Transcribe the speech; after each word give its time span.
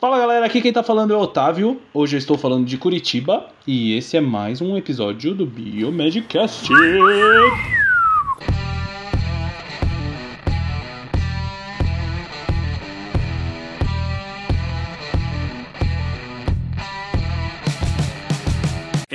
Fala 0.00 0.18
galera, 0.18 0.46
aqui 0.46 0.62
quem 0.62 0.72
tá 0.72 0.82
falando 0.82 1.12
é 1.12 1.16
o 1.16 1.20
Otávio. 1.20 1.78
Hoje 1.92 2.16
eu 2.16 2.18
estou 2.18 2.38
falando 2.38 2.64
de 2.64 2.78
Curitiba 2.78 3.48
e 3.66 3.94
esse 3.98 4.16
é 4.16 4.20
mais 4.20 4.62
um 4.62 4.74
episódio 4.74 5.34
do 5.34 5.44
Biomedcast. 5.44 6.72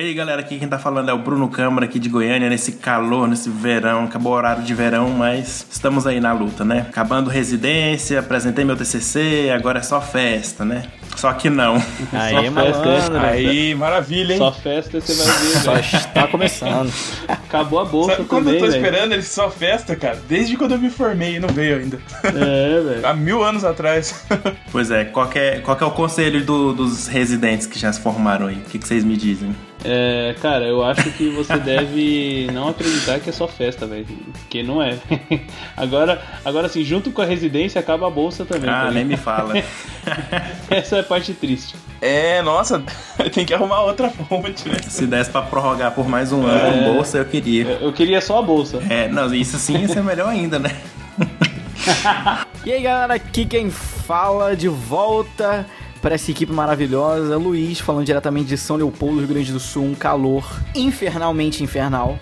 Aí 0.05 0.13
galera, 0.13 0.41
aqui 0.41 0.57
quem 0.59 0.67
tá 0.67 0.77
falando 0.79 1.09
é 1.09 1.13
o 1.13 1.17
Bruno 1.17 1.47
Câmara 1.49 1.85
aqui 1.85 1.99
de 1.99 2.09
Goiânia, 2.09 2.49
nesse 2.49 2.73
calor, 2.73 3.27
nesse 3.27 3.49
verão, 3.49 4.03
acabou 4.05 4.33
o 4.33 4.35
horário 4.35 4.63
de 4.63 4.73
verão, 4.73 5.09
mas 5.09 5.65
estamos 5.71 6.05
aí 6.07 6.19
na 6.19 6.31
luta, 6.33 6.63
né? 6.63 6.85
Acabando 6.89 7.29
residência, 7.29 8.19
apresentei 8.19 8.63
meu 8.65 8.75
TCC, 8.75 9.51
agora 9.55 9.79
é 9.79 9.81
só 9.81 9.99
festa, 10.01 10.63
né? 10.65 10.83
Só 11.15 11.31
que 11.33 11.49
não. 11.49 11.81
Aí, 12.11 12.49
malandro. 12.49 13.17
Aí, 13.19 13.73
maravilha, 13.73 14.33
hein? 14.33 14.37
Só 14.37 14.51
festa 14.51 14.99
você 14.99 15.13
vai 15.13 15.25
ver, 15.37 15.57
Só 15.59 15.75
está 15.77 16.27
começando. 16.27 16.91
Acabou 17.27 17.79
a 17.79 17.85
bolsa 17.85 18.17
Sabe 18.17 18.27
quando 18.27 18.45
também, 18.45 18.59
eu 18.59 18.65
tô 18.65 18.71
velho. 18.71 18.83
esperando 18.85 19.11
ele 19.13 19.21
só 19.23 19.49
festa, 19.49 19.95
cara? 19.95 20.19
Desde 20.27 20.57
quando 20.57 20.73
eu 20.73 20.77
me 20.79 20.89
formei 20.89 21.37
e 21.37 21.39
não 21.39 21.47
veio 21.49 21.77
ainda. 21.77 21.99
É, 22.25 22.81
velho. 22.81 23.07
Há 23.07 23.13
mil 23.13 23.41
anos 23.43 23.63
atrás. 23.63 24.25
Pois 24.71 24.91
é, 24.91 25.05
qual 25.05 25.27
que 25.29 25.39
é, 25.39 25.59
qual 25.59 25.77
que 25.77 25.83
é 25.83 25.87
o 25.87 25.91
conselho 25.91 26.43
do- 26.43 26.73
dos 26.73 27.07
residentes 27.07 27.65
que 27.65 27.79
já 27.79 27.93
se 27.93 28.01
formaram 28.01 28.47
aí? 28.47 28.55
O 28.57 28.61
que, 28.69 28.77
que 28.77 28.85
vocês 28.85 29.03
me 29.05 29.15
dizem? 29.15 29.55
É, 29.87 30.35
cara, 30.41 30.65
eu 30.65 30.83
acho 30.83 31.11
que 31.11 31.29
você 31.29 31.57
deve 31.59 32.49
não 32.51 32.69
acreditar 32.69 33.19
que 33.19 33.29
é 33.29 33.33
só 33.33 33.47
festa, 33.47 33.85
velho. 33.85 34.05
Porque 34.33 34.63
não 34.63 34.81
é. 34.81 34.97
Agora, 35.77 36.21
agora 36.43 36.67
assim, 36.67 36.83
junto 36.83 37.11
com 37.11 37.21
a 37.21 37.25
residência 37.25 37.79
acaba 37.79 38.07
a 38.07 38.09
bolsa 38.09 38.45
também. 38.45 38.69
Ah, 38.69 38.85
tá 38.85 38.91
nem 38.91 39.05
me 39.05 39.17
fala. 39.17 39.53
Essa 40.69 40.97
é 40.97 40.99
a 41.01 41.03
parte 41.03 41.33
triste. 41.33 41.75
É, 42.01 42.41
nossa, 42.41 42.83
tem 43.33 43.45
que 43.45 43.53
arrumar 43.53 43.81
outra 43.83 44.09
fonte, 44.09 44.67
né? 44.67 44.79
Se 44.87 45.05
desse 45.05 45.29
pra 45.29 45.41
prorrogar 45.41 45.91
por 45.93 46.07
mais 46.07 46.31
um 46.31 46.45
ano 46.45 46.73
com 46.73 46.93
bolsa, 46.93 47.17
eu 47.17 47.25
queria. 47.25 47.63
Eu 47.63 47.85
eu 47.85 47.93
queria 47.93 48.19
só 48.21 48.39
a 48.39 48.41
bolsa. 48.41 48.81
É, 48.89 49.07
não, 49.07 49.33
isso 49.33 49.57
sim 49.57 49.77
ia 49.79 49.87
ser 49.87 50.03
melhor 50.03 50.29
ainda, 50.29 50.59
né? 50.59 50.71
E 52.65 52.73
aí, 52.73 52.81
galera, 52.81 53.13
aqui 53.13 53.45
quem 53.45 53.69
fala 53.69 54.55
de 54.55 54.67
volta 54.67 55.65
para 56.05 56.13
essa 56.13 56.29
equipe 56.29 56.53
maravilhosa. 56.53 57.35
Luiz, 57.35 57.79
falando 57.79 58.05
diretamente 58.05 58.49
de 58.49 58.57
São 58.59 58.75
Leopoldo, 58.75 59.17
Rio 59.17 59.27
Grande 59.27 59.51
do 59.51 59.59
Sul. 59.59 59.85
Um 59.85 59.95
calor 59.95 60.47
infernalmente 60.75 61.63
infernal. 61.63 62.19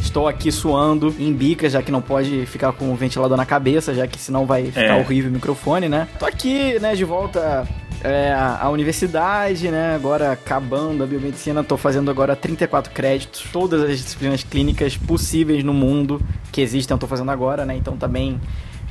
Estou 0.00 0.26
aqui 0.26 0.50
suando 0.50 1.14
em 1.20 1.32
bica, 1.32 1.70
já 1.70 1.80
que 1.80 1.92
não 1.92 2.02
pode 2.02 2.44
ficar 2.46 2.72
com 2.72 2.92
o 2.92 2.96
ventilador 2.96 3.36
na 3.36 3.46
cabeça, 3.46 3.94
já 3.94 4.08
que 4.08 4.18
senão 4.18 4.44
vai 4.44 4.64
ficar 4.64 4.96
É. 4.96 5.00
horrível 5.00 5.30
o 5.30 5.34
microfone, 5.34 5.88
né? 5.88 6.08
Tô 6.18 6.26
aqui, 6.26 6.80
né, 6.80 6.96
de 6.96 7.04
volta 7.04 7.64
é, 8.02 8.34
à 8.34 8.68
universidade, 8.68 9.70
né? 9.70 9.94
Agora 9.94 10.32
acabando 10.32 11.04
a 11.04 11.06
biomedicina, 11.06 11.62
tô 11.62 11.76
fazendo 11.76 12.10
agora 12.10 12.34
34 12.34 12.90
créditos, 12.92 13.44
todas 13.52 13.82
as 13.82 13.98
disciplinas 13.98 14.42
clínicas 14.42 14.96
possíveis 14.96 15.62
no 15.62 15.72
mundo 15.72 16.20
que 16.50 16.60
existem, 16.60 16.92
eu 16.92 16.98
tô 16.98 17.06
fazendo 17.06 17.30
agora, 17.30 17.64
né? 17.64 17.76
Então 17.76 17.96
tá 17.96 18.08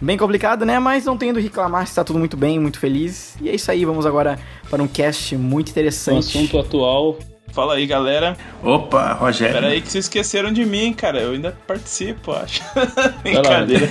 bem, 0.01 0.17
complicado, 0.17 0.65
né? 0.65 0.79
Mas 0.79 1.05
não 1.05 1.17
tendo 1.17 1.39
reclamar, 1.39 1.83
está 1.83 2.03
tudo 2.03 2.19
muito 2.19 2.35
bem, 2.35 2.59
muito 2.59 2.79
feliz. 2.79 3.35
E 3.41 3.49
é 3.49 3.55
isso 3.55 3.69
aí, 3.71 3.85
vamos 3.85 4.05
agora 4.05 4.39
para 4.69 4.81
um 4.81 4.87
cast 4.87 5.35
muito 5.37 5.67
O 5.67 5.71
interessante. 5.71 6.19
assunto 6.37 6.59
atual. 6.59 7.17
Fala 7.53 7.75
aí, 7.75 7.85
galera. 7.85 8.37
Opa, 8.63 9.11
Rogério. 9.13 9.55
Pera 9.55 9.67
aí 9.67 9.81
que 9.81 9.91
vocês 9.91 10.05
esqueceram 10.05 10.53
de 10.53 10.65
mim, 10.65 10.93
cara. 10.93 11.19
Eu 11.19 11.31
ainda 11.33 11.55
participo, 11.67 12.31
acho. 12.31 12.61
lá. 12.75 13.13
Brincadeira. 13.21 13.89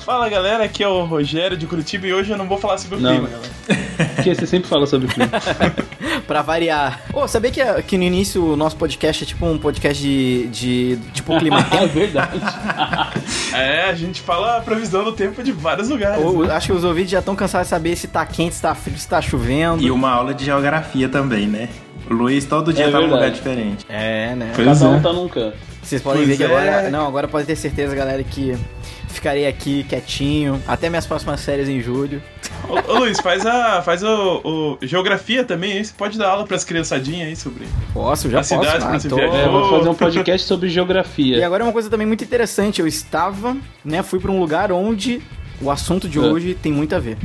Fala, 0.00 0.28
galera. 0.28 0.64
Aqui 0.64 0.82
é 0.82 0.88
o 0.88 1.04
Rogério 1.06 1.56
de 1.56 1.66
Curitiba 1.66 2.06
e 2.06 2.12
hoje 2.12 2.30
eu 2.30 2.36
não 2.36 2.46
vou 2.46 2.58
falar 2.58 2.76
sobre 2.76 2.98
o 2.98 3.00
Não. 3.00 3.12
clima, 3.12 3.28
galera. 3.28 4.14
Porque 4.16 4.34
você 4.34 4.46
sempre 4.46 4.68
fala 4.68 4.86
sobre 4.86 5.08
clima. 5.08 5.30
Pra 6.26 6.42
variar. 6.42 7.00
Ô, 7.14 7.26
sabia 7.26 7.50
que, 7.50 7.82
que 7.84 7.96
no 7.96 8.04
início 8.04 8.44
o 8.44 8.56
nosso 8.56 8.76
podcast 8.76 9.24
é 9.24 9.26
tipo 9.26 9.46
um 9.46 9.56
podcast 9.58 10.02
de. 10.02 10.46
de 10.48 10.98
tipo 11.14 11.38
clima 11.38 11.66
É 11.72 11.86
verdade. 11.86 12.40
É, 13.54 13.88
a 13.88 13.94
gente 13.94 14.20
fala 14.20 14.56
a 14.58 14.60
previsão 14.60 15.04
do 15.04 15.12
tempo 15.12 15.42
de 15.42 15.52
vários 15.52 15.88
lugares. 15.88 16.22
Ou- 16.24 16.44
né? 16.46 16.54
acho 16.54 16.66
que 16.68 16.72
os 16.72 16.84
ouvintes 16.84 17.10
já 17.12 17.20
estão 17.20 17.34
cansados 17.36 17.66
de 17.66 17.70
saber 17.70 17.96
se 17.96 18.08
tá 18.08 18.24
quente, 18.26 18.54
se 18.54 18.62
tá 18.62 18.74
frio, 18.74 18.98
se 18.98 19.08
tá 19.08 19.20
chovendo. 19.22 19.82
E 19.82 19.90
uma 19.90 20.10
aula 20.10 20.34
de 20.34 20.44
geografia 20.44 21.08
também, 21.08 21.46
né? 21.46 21.68
O 22.10 22.14
Luiz 22.14 22.44
todo 22.44 22.72
dia 22.72 22.86
É 22.86 22.90
tá 22.90 23.00
num 23.00 23.06
lugar 23.06 23.30
diferente. 23.30 23.84
É, 23.88 24.34
né? 24.34 24.52
Pois 24.54 24.66
Cada 24.78 24.90
um 24.90 24.96
é. 24.96 25.00
tá 25.00 25.12
num 25.12 25.28
canto. 25.28 25.56
Vocês 25.82 26.02
podem 26.02 26.24
Pois 26.24 26.28
ver 26.28 26.36
que 26.36 26.42
é. 26.42 26.46
agora. 26.46 26.90
Não, 26.90 27.06
agora 27.06 27.28
pode 27.28 27.46
ter 27.46 27.56
certeza, 27.56 27.94
galera, 27.94 28.22
que 28.22 28.56
ficarei 29.08 29.46
aqui 29.46 29.84
quietinho. 29.84 30.60
Até 30.66 30.88
minhas 30.90 31.06
próximas 31.06 31.40
séries 31.40 31.68
em 31.68 31.80
julho. 31.80 32.22
Ô, 32.68 32.92
ô, 32.92 32.98
Luiz, 33.00 33.18
faz 33.20 33.44
a. 33.46 33.82
Faz 33.82 34.02
o, 34.02 34.40
o- 34.44 34.78
Geografia 34.82 35.44
também, 35.44 35.72
aí. 35.72 35.84
Você 35.84 35.92
pode 35.96 36.18
dar 36.18 36.28
aula 36.30 36.44
pras 36.46 36.64
criançadinhas 36.64 37.28
aí 37.28 37.36
sobre. 37.36 37.64
Posso, 37.92 38.30
já 38.30 38.38
A 38.38 38.40
posso. 38.40 38.54
cidade 38.54 38.84
ah, 38.84 38.98
você 38.98 39.08
tô- 39.08 39.16
viajar. 39.16 39.36
É, 39.38 39.48
vou 39.48 39.70
fazer 39.70 39.88
um 39.88 39.94
podcast 39.94 40.46
sobre 40.46 40.68
geografia. 40.68 41.36
E 41.38 41.44
agora 41.44 41.62
uma 41.64 41.72
coisa 41.72 41.88
também 41.90 42.06
muito 42.06 42.24
interessante. 42.24 42.80
Eu 42.80 42.86
estava, 42.86 43.56
né? 43.84 44.02
Fui 44.02 44.18
pra 44.18 44.30
um 44.30 44.38
lugar 44.40 44.72
onde. 44.72 45.20
O 45.62 45.70
assunto 45.70 46.08
de 46.08 46.18
É. 46.18 46.20
hoje 46.20 46.54
tem 46.60 46.72
muito 46.72 46.96
a 46.96 46.98
ver. 46.98 47.16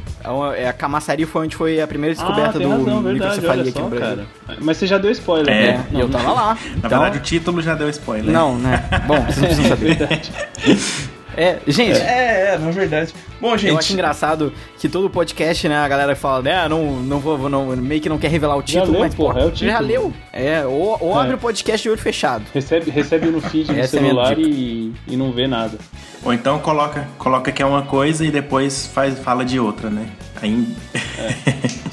É 0.56 0.70
a 0.70 0.72
Camaçari 0.72 1.26
foi 1.26 1.46
onde 1.46 1.56
foi 1.56 1.82
a 1.82 1.88
primeira 1.88 2.14
descoberta 2.16 2.60
ah, 2.60 2.62
do 2.62 2.70
razão, 2.70 3.02
microcefalia 3.02 3.64
aqui 3.64 3.72
só, 3.72 3.80
no 3.82 3.90
Brasil. 3.90 4.18
cara. 4.46 4.58
Mas 4.62 4.78
você 4.78 4.86
já 4.86 5.00
deu 5.00 5.10
spoiler, 5.12 5.50
É, 5.54 5.72
né? 5.78 5.86
E 5.92 6.00
eu 6.00 6.08
tava 6.08 6.32
lá. 6.34 6.54
Na 6.54 6.78
Então- 6.78 6.90
verdade, 6.90 7.18
o 7.18 7.22
título 7.22 7.60
já 7.60 7.74
deu 7.74 7.90
spoiler. 7.90 8.32
Não, 8.32 8.56
né? 8.56 8.88
Bom, 9.08 9.20
vocês 9.26 9.40
não 9.40 9.48
precisam 9.48 9.66
É 9.66 9.70
saber. 9.70 11.19
É, 11.42 11.58
gente, 11.68 11.98
É, 12.02 12.54
é, 12.54 12.58
na 12.58 12.70
verdade. 12.72 13.14
Bom, 13.40 13.56
gente. 13.56 13.72
eu 13.72 13.78
acho 13.78 13.94
engraçado 13.94 14.52
que 14.78 14.90
todo 14.90 15.10
podcast, 15.10 15.70
né, 15.70 15.78
a 15.78 15.88
galera 15.88 16.14
fala, 16.16 16.42
né, 16.42 16.68
não, 16.68 16.98
não 16.98 17.20
vou, 17.20 17.50
não, 17.50 17.68
meio 17.78 18.02
que 18.02 18.10
não 18.10 18.18
quer 18.18 18.28
revelar 18.30 18.58
o 18.58 18.62
título, 18.62 18.92
leu, 18.92 19.00
mas, 19.00 19.16
pô, 19.16 19.28
porra, 19.28 19.40
é 19.42 19.46
o 19.46 19.50
já 19.50 19.54
título. 19.78 19.88
leu. 19.88 20.14
É, 20.34 20.66
ou, 20.66 20.98
ou 21.00 21.18
É. 21.18 21.22
abre 21.24 21.36
o 21.36 21.38
podcast 21.38 21.82
de 21.82 21.90
olho 21.90 21.98
fechado. 21.98 22.44
Recebe, 22.54 22.92
recebe 22.92 23.28
no 23.28 23.40
feed 23.40 23.72
do 23.74 23.80
é 23.80 23.88
celular 23.88 24.36
dica. 24.36 24.50
e, 24.50 24.94
e 25.08 25.16
não 25.16 25.32
vê 25.32 25.48
nada. 25.48 25.78
Ou 26.24 26.34
então 26.34 26.60
coloca, 26.60 27.08
coloca 27.18 27.52
que 27.54 27.62
é 27.64 27.66
uma 27.66 27.84
coisa 27.84 28.26
e 28.26 28.32
depois 28.32 28.88
faz, 28.88 29.18
fala 29.20 29.46
de 29.46 29.58
outra, 29.62 29.90
né? 29.90 30.08
Aí. 30.42 30.68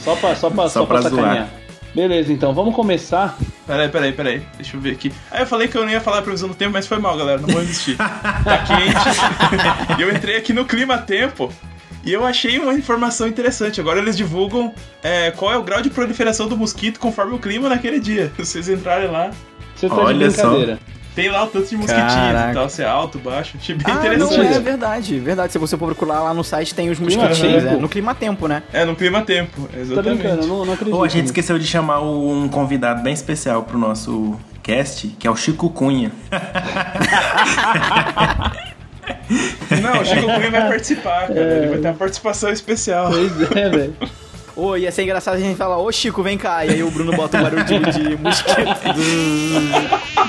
Só 0.00 0.16
pra, 0.16 0.34
só 0.34 0.50
pra, 0.50 0.64
Só 0.68 0.80
só 0.80 0.86
pra 0.86 1.00
pra 1.00 1.08
zoar. 1.08 1.48
Beleza, 1.96 2.30
então 2.30 2.52
vamos 2.52 2.74
começar. 2.74 3.38
Peraí, 3.66 3.88
peraí, 3.88 4.12
peraí. 4.12 4.42
Deixa 4.56 4.76
eu 4.76 4.80
ver 4.82 4.90
aqui. 4.90 5.10
Ah, 5.30 5.40
eu 5.40 5.46
falei 5.46 5.66
que 5.66 5.78
eu 5.78 5.82
não 5.82 5.90
ia 5.90 5.98
falar 5.98 6.18
a 6.18 6.22
previsão 6.22 6.46
do 6.46 6.54
tempo, 6.54 6.74
mas 6.74 6.86
foi 6.86 6.98
mal, 6.98 7.16
galera. 7.16 7.40
Não 7.40 7.48
vou 7.48 7.62
insistir. 7.62 7.96
tá 7.96 8.58
quente. 8.66 10.02
eu 10.02 10.14
entrei 10.14 10.36
aqui 10.36 10.52
no 10.52 10.66
clima 10.66 10.98
tempo. 10.98 11.50
E 12.04 12.12
eu 12.12 12.22
achei 12.22 12.58
uma 12.58 12.74
informação 12.74 13.26
interessante. 13.26 13.80
Agora 13.80 13.98
eles 13.98 14.14
divulgam 14.14 14.74
é, 15.02 15.30
qual 15.30 15.50
é 15.50 15.56
o 15.56 15.62
grau 15.62 15.80
de 15.80 15.88
proliferação 15.88 16.46
do 16.46 16.54
mosquito 16.54 17.00
conforme 17.00 17.34
o 17.34 17.38
clima 17.38 17.66
naquele 17.66 17.98
dia. 17.98 18.30
Se 18.36 18.44
vocês 18.44 18.68
entrarem 18.68 19.10
lá, 19.10 19.30
Você 19.74 19.88
tá 19.88 19.94
Olha 19.94 20.28
de 20.28 20.36
só. 20.36 20.50
Tem 21.16 21.28
lá 21.30 21.42
o 21.44 21.46
tanto 21.48 21.66
de 21.68 21.76
mosquitinhos 21.76 22.12
Caraca. 22.14 22.50
e 22.50 22.54
tal, 22.54 22.68
se 22.68 22.82
é 22.82 22.86
alto, 22.86 23.18
baixo. 23.18 23.56
Achei 23.60 23.74
bem 23.74 23.84
Ah, 23.88 23.94
não, 23.94 24.04
interessante. 24.06 24.54
é 24.54 24.60
verdade, 24.60 25.18
verdade. 25.18 25.52
Se 25.52 25.58
você 25.58 25.76
procurar 25.76 26.20
lá 26.20 26.32
no 26.34 26.44
site, 26.44 26.74
tem 26.74 26.90
os 26.90 27.00
mosquitinhos, 27.00 27.38
tempo. 27.62 27.74
é, 27.74 27.76
no 27.78 27.88
clima 27.88 28.14
tempo, 28.14 28.46
né? 28.46 28.62
É, 28.72 28.84
no 28.84 28.94
clima 28.94 29.22
tempo, 29.22 29.62
Tá 29.72 29.78
exatamente. 29.80 30.18
brincando, 30.18 30.42
eu 30.42 30.46
não, 30.48 30.64
não 30.66 30.72
acredito. 30.74 30.94
Ou 30.96 31.02
a 31.02 31.08
gente 31.08 31.24
esqueceu 31.26 31.58
de 31.58 31.66
chamar 31.66 32.00
um 32.02 32.46
convidado 32.48 33.02
bem 33.02 33.14
especial 33.14 33.62
pro 33.62 33.78
nosso 33.78 34.38
cast, 34.62 35.08
que 35.18 35.26
é 35.26 35.30
o 35.30 35.36
Chico 35.36 35.70
Cunha. 35.70 36.12
Não, 39.82 40.00
o 40.00 40.04
Chico 40.04 40.22
Cunha 40.22 40.50
vai 40.50 40.68
participar, 40.68 41.28
cara. 41.28 41.40
Ele 41.40 41.66
vai 41.68 41.78
ter 41.78 41.88
uma 41.88 41.94
participação 41.94 42.50
especial. 42.50 43.10
Pois 43.10 43.40
é, 43.56 43.68
velho. 43.70 43.94
Ô, 44.56 44.74
ia 44.74 44.90
ser 44.90 45.02
engraçado 45.02 45.34
a 45.34 45.38
gente 45.38 45.54
falar, 45.56 45.76
ô 45.78 45.92
Chico, 45.92 46.22
vem 46.22 46.38
cá. 46.38 46.64
E 46.64 46.70
aí 46.70 46.82
o 46.82 46.90
Bruno 46.90 47.12
bota 47.14 47.36
um 47.38 47.42
barulho 47.42 47.62
de, 47.64 47.78
de 47.78 48.16
mosquito. 48.22 48.56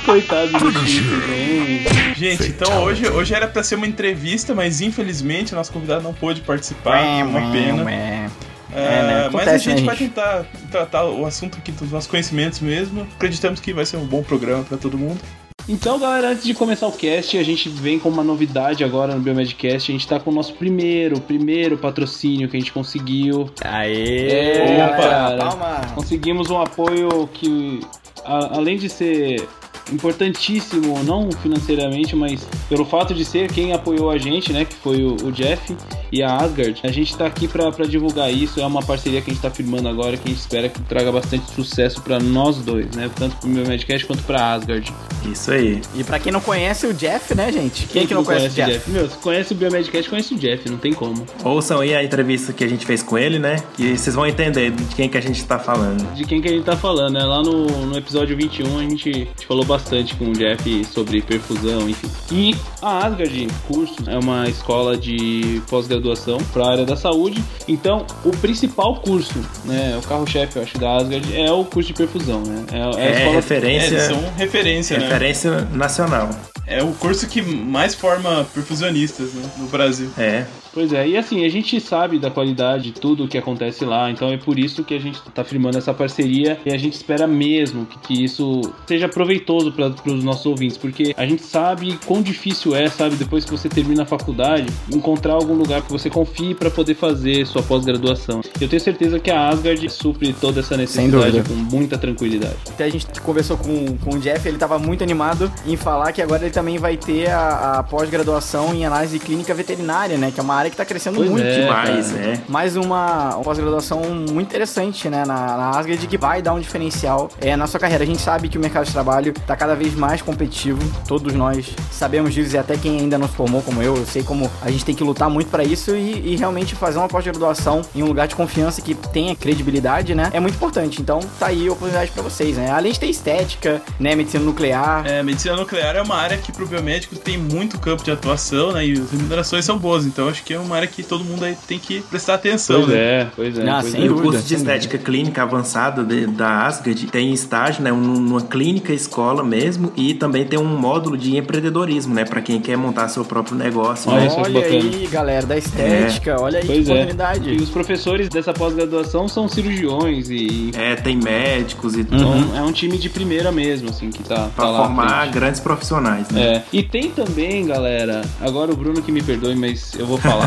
Coitado 0.05 0.51
do 0.51 0.85
Chico, 0.85 1.15
gente. 1.27 2.13
Gente, 2.19 2.47
então 2.49 2.83
hoje, 2.83 3.07
hoje 3.07 3.33
era 3.33 3.47
pra 3.47 3.63
ser 3.63 3.75
uma 3.75 3.87
entrevista, 3.87 4.53
mas 4.53 4.81
infelizmente 4.81 5.53
o 5.53 5.55
nosso 5.55 5.71
convidado 5.71 6.03
não 6.03 6.13
pôde 6.13 6.41
participar. 6.41 7.01
Uma 7.25 7.51
pena. 7.51 7.89
É. 7.89 8.29
É, 8.73 8.79
É, 8.79 9.01
né? 9.01 9.13
mas 9.15 9.27
Acontece, 9.27 9.49
a 9.49 9.57
gente 9.59 9.79
né, 9.81 9.85
vai 9.85 9.95
gente? 9.95 10.09
tentar 10.09 10.45
tratar 10.69 11.05
o 11.05 11.25
assunto 11.25 11.57
aqui 11.57 11.71
dos 11.71 11.89
nossos 11.89 12.09
conhecimentos 12.09 12.59
mesmo. 12.59 13.07
Acreditamos 13.15 13.61
que 13.61 13.71
vai 13.73 13.85
ser 13.85 13.95
um 13.97 14.05
bom 14.05 14.21
programa 14.21 14.63
pra 14.63 14.77
todo 14.77 14.97
mundo. 14.97 15.19
Então, 15.69 15.99
galera, 15.99 16.29
antes 16.29 16.45
de 16.45 16.53
começar 16.53 16.87
o 16.87 16.91
cast, 16.93 17.37
a 17.37 17.43
gente 17.43 17.67
vem 17.67 17.99
com 17.99 18.07
uma 18.07 18.23
novidade 18.23 18.85
agora 18.85 19.13
no 19.13 19.19
Biomedcast. 19.19 19.91
A 19.91 19.93
gente 19.93 20.07
tá 20.07 20.17
com 20.17 20.31
o 20.31 20.33
nosso 20.33 20.53
primeiro, 20.53 21.19
primeiro 21.19 21.77
patrocínio 21.77 22.47
que 22.47 22.55
a 22.55 22.59
gente 22.59 22.71
conseguiu. 22.71 23.49
Aê! 23.65 24.29
É, 24.29 24.85
Opa, 24.85 24.95
cara. 24.97 25.37
Palma! 25.37 25.81
Conseguimos 25.93 26.49
um 26.49 26.61
apoio 26.61 27.27
que, 27.33 27.81
a- 28.23 28.55
além 28.57 28.77
de 28.77 28.87
ser 28.87 29.45
importantíssimo, 29.91 31.03
não 31.03 31.29
financeiramente, 31.31 32.15
mas 32.15 32.47
pelo 32.69 32.85
fato 32.85 33.13
de 33.13 33.23
ser 33.23 33.51
quem 33.51 33.73
apoiou 33.73 34.09
a 34.09 34.17
gente, 34.17 34.51
né, 34.51 34.65
que 34.65 34.75
foi 34.75 35.03
o, 35.03 35.15
o 35.23 35.31
Jeff, 35.31 35.75
e 36.11 36.23
a 36.23 36.35
Asgard. 36.37 36.79
A 36.83 36.91
gente 36.91 37.15
tá 37.15 37.25
aqui 37.25 37.47
pra, 37.47 37.71
pra 37.71 37.85
divulgar 37.85 38.31
isso, 38.31 38.59
é 38.59 38.65
uma 38.65 38.81
parceria 38.81 39.21
que 39.21 39.29
a 39.29 39.33
gente 39.33 39.41
tá 39.41 39.49
firmando 39.49 39.87
agora 39.87 40.17
que 40.17 40.27
a 40.27 40.31
gente 40.31 40.39
espera 40.39 40.69
que 40.69 40.81
traga 40.83 41.11
bastante 41.11 41.51
sucesso 41.51 42.01
pra 42.01 42.19
nós 42.19 42.57
dois, 42.57 42.95
né? 42.95 43.09
Tanto 43.15 43.35
pro 43.37 43.49
meu 43.49 43.65
Medcast 43.65 44.05
quanto 44.05 44.23
pra 44.23 44.53
Asgard. 44.53 44.93
Isso 45.25 45.51
aí. 45.51 45.81
E 45.95 46.03
pra 46.03 46.19
quem 46.19 46.31
não 46.31 46.39
conhece 46.39 46.87
o 46.87 46.93
Jeff, 46.93 47.35
né, 47.35 47.51
gente? 47.51 47.87
Quem, 47.87 48.07
que 48.07 48.13
não 48.13 48.23
conhece, 48.23 48.47
o 48.61 48.65
Jeff? 48.65 48.89
Meu, 48.89 49.09
se 49.09 49.17
conhece 49.17 49.53
o 49.53 49.55
Biomedcast, 49.55 50.09
conhece 50.09 50.33
o 50.33 50.37
Jeff, 50.37 50.69
não 50.69 50.77
tem 50.77 50.93
como. 50.93 51.25
Ouçam 51.43 51.81
aí 51.81 51.93
a 51.93 52.03
entrevista 52.03 52.53
que 52.53 52.63
a 52.63 52.67
gente 52.67 52.85
fez 52.85 53.03
com 53.03 53.17
ele, 53.17 53.39
né? 53.39 53.57
E 53.77 53.97
vocês 53.97 54.15
vão 54.15 54.25
entender 54.25 54.71
de 54.71 54.95
quem 54.95 55.09
que 55.09 55.17
a 55.17 55.21
gente 55.21 55.43
tá 55.45 55.59
falando. 55.59 56.05
De 56.13 56.23
quem 56.23 56.41
que 56.41 56.47
a 56.47 56.51
gente 56.51 56.63
tá 56.63 56.77
falando, 56.77 57.13
né? 57.13 57.23
Lá 57.23 57.41
no, 57.41 57.85
no 57.85 57.97
episódio 57.97 58.35
21 58.37 58.79
a 58.79 58.81
gente, 58.83 59.09
a 59.09 59.13
gente 59.13 59.45
falou 59.45 59.65
bastante 59.65 59.76
com 60.17 60.25
o 60.25 60.33
Jeff 60.33 60.85
sobre 60.85 61.21
perfusão, 61.21 61.89
enfim. 61.89 62.09
E 62.31 62.55
a 62.81 63.05
Asgard 63.05 63.47
Cursos 63.67 64.07
é 64.07 64.17
uma 64.17 64.47
escola 64.47 64.97
de 64.97 65.61
pós-graduação 65.69 66.37
para 66.53 66.63
a 66.65 66.71
área 66.71 66.85
da 66.85 66.95
saúde. 66.95 67.43
Então, 67.67 68.05
o 68.23 68.31
principal 68.31 68.95
curso, 68.97 69.39
né, 69.65 69.97
o 70.01 70.07
carro-chefe, 70.07 70.57
eu 70.57 70.63
acho, 70.63 70.77
da 70.77 70.97
Asgard 70.97 71.35
é 71.39 71.51
o 71.51 71.63
curso 71.65 71.87
de 71.87 71.93
perfusão, 71.93 72.41
né? 72.41 72.65
É, 72.71 72.77
é 72.77 73.07
É, 73.07 73.17
escola 73.17 73.35
referência, 73.35 73.95
É, 73.95 73.99
são 73.99 74.23
referência, 74.37 74.97
né? 74.97 75.07
referência 75.07 75.61
nacional. 75.73 76.29
É 76.65 76.83
o 76.83 76.91
curso 76.93 77.27
que 77.27 77.41
mais 77.41 77.95
forma 77.95 78.45
perfusionistas 78.53 79.33
né, 79.33 79.49
no 79.57 79.67
Brasil. 79.67 80.09
É. 80.17 80.45
Pois 80.77 80.93
é, 80.93 81.07
e 81.07 81.17
assim, 81.17 81.43
a 81.43 81.49
gente 81.49 81.81
sabe 81.81 82.19
da 82.19 82.29
qualidade 82.29 82.91
de 82.91 82.91
tudo 82.91 83.27
que 83.27 83.35
acontece 83.35 83.83
lá, 83.83 84.11
então 84.11 84.31
é 84.31 84.37
por 84.37 84.59
isso 84.59 84.83
que 84.83 84.93
a 84.93 84.99
gente 84.99 85.19
tá 85.33 85.43
firmando 85.43 85.75
essa 85.75 85.91
parceria 85.91 86.59
e 86.63 86.71
a 86.71 86.77
gente 86.77 86.93
espera 86.93 87.25
mesmo 87.25 87.87
que, 87.87 87.97
que 87.97 88.23
isso 88.23 88.61
seja 88.85 89.09
proveitoso 89.09 89.71
para 89.71 89.87
os 90.05 90.23
nossos 90.23 90.45
ouvintes, 90.45 90.77
porque 90.77 91.15
a 91.17 91.25
gente 91.25 91.41
sabe 91.41 91.97
quão 92.05 92.21
difícil 92.21 92.75
é, 92.75 92.87
sabe, 92.89 93.15
depois 93.15 93.43
que 93.43 93.49
você 93.49 93.67
termina 93.67 94.03
a 94.03 94.05
faculdade, 94.05 94.67
encontrar 94.93 95.33
algum 95.33 95.55
lugar 95.55 95.81
que 95.81 95.91
você 95.91 96.11
confie 96.11 96.53
para 96.53 96.69
poder 96.69 96.93
fazer 96.93 97.47
sua 97.47 97.63
pós-graduação. 97.63 98.41
Eu 98.61 98.69
tenho 98.69 98.79
certeza 98.79 99.19
que 99.19 99.31
a 99.31 99.49
Asgard 99.49 99.89
supre 99.89 100.31
toda 100.31 100.59
essa 100.59 100.77
necessidade 100.77 101.41
com 101.41 101.55
muita 101.55 101.97
tranquilidade. 101.97 102.55
Até 102.69 102.83
a 102.83 102.89
gente 102.91 103.07
conversou 103.21 103.57
com, 103.57 103.97
com 103.97 104.17
o 104.17 104.19
Jeff, 104.19 104.47
ele 104.47 104.59
tava 104.59 104.77
muito 104.77 105.03
animado 105.03 105.51
em 105.65 105.75
falar 105.75 106.11
que 106.11 106.21
agora 106.21 106.43
ele 106.43 106.53
também 106.53 106.77
vai 106.77 106.97
ter 106.97 107.31
a, 107.31 107.79
a 107.79 107.83
pós-graduação 107.83 108.75
em 108.75 108.85
análise 108.85 109.17
clínica 109.17 109.55
veterinária, 109.55 110.19
né? 110.19 110.29
Que 110.29 110.39
é 110.39 110.43
uma 110.43 110.53
área 110.53 110.66
que 110.69 110.75
tá 110.77 110.85
crescendo 110.85 111.15
Pois 111.17 111.29
muito. 111.29 111.45
é. 111.45 111.61
Demais, 111.61 112.11
cara. 112.11 112.23
é. 112.23 112.39
Mais 112.47 112.75
uma 112.75 113.39
pós-graduação 113.43 114.01
muito 114.01 114.47
interessante, 114.47 115.09
né, 115.09 115.23
na, 115.25 115.57
na 115.57 115.69
Asgard, 115.71 116.05
que 116.07 116.17
vai 116.17 116.41
dar 116.41 116.53
um 116.53 116.59
diferencial 116.59 117.29
é, 117.41 117.55
na 117.55 117.67
sua 117.67 117.79
carreira. 117.79 118.03
A 118.03 118.07
gente 118.07 118.21
sabe 118.21 118.49
que 118.49 118.57
o 118.57 118.61
mercado 118.61 118.85
de 118.85 118.91
trabalho 118.91 119.33
tá 119.45 119.55
cada 119.55 119.75
vez 119.75 119.93
mais 119.95 120.21
competitivo, 120.21 120.79
todos 121.07 121.33
nós 121.33 121.67
sabemos 121.91 122.33
disso, 122.33 122.55
e 122.55 122.57
até 122.57 122.77
quem 122.77 122.99
ainda 122.99 123.17
não 123.17 123.27
se 123.27 123.35
formou, 123.35 123.61
como 123.61 123.81
eu, 123.81 123.95
eu 123.97 124.05
sei 124.05 124.23
como 124.23 124.49
a 124.61 124.69
gente 124.71 124.85
tem 124.85 124.95
que 124.95 125.03
lutar 125.03 125.29
muito 125.29 125.49
para 125.49 125.63
isso 125.63 125.95
e, 125.95 126.33
e 126.33 126.35
realmente 126.35 126.75
fazer 126.75 126.97
uma 126.97 127.07
pós-graduação 127.07 127.81
em 127.95 128.03
um 128.03 128.07
lugar 128.07 128.27
de 128.27 128.35
confiança 128.35 128.81
que 128.81 128.93
tenha 128.95 129.35
credibilidade, 129.35 130.13
né, 130.15 130.29
é 130.33 130.39
muito 130.39 130.55
importante. 130.55 131.01
Então, 131.01 131.19
tá 131.39 131.47
aí 131.47 131.67
a 131.67 131.71
oportunidade 131.71 132.11
para 132.11 132.23
vocês, 132.23 132.57
né? 132.57 132.71
Além 132.71 132.91
de 132.91 132.99
ter 132.99 133.07
estética, 133.07 133.81
né, 133.99 134.15
medicina 134.15 134.43
nuclear, 134.43 135.05
É, 135.05 135.21
medicina 135.23 135.55
nuclear 135.55 135.95
é 135.95 136.01
uma 136.01 136.15
área 136.15 136.37
que 136.37 136.51
pro 136.51 136.65
biomédico 136.67 137.15
tem 137.15 137.37
muito 137.37 137.79
campo 137.79 138.03
de 138.03 138.11
atuação, 138.11 138.71
né? 138.71 138.85
E 138.85 138.93
as 138.93 139.11
remunerações 139.11 139.65
são 139.65 139.77
boas, 139.77 140.05
então 140.05 140.27
acho 140.29 140.43
que 140.43 140.53
é 140.57 140.59
uma 140.61 140.75
área 140.75 140.87
que 140.87 141.03
todo 141.03 141.23
mundo 141.23 141.43
aí 141.45 141.55
tem 141.67 141.79
que 141.79 142.01
prestar 142.01 142.35
atenção, 142.35 142.81
Pois 142.81 142.89
né? 142.93 142.97
é, 142.97 143.27
pois 143.35 143.57
é. 143.57 143.69
Ah, 143.69 143.77
pois 143.81 143.91
sem 143.91 144.01
é. 144.01 144.05
E 144.05 144.09
o 144.09 144.15
curso 144.21 144.43
de 144.47 144.55
estética 144.55 144.97
clínica 144.97 145.43
avançada 145.43 146.03
de- 146.03 146.27
da 146.27 146.65
Asgard 146.65 147.05
tem 147.07 147.31
estágio, 147.33 147.81
né, 147.83 147.91
num- 147.91 147.97
numa 148.19 148.41
clínica 148.41 148.93
escola 148.93 149.43
mesmo 149.43 149.91
e 149.95 150.13
também 150.13 150.45
tem 150.45 150.59
um 150.59 150.65
módulo 150.65 151.17
de 151.17 151.37
empreendedorismo, 151.37 152.13
né, 152.13 152.25
para 152.25 152.41
quem 152.41 152.59
quer 152.59 152.77
montar 152.77 153.07
seu 153.09 153.23
próprio 153.25 153.55
negócio, 153.55 154.11
Olha 154.11 154.21
né? 154.25 154.35
olha 154.37 154.65
aí, 154.65 155.07
galera, 155.11 155.45
da 155.45 155.57
estética, 155.57 156.39
olha 156.39 156.59
aí 156.59 156.65
Pois 156.65 156.85
que 156.85 156.91
é. 156.91 156.93
oportunidade. 156.93 157.49
E 157.49 157.57
os 157.57 157.69
professores 157.69 158.29
dessa 158.29 158.53
pós-graduação 158.53 159.27
são 159.27 159.47
cirurgiões 159.47 160.29
e 160.29 160.71
É, 160.75 160.95
tem 160.95 161.15
médicos 161.17 161.95
e 161.95 162.01
então 162.01 162.17
tudo 162.41 162.55
é 162.55 162.61
um 162.61 162.71
time 162.71 162.97
de 162.97 163.09
primeira 163.09 163.51
mesmo, 163.51 163.89
assim, 163.89 164.09
que 164.09 164.23
tá, 164.23 164.35
tá 164.35 164.49
para 164.55 164.69
lá. 164.69 164.79
à 164.79 164.83
formar 164.83 165.27
grandes 165.31 165.59
profissionais, 165.59 166.29
né? 166.29 166.41
É, 166.41 166.63
e 166.71 166.83
tem 166.83 167.09
também, 167.09 167.65
galera, 167.65 168.21
agora 168.41 168.71
o 168.71 168.75
Bruno 168.75 169.01
que 169.01 169.11
me 169.11 169.21
perdoe, 169.21 169.55
mas 169.55 169.93
eu 169.97 170.05
vou 170.05 170.17
falar. 170.17 170.46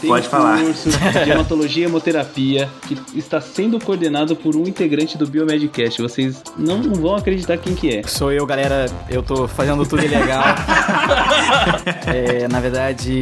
Tem 0.00 0.10
Pode 0.10 0.26
um 0.26 0.30
falar. 0.30 0.60
curso 0.60 0.88
de 0.90 1.30
hematologia 1.30 1.84
e 1.84 1.86
hemoterapia 1.86 2.68
que 2.86 2.98
está 3.18 3.40
sendo 3.40 3.78
coordenado 3.80 4.36
por 4.36 4.56
um 4.56 4.62
integrante 4.62 5.16
do 5.16 5.26
Biomedcast. 5.26 6.00
Vocês 6.02 6.42
não 6.56 6.82
vão 6.82 7.16
acreditar 7.16 7.56
quem 7.56 7.74
que 7.74 7.96
é. 7.96 8.02
Sou 8.06 8.32
eu, 8.32 8.44
galera. 8.46 8.86
Eu 9.08 9.22
tô 9.22 9.48
fazendo 9.48 9.84
tudo 9.86 10.04
ilegal. 10.04 10.44
É, 12.06 12.46
na 12.48 12.60
verdade, 12.60 13.20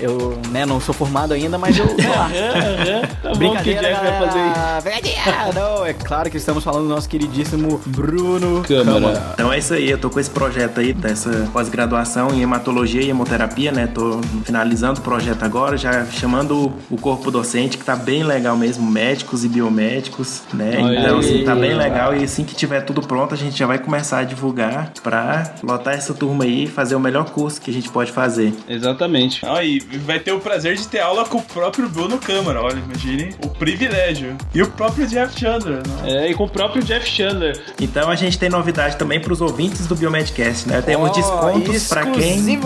eu 0.00 0.38
né, 0.50 0.64
não 0.64 0.80
sou 0.80 0.94
formado 0.94 1.32
ainda, 1.32 1.58
mas 1.58 1.76
eu 1.76 1.86
tô 1.88 2.08
lá. 2.08 2.30
tá 3.22 3.32
bom 3.34 3.56
que 3.56 3.74
Jeff 3.74 3.82
vai 3.82 4.18
fazer 4.18 4.40
isso. 4.40 5.54
Não, 5.54 5.86
é 5.86 5.92
claro 5.92 6.30
que 6.30 6.36
estamos 6.36 6.62
falando 6.62 6.84
do 6.84 6.88
nosso 6.88 7.08
queridíssimo 7.08 7.80
Bruno 7.86 8.62
Câmara. 8.62 9.32
Então 9.34 9.52
é 9.52 9.58
isso 9.58 9.74
aí, 9.74 9.90
eu 9.90 9.98
tô 9.98 10.08
com 10.10 10.20
esse 10.20 10.30
projeto 10.30 10.80
aí 10.80 10.92
dessa 10.92 11.48
pós-graduação 11.52 12.30
em 12.30 12.42
hematologia 12.42 13.02
e 13.02 13.10
hemoterapia, 13.10 13.72
né? 13.72 13.86
Tô 13.86 14.20
finalizando 14.44 15.00
o 15.00 15.02
projeto 15.02 15.42
agora, 15.42 15.76
já 15.76 16.04
chamando 16.10 16.72
o 16.90 16.96
corpo 16.96 17.30
docente, 17.30 17.78
que 17.78 17.84
tá 17.84 17.96
bem 17.96 18.22
legal 18.22 18.56
mesmo, 18.56 18.88
médicos 18.90 19.44
e 19.44 19.48
biomédicos, 19.48 20.42
né? 20.52 20.78
Olha 20.82 21.00
então, 21.00 21.18
assim, 21.18 21.44
tá 21.44 21.54
bem 21.54 21.74
legal 21.74 22.14
e 22.14 22.24
assim 22.24 22.44
que 22.44 22.54
tiver 22.54 22.80
tudo 22.82 23.02
pronto, 23.02 23.34
a 23.34 23.36
gente 23.36 23.58
já 23.58 23.66
vai 23.66 23.78
começar 23.78 24.18
a 24.18 24.24
divulgar 24.24 24.92
pra 25.02 25.54
lotar 25.62 25.94
essa 25.94 26.14
turma 26.14 26.44
aí 26.44 26.64
e 26.64 26.66
fazer 26.66 26.94
o 26.94 27.00
melhor 27.00 27.30
curso 27.30 27.60
que 27.60 27.70
a 27.70 27.74
gente 27.74 27.88
pode 27.88 28.12
fazer. 28.12 28.52
Exatamente. 28.68 29.44
Ah, 29.44 29.62
e 29.64 29.78
vai 30.04 30.18
ter 30.18 30.32
o 30.32 30.40
prazer 30.40 30.76
de 30.76 30.86
ter 30.86 31.00
aula 31.00 31.24
com 31.24 31.38
o 31.38 31.42
próprio 31.42 31.88
Bruno 31.88 32.18
Câmara, 32.18 32.60
olha, 32.60 32.78
imagine 32.78 33.34
o 33.44 33.48
privilégio. 33.48 34.36
E 34.54 34.62
o 34.62 34.70
próprio 34.70 35.06
Jeff 35.06 35.38
Chandler, 35.38 35.82
né? 35.86 36.26
É, 36.26 36.30
e 36.30 36.34
com 36.34 36.44
o 36.44 36.48
próprio 36.48 36.82
Jeff 36.82 37.06
Chandler. 37.06 37.60
Então 37.80 38.10
a 38.10 38.14
gente 38.14 38.38
tem 38.38 38.48
novidade 38.48 38.96
também 38.96 39.20
pros 39.20 39.40
ouvintes 39.40 39.86
do 39.86 39.94
Biomedcast, 39.94 40.68
né? 40.68 40.82
Temos 40.82 41.10
Ó, 41.10 41.12
descontos 41.12 41.88
pra 41.88 42.06
quem 42.06 42.60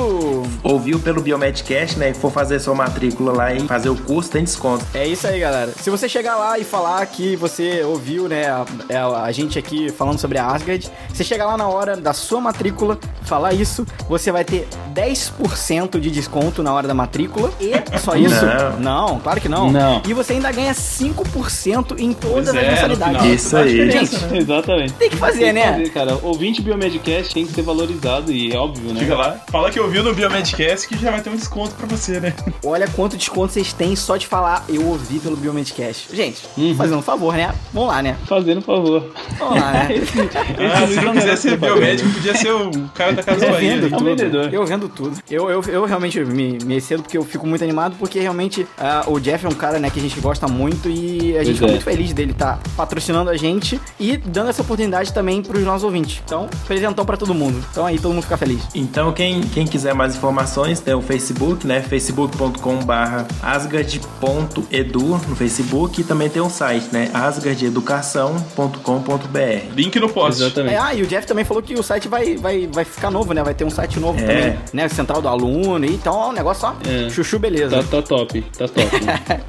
ouviu 0.63 0.99
pelo 0.99 1.21
Biomedcast, 1.21 1.99
né? 1.99 2.11
E 2.11 2.15
for 2.15 2.31
fazer 2.31 2.59
sua 2.59 2.75
matrícula 2.75 3.33
lá 3.35 3.53
e 3.53 3.61
fazer 3.67 3.89
o 3.89 3.97
curso, 3.97 4.31
tem 4.31 4.45
desconto. 4.45 4.85
É 4.95 5.07
isso 5.07 5.27
aí, 5.27 5.39
galera. 5.41 5.73
Se 5.81 5.91
você 5.91 6.09
chegar 6.09 6.37
lá 6.37 6.59
e 6.59 6.65
falar 6.65 7.05
que 7.07 7.37
você 7.37 7.83
ouviu, 7.85 8.29
né, 8.29 8.47
a, 8.49 8.65
a- 8.99 9.23
a 9.25 9.33
gente 9.33 9.59
aqui 9.59 9.91
falando 9.91 10.19
sobre 10.19 10.39
a 10.39 10.47
Asgard, 10.47 10.91
você 11.13 11.25
chegar 11.25 11.47
lá 11.47 11.57
na 11.57 11.69
hora 11.69 11.97
da 11.97 12.13
sua 12.13 12.41
matrícula, 12.41 12.99
falar 13.23 13.53
isso, 13.53 13.87
você 14.09 14.31
vai 14.33 14.45
ter 14.45 14.67
10% 14.95 15.99
de 16.01 16.11
desconto 16.11 16.63
na 16.63 16.73
hora 16.73 16.87
da 16.89 16.95
matrícula. 16.95 17.51
E 17.61 17.73
só 17.99 18.15
isso? 18.17 18.45
Não. 18.79 19.19
claro 19.21 19.41
que 19.41 19.49
não. 19.49 19.71
Não. 19.71 20.03
E 20.07 20.13
você 20.13 20.35
ainda 20.35 20.51
ganha 20.53 20.73
5% 20.73 21.99
em 21.99 22.13
todas 22.13 22.45
Pois 22.45 22.49
as 22.49 22.55
é, 22.57 22.71
mensalidades. 22.71 23.25
Isso 23.45 23.57
aí. 23.57 23.91
Gente, 23.91 24.17
né? 24.27 24.39
Exatamente. 24.39 24.93
Tem 24.95 25.11
que 25.11 25.17
fazer, 25.17 25.39
Tem 25.39 25.47
que 25.49 25.53
né? 25.55 25.73
fazer, 25.73 25.91
cara. 25.91 26.19
Ouvinte 26.23 26.63
Biomedcast 26.63 27.35
tem 27.35 27.47
que 27.47 27.53
ser 27.53 27.63
valorizado 27.63 28.33
e 28.33 28.53
é 28.53 28.57
óbvio, 28.59 28.93
né? 28.93 29.01
Chega 29.01 29.17
lá, 29.17 29.37
fala 29.51 29.71
que 29.71 29.81
ouviu 29.81 30.03
no 30.03 30.15
Biomedcast 30.15 30.87
que 30.89 30.97
já 30.99 31.11
vai 31.11 31.21
ter 31.21 31.31
um 31.31 31.37
desconto 31.37 31.75
pra 31.75 31.87
você, 31.87 32.21
né? 32.21 32.35
Olha 32.65 32.87
quanto 32.89 33.17
desconto 33.25 33.53
vocês 33.53 33.73
têm 33.73 33.95
só 33.97 34.17
de 34.17 34.27
falar 34.27 34.65
eu 34.69 34.87
ouvi 34.87 35.19
pelo 35.19 35.37
Biomedcast. 35.37 36.09
Gente, 36.15 36.43
Uhum. 36.57 36.75
fazendo 36.75 36.99
um 36.99 37.03
favor, 37.03 37.35
né? 37.35 37.55
Vamos 37.73 37.89
lá, 37.89 38.03
né? 38.03 38.17
Fazendo 38.27 38.61
favor. 38.63 39.11
Vamos 39.39 39.61
lá, 39.61 39.73
né? 39.73 39.89
Ah, 40.75 40.87
se 40.87 41.01
não 41.01 41.13
quiser 41.13 41.37
ser 41.37 41.57
biomédico, 41.57 42.09
podia 42.11 42.35
ser 42.37 42.53
o 42.53 42.71
cara 42.95 43.13
da 43.13 43.23
Casa 43.23 43.47
Eu 43.47 43.53
Bahia. 43.53 43.81
vendo 43.81 43.95
um 43.97 44.05
vendedor. 44.05 44.45
tudo. 44.45 44.55
Eu 44.55 44.67
vendo 44.67 44.89
tudo. 44.89 45.19
Eu, 45.31 45.51
eu, 45.51 45.63
eu 45.69 45.85
realmente 45.85 46.21
me, 46.25 46.59
me 46.65 46.77
excedo 46.77 47.03
porque 47.03 47.17
eu 47.19 47.25
fico 47.25 47.47
muito 47.47 47.63
animado 47.65 47.97
porque 47.99 48.19
realmente 48.21 48.67
ah, 48.79 49.05
o 49.07 49.19
Jeff 49.21 49.45
é 49.45 49.49
um 49.49 49.53
cara 49.53 49.79
né, 49.79 49.91
que 49.91 49.99
a 49.99 50.03
gente 50.03 50.19
gosta 50.21 50.47
muito 50.49 50.89
e 50.89 51.37
a 51.39 51.45
gente 51.45 51.59
Pois 51.59 51.59
fica 51.59 51.67
é. 51.67 51.71
muito 51.71 51.85
feliz 51.85 52.13
dele 52.13 52.33
estar 52.33 52.59
patrocinando 52.77 53.31
a 53.31 53.37
gente 53.37 53.81
e 53.99 54.17
dando 54.17 54.51
essa 54.51 54.63
oportunidade 54.63 55.13
também 55.13 55.43
pros 55.43 55.63
nossos 55.63 55.85
ouvintes. 55.85 56.21
Então, 56.25 56.49
presentão 56.67 57.05
pra 57.05 57.17
todo 57.17 57.35
mundo. 57.35 57.63
Então 57.71 57.87
aí 57.87 57.99
todo 57.99 58.13
mundo 58.13 58.23
fica 58.23 58.37
feliz. 58.37 58.63
Então, 58.75 59.13
quem, 59.13 59.41
quem 59.43 59.67
quiser 59.67 59.95
mais 59.95 60.15
informações, 60.17 60.81
tem 60.81 60.95
o 60.95 61.03
Facebook, 61.03 61.67
né? 61.67 61.81
facebook.com.br 61.83 63.14
asgard.edu 63.43 65.05
no 65.29 65.37
Facebook 65.37 66.01
e 66.01 66.05
também 66.05 66.29
tem 66.29 66.43
o 66.43 66.51
site, 66.51 66.89
né? 66.93 67.11
asgardeducação.com.br. 67.13 69.75
Link 69.75 69.99
no 70.01 70.09
post. 70.09 70.43
Exatamente. 70.43 70.75
É, 70.75 70.79
ah, 70.79 70.95
e 70.95 71.03
o 71.03 71.07
Jeff 71.07 71.27
também 71.27 71.45
falou 71.45 71.63
que 71.63 71.75
o 71.75 71.83
site 71.83 72.09
vai, 72.09 72.37
vai, 72.37 72.67
vai 72.67 72.85
ficar 72.85 73.11
novo, 73.11 73.33
né? 73.35 73.43
Vai 73.43 73.55
ter 73.55 73.65
um 73.65 73.71
site 73.71 73.99
novo 74.01 74.19
É. 74.21 74.27
também, 74.27 74.59
né? 74.73 74.89
Central 74.89 75.21
do 75.23 75.29
aluno. 75.29 75.85
e 75.85 75.95
Então, 75.95 76.15
ó, 76.15 76.31
o 76.31 76.33
negócio 76.33 76.69
ó, 76.69 76.75
É. 76.89 77.09
chuchu 77.11 77.39
beleza. 77.39 77.77
Tá, 77.83 78.01
tá 78.01 78.03
top, 78.03 78.43
tá 78.57 78.67
top. 78.69 78.89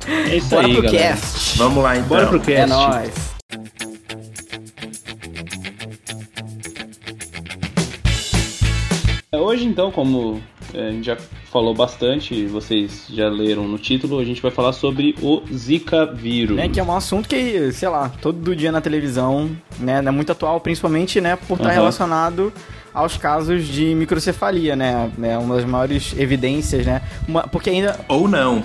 É 0.30 0.36
isso 0.38 0.50
Bora 0.50 0.68
aí, 0.68 0.74
pro 0.74 0.84
galera. 0.84 1.08
cast. 1.16 1.58
Vamos 1.58 1.84
lá, 1.84 1.96
então. 1.96 2.08
Bora 2.10 2.28
pro 2.28 2.40
cast. 2.40 2.62
É 2.62 2.66
nóis. 2.68 3.14
Hoje, 9.34 9.66
então, 9.66 9.92
como 9.92 10.42
é, 10.55 10.55
a 10.78 10.92
gente 10.92 11.06
já 11.06 11.18
falou 11.52 11.74
bastante, 11.74 12.46
vocês 12.46 13.06
já 13.10 13.30
leram 13.30 13.68
no 13.68 13.78
título, 13.78 14.20
a 14.20 14.26
gente 14.26 14.42
vai 14.42 14.52
falar 14.52 14.74
sobre 14.74 15.16
o 15.22 15.42
Zika 15.54 16.06
vírus. 16.06 16.58
É, 16.60 16.68
que 16.68 16.80
é 16.80 16.84
um 16.84 16.96
assunto 16.96 17.30
que, 17.30 17.72
sei 17.72 17.88
lá, 17.90 18.10
todo 18.22 18.56
dia 18.56 18.72
na 18.72 18.82
televisão, 18.82 19.50
né, 19.80 20.04
é 20.06 20.12
muito 20.12 20.32
atual, 20.32 20.60
principalmente, 20.60 21.22
né, 21.22 21.36
por 21.36 21.56
estar 21.56 21.70
Aham. 21.70 21.76
relacionado 21.76 22.54
aos 22.94 23.18
casos 23.18 23.68
de 23.68 23.94
microcefalia, 23.96 24.76
né, 24.76 25.12
é 25.22 25.38
uma 25.38 25.56
das 25.56 25.66
maiores 25.66 26.14
evidências, 26.18 26.86
né, 26.86 27.02
uma, 27.28 27.48
porque 27.48 27.70
ainda, 27.70 28.00
Ou 28.08 28.28
não. 28.28 28.64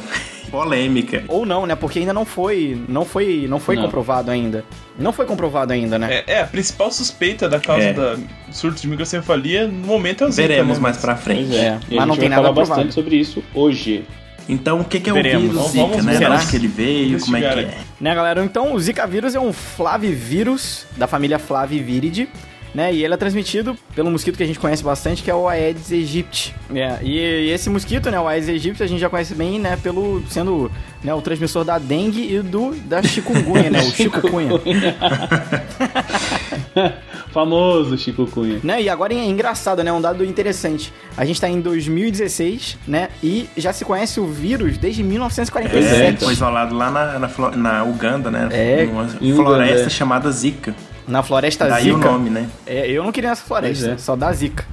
Polêmica. 0.50 1.25
ou 1.28 1.47
não, 1.47 1.66
né, 1.66 1.75
porque 1.75 1.99
ainda 2.00 2.12
não 2.12 2.25
foi, 2.25 2.80
não 2.88 3.04
foi, 3.04 3.47
não 3.49 3.59
foi 3.61 3.76
Não. 3.76 3.85
comprovado 3.85 4.30
ainda. 4.30 4.64
Não 4.99 5.12
foi 5.12 5.25
comprovado 5.26 5.73
ainda, 5.73 5.99
né. 5.99 6.23
É, 6.26 6.33
é, 6.35 6.40
a 6.42 6.47
principal 6.47 6.90
suspeita 6.90 7.49
da 7.49 7.59
causa 7.61 7.85
É. 7.85 7.92
da 7.92 8.16
surto 8.50 8.80
de 8.83 8.88
microcefalia 8.88 9.66
no 9.66 9.87
momento 9.87 10.25
é 10.25 10.26
o 10.26 10.30
Zika, 10.30 10.49
Veremos 10.49 10.76
né? 10.78 10.83
mais 10.83 10.97
pra 10.99 11.14
Pois 11.14 11.25
frente. 11.25 11.57
é, 11.57 11.78
mas 11.90 11.99
a 12.00 12.07
não 12.07 12.16
tem 12.16 12.28
nada 12.28 12.42
falar 12.42 12.54
provado. 12.54 12.69
bastante 12.76 12.95
sobre 12.95 13.16
isso 13.16 13.42
hoje. 13.54 14.04
Então, 14.49 14.80
o 14.80 14.85
que, 14.85 14.99
que 14.99 15.09
é 15.09 15.12
o 15.12 15.14
Veremos. 15.16 15.42
vírus 15.42 15.57
Vamos- 15.57 15.71
Zika, 15.73 15.87
vamos 15.87 16.04
né? 16.07 16.16
De 16.19 16.25
onde 16.26 16.47
que 16.49 16.57
ele 16.57 16.66
veio, 16.66 17.21
como 17.21 17.37
é 17.37 17.40
que 17.40 17.47
é? 17.61 17.75
Né, 18.00 18.14
galera? 18.14 18.45
Então, 18.45 18.75
o 18.75 18.80
Zika 18.80 19.07
vírus 19.07 19.35
é 19.37 19.40
um 19.40 19.52
flavivírus 19.52 20.87
da 20.97 21.07
família 21.07 21.38
Flaviviridae, 21.38 22.28
né? 22.75 22.93
E 22.93 23.05
ele 23.05 23.15
é 23.15 23.17
transmitido 23.17 23.77
pelo 23.95 24.11
mosquito 24.11 24.37
que 24.37 24.43
a 24.43 24.47
gente 24.47 24.59
conhece 24.59 24.83
bastante, 24.83 25.23
que 25.23 25.31
é 25.31 25.35
o 25.35 25.49
Aedes 25.49 25.93
aegypti. 25.93 26.55
É, 26.75 26.99
e, 27.03 27.19
e 27.19 27.50
esse 27.50 27.69
mosquito, 27.69 28.11
né, 28.11 28.21
o 28.21 28.29
Aedes 28.29 28.49
aegypti, 28.49 28.83
a 28.83 28.87
gente 28.87 29.00
já 29.00 29.11
conhece 29.11 29.35
bem, 29.35 29.59
né, 29.59 29.79
pelo 29.83 30.23
sendo 30.29 30.71
né, 31.03 31.12
o 31.15 31.21
transmissor 31.21 31.65
da 31.65 31.79
dengue 31.79 32.35
e 32.35 32.41
do 32.41 32.75
da 32.85 33.03
chikungunya, 33.03 33.71
né, 33.71 33.81
o 33.81 33.91
chikungunya. 33.91 34.50
Famoso 37.33 37.97
Chico 37.97 38.27
Cunha. 38.27 38.61
Né? 38.62 38.83
E 38.83 38.89
agora 38.89 39.15
é 39.15 39.25
engraçado, 39.25 39.83
né? 39.83 39.93
Um 39.93 40.00
dado 40.00 40.25
interessante. 40.25 40.93
A 41.17 41.25
gente 41.25 41.41
tá 41.41 41.49
em 41.49 41.61
2016, 41.61 42.79
né? 42.87 43.09
E 43.23 43.49
já 43.57 43.73
se 43.73 43.85
conhece 43.85 44.21
o 44.21 44.27
vírus 44.27 44.77
desde 44.77 45.03
É, 45.03 45.05
1947. 45.05 46.25
foi 46.25 46.33
isolado 46.33 46.75
lá 46.75 46.91
na, 46.91 47.19
na, 47.19 47.29
na 47.57 47.85
Uganda, 47.85 48.31
né? 48.31 48.49
É, 48.50 48.87
Numa 48.87 49.09
em 49.21 49.35
floresta 49.35 49.75
Uganda, 49.75 49.87
é. 49.87 49.91
chamada 49.91 50.31
Zika. 50.31 50.75
Na 51.11 51.23
floresta 51.23 51.67
Daí 51.67 51.90
o 51.90 51.97
Zika. 51.97 52.11
nome, 52.11 52.31
né? 52.31 52.49
É, 52.67 52.88
eu 52.90 53.02
não 53.02 53.12
queria 53.12 53.31
essa 53.31 53.43
floresta, 53.43 53.90
é. 53.90 53.99
só 53.99 54.17
da 54.17 54.33
Zika. 54.33 54.64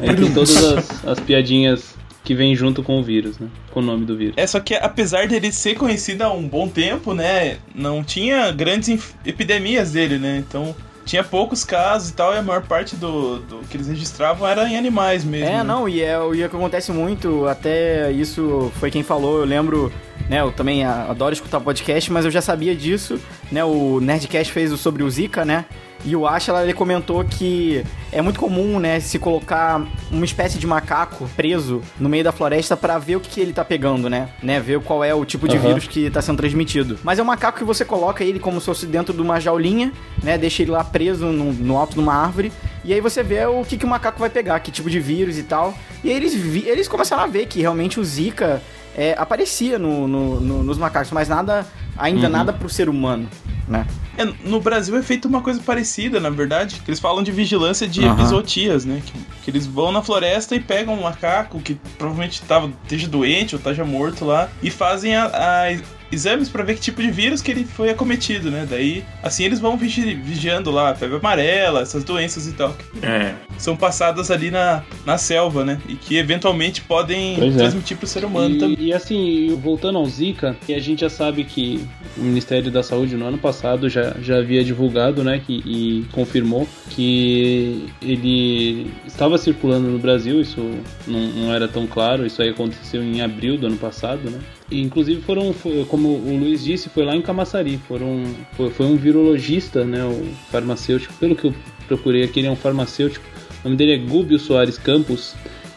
Aí 0.00 0.14
tem 0.14 0.32
todas 0.32 0.56
as, 0.56 1.04
as 1.04 1.20
piadinhas 1.20 1.94
que 2.22 2.34
vêm 2.34 2.56
junto 2.56 2.82
com 2.82 2.98
o 2.98 3.02
vírus, 3.02 3.38
né? 3.38 3.48
Com 3.70 3.80
o 3.80 3.82
nome 3.82 4.06
do 4.06 4.16
vírus. 4.16 4.34
É, 4.36 4.46
só 4.46 4.58
que 4.58 4.74
apesar 4.74 5.28
dele 5.28 5.52
ser 5.52 5.74
conhecido 5.74 6.22
há 6.22 6.32
um 6.32 6.48
bom 6.48 6.66
tempo, 6.66 7.12
né? 7.12 7.58
Não 7.74 8.02
tinha 8.02 8.50
grandes 8.50 9.14
epidemias 9.26 9.92
dele, 9.92 10.18
né? 10.18 10.38
Então 10.38 10.74
tinha 11.04 11.22
poucos 11.22 11.64
casos 11.64 12.08
e 12.08 12.14
tal, 12.14 12.32
e 12.32 12.38
a 12.38 12.42
maior 12.42 12.62
parte 12.62 12.96
do, 12.96 13.38
do 13.40 13.58
que 13.68 13.76
eles 13.76 13.88
registravam 13.88 14.48
era 14.48 14.66
em 14.68 14.76
animais 14.76 15.22
mesmo. 15.22 15.46
É, 15.46 15.58
né? 15.58 15.62
não, 15.62 15.86
e 15.86 16.00
é, 16.00 16.12
e 16.34 16.42
é 16.42 16.46
o 16.46 16.48
que 16.48 16.56
acontece 16.56 16.92
muito, 16.92 17.46
até 17.46 18.10
isso 18.10 18.72
foi 18.80 18.90
quem 18.90 19.02
falou, 19.02 19.40
eu 19.40 19.44
lembro, 19.44 19.92
né, 20.28 20.40
eu 20.40 20.52
também 20.52 20.84
adoro 20.84 21.32
escutar 21.32 21.60
podcast, 21.60 22.10
mas 22.12 22.24
eu 22.24 22.30
já 22.30 22.40
sabia 22.40 22.74
disso, 22.74 23.20
né, 23.50 23.64
o 23.64 24.00
Nerdcast 24.00 24.52
fez 24.52 24.72
o 24.72 24.76
sobre 24.76 25.02
o 25.02 25.10
Zika, 25.10 25.44
né, 25.44 25.64
e 26.06 26.14
o 26.14 26.26
Ashla, 26.26 26.62
ele 26.62 26.74
comentou 26.74 27.24
que 27.24 27.82
é 28.12 28.20
muito 28.20 28.38
comum, 28.38 28.78
né, 28.78 29.00
se 29.00 29.18
colocar 29.18 29.82
uma 30.10 30.24
espécie 30.24 30.58
de 30.58 30.66
macaco 30.66 31.28
preso 31.34 31.80
no 31.98 32.10
meio 32.10 32.22
da 32.22 32.30
floresta 32.30 32.76
pra 32.76 32.98
ver 32.98 33.16
o 33.16 33.20
que, 33.20 33.30
que 33.30 33.40
ele 33.40 33.52
tá 33.54 33.64
pegando, 33.64 34.10
né, 34.10 34.28
né, 34.42 34.60
ver 34.60 34.80
qual 34.80 35.02
é 35.02 35.14
o 35.14 35.24
tipo 35.24 35.48
de 35.48 35.56
Aham. 35.56 35.68
vírus 35.68 35.86
que 35.86 36.10
tá 36.10 36.20
sendo 36.20 36.36
transmitido. 36.36 36.98
Mas 37.02 37.18
é 37.18 37.22
um 37.22 37.26
macaco 37.26 37.58
que 37.58 37.64
você 37.64 37.84
coloca 37.84 38.22
ele 38.22 38.38
como 38.38 38.60
se 38.60 38.66
fosse 38.66 38.86
dentro 38.86 39.14
de 39.14 39.22
uma 39.22 39.40
jaulinha, 39.40 39.92
né, 40.22 40.36
deixa 40.36 40.62
ele 40.62 40.72
lá 40.72 40.84
preso 40.84 41.26
no, 41.26 41.52
no 41.52 41.78
alto 41.78 41.94
de 41.94 42.00
uma 42.00 42.14
árvore, 42.14 42.52
e 42.84 42.92
aí 42.92 43.00
você 43.00 43.22
vê 43.22 43.44
o 43.46 43.64
que, 43.64 43.76
que 43.76 43.84
o 43.84 43.88
macaco 43.88 44.18
vai 44.20 44.30
pegar, 44.30 44.60
que 44.60 44.70
tipo 44.70 44.88
de 44.90 45.00
vírus 45.00 45.38
e 45.38 45.42
tal. 45.42 45.76
E 46.02 46.10
aí 46.10 46.16
eles, 46.16 46.34
vi- 46.34 46.68
eles 46.68 46.86
começaram 46.88 47.22
a 47.22 47.26
ver 47.26 47.46
que 47.46 47.60
realmente 47.60 47.98
o 47.98 48.04
Zika 48.04 48.60
é, 48.96 49.14
aparecia 49.18 49.78
no, 49.78 50.06
no- 50.06 50.40
no- 50.40 50.62
nos 50.62 50.78
macacos, 50.78 51.10
mas 51.10 51.28
nada, 51.28 51.66
ainda 51.96 52.26
Uhum. 52.26 52.32
nada 52.32 52.52
pro 52.52 52.68
ser 52.68 52.88
humano, 52.88 53.28
né? 53.66 53.86
É, 54.16 54.24
no 54.44 54.60
Brasil 54.60 54.96
é 54.96 55.02
feito 55.02 55.26
uma 55.26 55.40
coisa 55.40 55.60
parecida, 55.60 56.20
na 56.20 56.30
verdade. 56.30 56.80
Que 56.84 56.88
eles 56.90 57.00
falam 57.00 57.20
de 57.24 57.32
vigilância 57.32 57.88
de 57.88 58.04
Aham. 58.04 58.14
episotias, 58.14 58.84
né? 58.84 59.02
Que, 59.04 59.12
que 59.42 59.50
eles 59.50 59.66
vão 59.66 59.90
na 59.90 60.00
floresta 60.02 60.54
e 60.54 60.60
pegam 60.60 60.94
um 60.94 61.02
macaco 61.02 61.58
que 61.60 61.74
provavelmente 61.98 62.40
tava, 62.42 62.70
esteja 62.84 63.08
doente 63.08 63.56
ou 63.56 63.58
esteja 63.58 63.84
morto 63.84 64.24
lá 64.24 64.48
e 64.62 64.70
fazem 64.70 65.16
a, 65.16 65.24
a- 65.26 65.76
exames 66.14 66.48
pra 66.48 66.62
ver 66.62 66.74
que 66.76 66.80
tipo 66.80 67.02
de 67.02 67.10
vírus 67.10 67.42
que 67.42 67.50
ele 67.50 67.64
foi 67.64 67.90
acometido, 67.90 68.50
né? 68.50 68.66
Daí, 68.68 69.04
assim, 69.22 69.44
eles 69.44 69.60
vão 69.60 69.76
vigi- 69.76 70.14
vigiando 70.14 70.70
lá, 70.70 70.94
febre 70.94 71.16
amarela, 71.16 71.82
essas 71.82 72.02
doenças 72.04 72.46
e 72.46 72.52
tal. 72.52 72.74
Que 73.00 73.04
É. 73.06 73.34
são 73.58 73.76
passadas 73.76 74.30
ali 74.30 74.50
na, 74.50 74.82
na 75.04 75.18
selva, 75.18 75.64
né? 75.64 75.78
E 75.88 75.94
que 75.94 76.16
eventualmente 76.16 76.80
podem 76.80 77.36
Pois 77.36 77.54
é. 77.54 77.58
transmitir 77.58 77.96
pro 77.96 78.06
ser 78.06 78.24
humano 78.24 78.56
também. 78.58 78.76
E, 78.80 78.86
e 78.86 78.92
assim, 78.92 79.58
voltando 79.62 79.98
ao 79.98 80.06
Zika, 80.06 80.56
a 80.68 80.78
gente 80.78 81.00
já 81.00 81.10
sabe 81.10 81.44
que 81.44 81.84
o 82.16 82.22
Ministério 82.22 82.70
da 82.70 82.82
Saúde 82.82 83.16
no 83.16 83.26
ano 83.26 83.38
passado 83.38 83.88
já, 83.88 84.14
já 84.22 84.38
havia 84.38 84.62
divulgado, 84.64 85.22
né, 85.24 85.40
que, 85.44 85.62
e 85.66 86.04
confirmou 86.12 86.66
que 86.90 87.86
ele 88.00 88.90
estava 89.06 89.36
circulando 89.38 89.88
no 89.88 89.98
Brasil, 89.98 90.40
isso 90.40 90.60
não, 91.06 91.20
não 91.20 91.52
era 91.54 91.66
tão 91.68 91.86
claro, 91.86 92.24
isso 92.26 92.40
aí 92.42 92.50
aconteceu 92.50 93.02
em 93.02 93.20
abril 93.20 93.56
do 93.58 93.66
ano 93.66 93.76
passado, 93.76 94.30
né. 94.30 94.38
Inclusive 94.70 95.20
foram, 95.20 95.54
como 95.88 96.08
o 96.08 96.38
Luiz 96.38 96.64
disse, 96.64 96.88
foi 96.88 97.04
lá 97.04 97.14
em 97.14 97.20
Camaçari, 97.22 97.78
foram, 97.86 98.22
foi, 98.56 98.70
foi 98.70 98.86
um 98.86 98.96
virologista, 98.96 99.84
né, 99.84 100.02
o 100.04 100.24
farmacêutico, 100.50 101.12
pelo 101.14 101.36
que 101.36 101.44
eu 101.46 101.54
procurei 101.86 102.24
aqui, 102.24 102.40
ele 102.40 102.48
é 102.48 102.50
um 102.50 102.56
farmacêutico, 102.56 103.24
o 103.60 103.64
nome 103.64 103.76
dele 103.76 103.92
é 103.92 103.98
Gúbio 103.98 104.38
Soares 104.38 104.78
Campos, 104.78 105.34